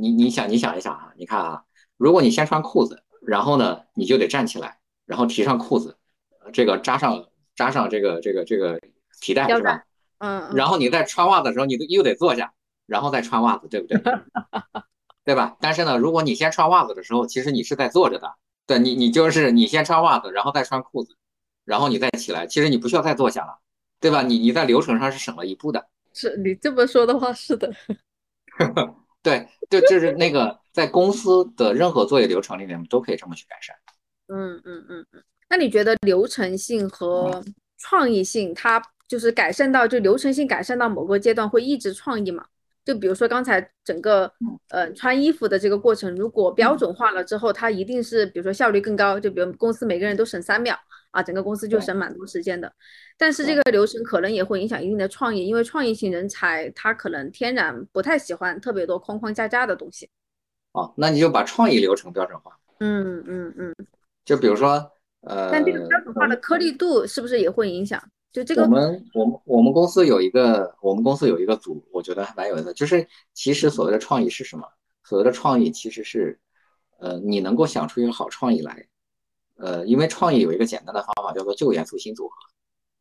[0.00, 1.64] 你你想你想一想啊，你看啊，
[1.98, 5.98] 如果你先穿裤子，然后呢你就得站起来，然后提上裤子，
[6.50, 8.80] 这个扎上扎上这个这个这个
[9.20, 9.84] 提带是吧？
[10.16, 10.50] 嗯。
[10.54, 12.54] 然后你在穿袜子的时候，你又得坐下，
[12.88, 14.00] 然后再穿袜子，对不对？
[15.24, 15.56] 对吧？
[15.60, 18.32] 但是呢，如果你先穿袜子的时候，其实你是在坐着的，
[18.66, 21.14] 对你你就是你先穿袜子，然后再穿裤子。
[21.66, 23.58] 然后你再起来，其实你不需要再坐下了，
[24.00, 24.22] 对吧？
[24.22, 25.86] 你你在流程上是省了一步的。
[26.14, 27.70] 是你这么说的话，是的。
[29.22, 33.76] 对，就就是那个在公司的任何作业流程里面都可以这么去改善。
[34.28, 35.22] 嗯嗯嗯嗯。
[35.50, 37.44] 那你觉得流程性和
[37.76, 42.46] 创意性，它就是改善到就流程性改善到某个阶段会抑制创意吗？
[42.88, 44.32] 就比如说刚才整个
[44.70, 50.74] 呃穿衣服的这个过程，如果标准化了之后，它一定是比如说效率更高，就比如公司每个人都省三秒。
[51.10, 52.70] 啊，整个公司就省蛮多时间的，
[53.16, 60.06] 但是这个流程可能也会影响一定的创意，因为创意型人才他可能天然不太喜欢特别多框框架架的东西。
[60.72, 62.52] 哦，那你就把创意流程标准化。
[62.80, 63.74] 嗯嗯嗯。
[64.26, 64.92] 就比如说，
[65.22, 67.98] 呃，但这个标准化的颗粒度是不是也会影响？
[68.32, 74.66] 就这个，我们我们我们公司有一个我们公司有一个组，我觉得还蛮有意思，就是其实所谓的创意是什么？
[75.04, 76.38] 所谓的创意其实是，
[76.98, 78.86] 呃，你能够想出一个好创意来。
[79.56, 82.34] 呃，因为创意有一个简单的方法，叫做旧元素新组合。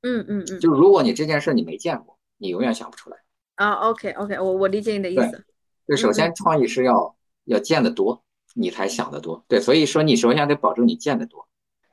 [0.02, 3.18] 嗯嗯嗯，就如果你这件事你没见过，你永远想不出来。
[3.56, 5.45] 啊，OK OK，我我理解你的意思。
[5.88, 8.24] 就首先创意是要要见得多，
[8.56, 9.44] 你才想得多。
[9.48, 11.48] 对，所以说你首先得保证你见得多。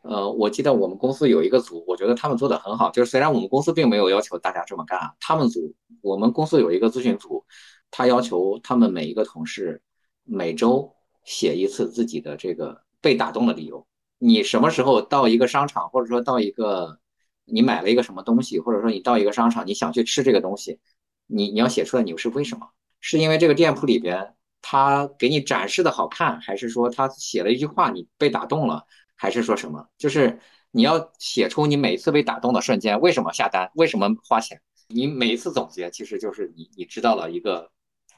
[0.05, 2.90] 呃，我记得我们公司有一个组，我觉得他们做的很好。
[2.90, 7.44] 就是虽然我们公司并没有要求大家这么干，他们组我们公司有一个咨询组，
[7.90, 9.82] 他要求他们每一个同事
[10.24, 10.94] 每周
[11.24, 13.86] 写一次自己的这个被打动的理由。
[14.18, 16.98] 你什么时候到一个商场，或者说到一个
[17.47, 20.81] 你买了一个什么东西，或者说你到一个商场，你想去吃这个东西，
[21.26, 22.68] 你你要写出来你是为什么？
[23.01, 28.85] 是因为这个店铺里边他给你展示的好看，还是说他写了一句话你被打动了，
[29.24, 29.88] 还是说什么？
[29.96, 30.38] 就是
[30.70, 34.60] 你要写出你每次被打动的瞬间，为什么下单，为什么花钱？
[34.88, 37.70] 你每一次总结，其实就是你你知道了一个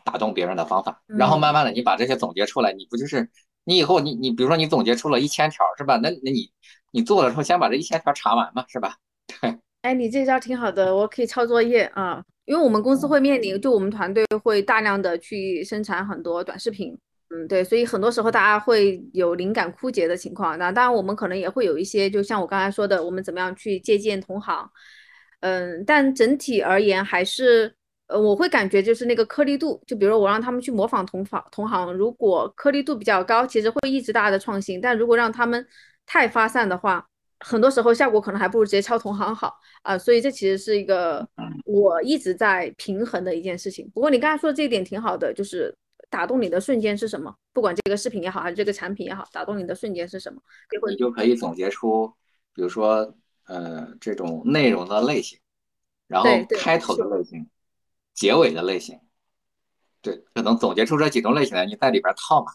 [0.04, 3.30] 打动别人的方法，然后慢慢的你把这些总结出来，你不就是？
[3.62, 5.96] 你以后你你比如说你总结出了一千条是吧？
[5.98, 6.50] 那那你
[6.90, 8.96] 你做的时候先把这一千条查完嘛是吧？
[9.40, 9.56] 对。
[9.82, 12.20] 哎，你这招挺好的，我可以抄作业啊。
[12.46, 16.96] 因为我们公司会面临，就我们团队会大量的去生产很多短视频，
[17.30, 20.58] 嗯，对，所以很多时候大家会有灵感枯竭的情况。
[20.58, 24.70] 那当然我们可能也会有一些，就像我刚才说的，我们怎么样去借鉴同行，
[25.40, 27.74] 嗯，但整体而言还是。
[28.08, 34.80] 呃，我会感觉就是那个颗粒度，就比如我让他们去模仿同仿同行，如果颗粒度比较高，其实会抑制大家的创新。
[34.80, 35.66] 但如果让他们
[36.06, 37.04] 太发散的话，
[37.40, 39.98] 很多时候效果可能还不如直接抄同行好啊。
[39.98, 41.28] 所以这其实是一个
[41.64, 43.90] 我一直在平衡的一件事情。
[43.92, 45.76] 不过你刚才说的这一点挺好的，就是
[46.08, 47.34] 打动你的瞬间是什么？
[47.52, 50.40] 不管这个视频也好，还是这个产品也好，打动你的瞬间是什么？
[50.88, 52.12] 你就可以总结出，
[52.54, 53.14] 比如说
[53.46, 55.38] 呃这种内容的类型，
[56.06, 56.28] 然后
[56.58, 57.48] 开头的类型。
[58.14, 58.98] 结尾的类型，
[60.00, 62.50] 对，可能总结出这几种类型来，你在里边套嘛，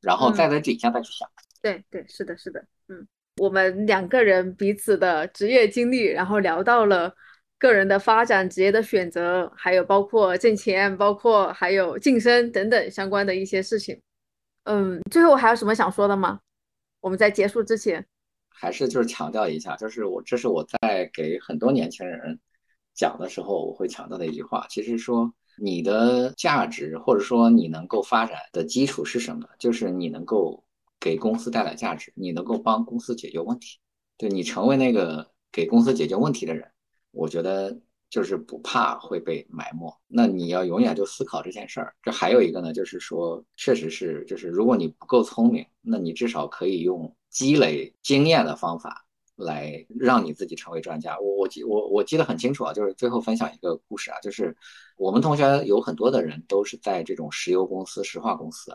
[0.00, 1.28] 然后再在底下再去想。
[1.60, 3.04] 对对，是的，是的，嗯，
[3.38, 7.12] 我们两个人彼此的职业经历，然后聊到了
[7.62, 14.02] 个人的发展、职业的选择，还有包括挣钱，包括还有晋升等等相关的一些事情。
[14.64, 16.40] 嗯，最后还有什么想说的吗？
[17.00, 18.04] 我们在结束之前，
[18.48, 22.40] 还是就是强调一下，就是我这是我在给很多年轻人
[22.94, 29.46] 讲的时候，我会强调的一句话，其实说你的价值或者说你能够发展的基础是什么？
[29.60, 30.64] 就是你能够
[30.98, 33.78] 给公司带来价值，你能够帮公司解决问题。
[34.18, 36.71] 对你成为那个给公司解决问题的人，
[37.12, 37.78] 我觉得
[38.10, 39.90] 就是不怕会被埋没。
[40.08, 41.94] 那你要永远就思考这件事儿。
[42.02, 49.06] 这还有一个呢，就是说，确实是，就是如果你不够聪明，那你至少可以用积累经验的方法
[49.36, 51.18] 来让你自己成为专家。
[51.18, 54.54] 我我记我我记得很清楚啊，就是最后分享一个故事啊，就是
[54.96, 58.72] 我们同学有很多的人都是在这种石油公司、石化公司。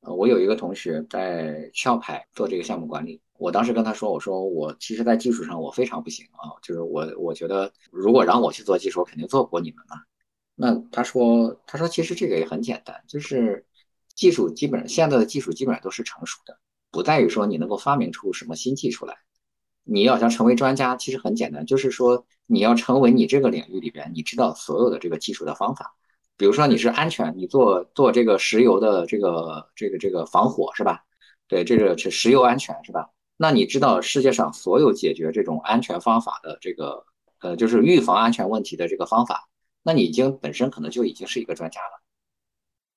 [0.00, 3.20] 呃，我有一个同学在壳牌做这个项目管理。
[3.38, 9.96] 我当时跟他说：“我说我其实，在技术上我非常不行啊，就是我我觉得，如果让我去做技术，我肯定做不过你们嘛。”
[10.60, 13.64] 那他说：“他说其实这个也很简单，就是
[14.14, 16.58] 技术基本上现在的技术基本上都是成熟的，
[16.90, 19.14] 不在于说你能够发明出什么新技术来。
[19.84, 25.94] 你要想成为专家，其实很简单，就是说你要成为你这个领域里边你知道所有的这个技术的方法。
[26.36, 31.04] 比如说你是安全，你做做这个石油的这个这个这个防火是吧？
[31.46, 33.08] 对，这个是石油安全是吧？”
[33.40, 37.06] 那你知道世界上所有解决这种安全方法的这个，
[37.38, 39.48] 呃，就是预防安全问题的这个方法，
[39.84, 42.02] 那你已经本身可能就已经是一个专家了。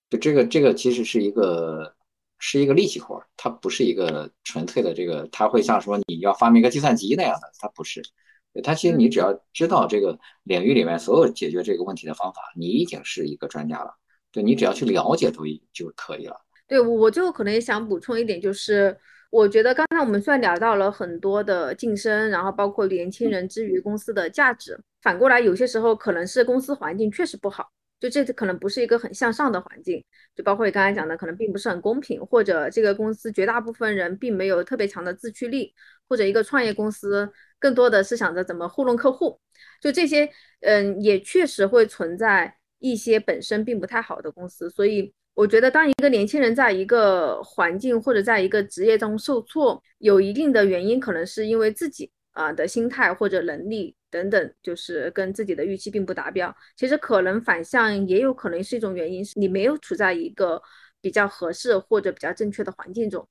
[0.09, 1.95] 就这个，这个其实是一个
[2.39, 8.01] 是一个力气活，它不是一个纯粹的这个，它会像说你要发明一个计算机那样的，它不是。
[8.63, 13.93] 它其实你只要知道这个领域里面所有解决这个问题的方法，你已经是一个专家了。
[14.31, 16.35] 对你只要去了解都就可以了。
[16.67, 18.97] 对我最后可能也想补充一点，就是。
[19.31, 30.03] 我觉得刚才我们算聊到了很多的晋升，然后包括年轻人之于公司的价值，反过来有些时候可能是公司环境确实不好，就这可能不是一个很向上的环境，
[30.35, 35.73] 就包括你刚才讲的，可能并不是很公平，或者这个公司绝大部分人并没有特别强的自驱力，
[36.09, 39.39] 或者一个创业公司更多的是想着怎么糊弄客户，
[39.79, 40.29] 就这些，
[40.59, 45.13] 嗯，也确实会存在一些本身并不太好的公司，所以。
[45.33, 56.55] 我觉得，当一个年轻人在一个环境或者在一个职业中受挫，有一定的原因，可能是因为自己啊的心态或者能力等等，就是跟自己的预期并不达标。
[56.75, 60.61] 其实可能反向也有可能是一种原因，是你没有处在一个
[60.99, 63.27] 比较合适或者比较正确的环境中。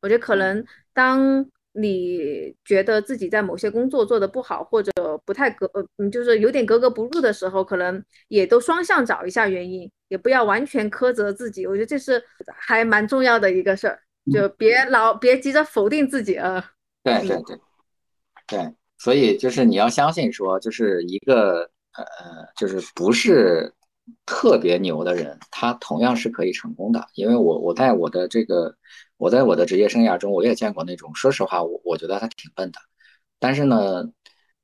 [0.00, 1.46] 我觉得可能当。
[1.72, 4.92] 你觉得自己在某些工作做得不好，或者
[5.24, 11.66] 不太格，嗯，就是有点格格不入的时候，可能也都双向找一下原因，也不要完全苛责自己。
[11.66, 12.22] 我觉得这是
[12.56, 14.00] 还蛮重要的一个事儿，
[14.32, 16.72] 就别老别急着否定自己啊。
[17.02, 17.58] 对对对，
[18.46, 22.04] 对，所以就是你要相信说，就是一个呃，
[22.56, 23.72] 就是不是
[24.26, 27.06] 特别牛的人，他同样是可以成功的。
[27.14, 28.76] 因为我我在我的这个。
[29.20, 32.78] 我在我的职业生涯中，我也见过那种，说实话，我我觉得他挺笨的，
[33.38, 34.02] 但是呢，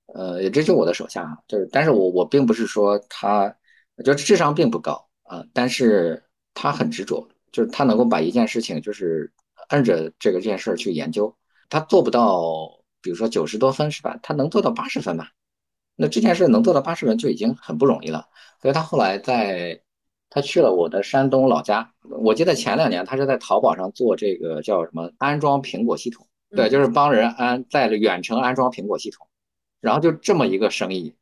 [0.06, 3.54] 呃，这就我的手下，就是，但是我我并不是说他，
[4.02, 6.24] 就智商并不高啊，但是
[6.54, 9.30] 他很执着，就是他能够把一件事情，就是
[9.68, 11.36] 按着这个这件事儿去研究，
[11.68, 14.18] 他做不到，比如说九十多分是吧？
[14.22, 15.32] 他能做到八十分吧？
[15.96, 18.28] 那这件事能做到八十人就已经很不容易了，
[18.62, 19.80] 所以他后来在。
[20.28, 29.26] 他去了我的山东老家，我记得前两年他是在淘宝上做这个叫什么安装苹果系统，对，就是帮人安在远程安装苹果系统，
[29.80, 31.14] 然后就这么一个生意，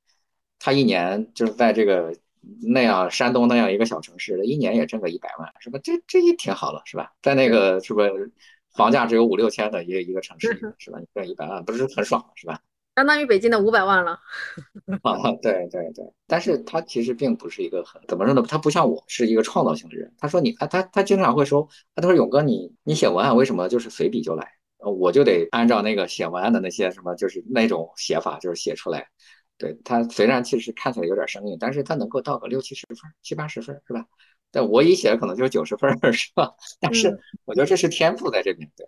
[0.59, 2.16] 他一年就是在这个
[2.62, 5.78] 那样山东那样一个小城市，一年也挣个一百万，是吧？
[5.84, 7.12] 这这也挺好了，是吧？
[7.22, 8.32] 在那个是不是
[8.74, 10.98] 房价只有五六千的一个一个城市，是吧？
[10.98, 12.59] 你挣一百万不是很爽是吧？
[12.96, 14.12] 相当于北京的五百万了，
[15.02, 18.42] 啊，对对对，但是他其实并不是一个很怎么说呢？
[18.48, 20.12] 他不像我是一个创造性的人。
[20.18, 24.48] 他说你，他他他经常会说，他说勇哥，你你写文案为什么就是随笔就来？
[24.78, 29.08] 我就得按照那个写文案的那些什么，就是那种写法，就是写出来。
[29.56, 34.04] 对他虽然其实看起来有点生硬，但是他能够到个六七十分、七八十分，是吧？
[34.50, 36.54] 但我一写可能就是九十分，是吧？
[36.80, 38.86] 但是我觉得这是天赋在这边，对。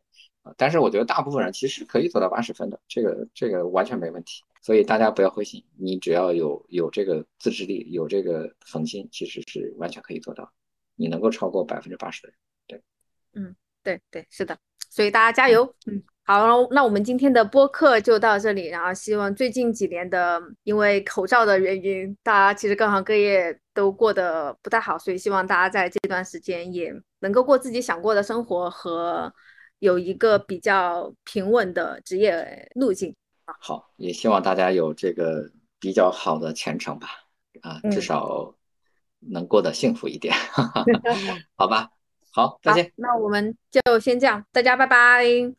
[0.56, 10.50] 但是我觉得大部分人其实可以做到八十分的，这个这个完全没问题，所以大家不要灰心，你只要有有这个自制力，有这个恒心，其实是完全可以做到，
[10.94, 12.36] 你能够超过百分之八十的人。
[12.66, 12.82] 对，
[13.34, 14.56] 嗯，对对是的，
[14.88, 15.64] 所以大家加油。
[15.86, 29.32] 嗯，好，那我们今天的播客就到这里，然后希望最近几年的因为口罩的原因，大家其实各行各业都过得不太好，所以希望大家在这段时间也能够过自己想过的生活和。
[29.78, 33.14] 有一个比较平稳的职业路径。
[33.60, 37.08] 好，也希望大家有这个比较好的前程吧，
[37.62, 38.54] 啊，至少
[39.20, 40.34] 能过得幸福一点，
[41.56, 41.90] 好吧？
[42.32, 42.92] 好，再见。
[42.96, 45.54] 那我们就先这样，大家拜拜。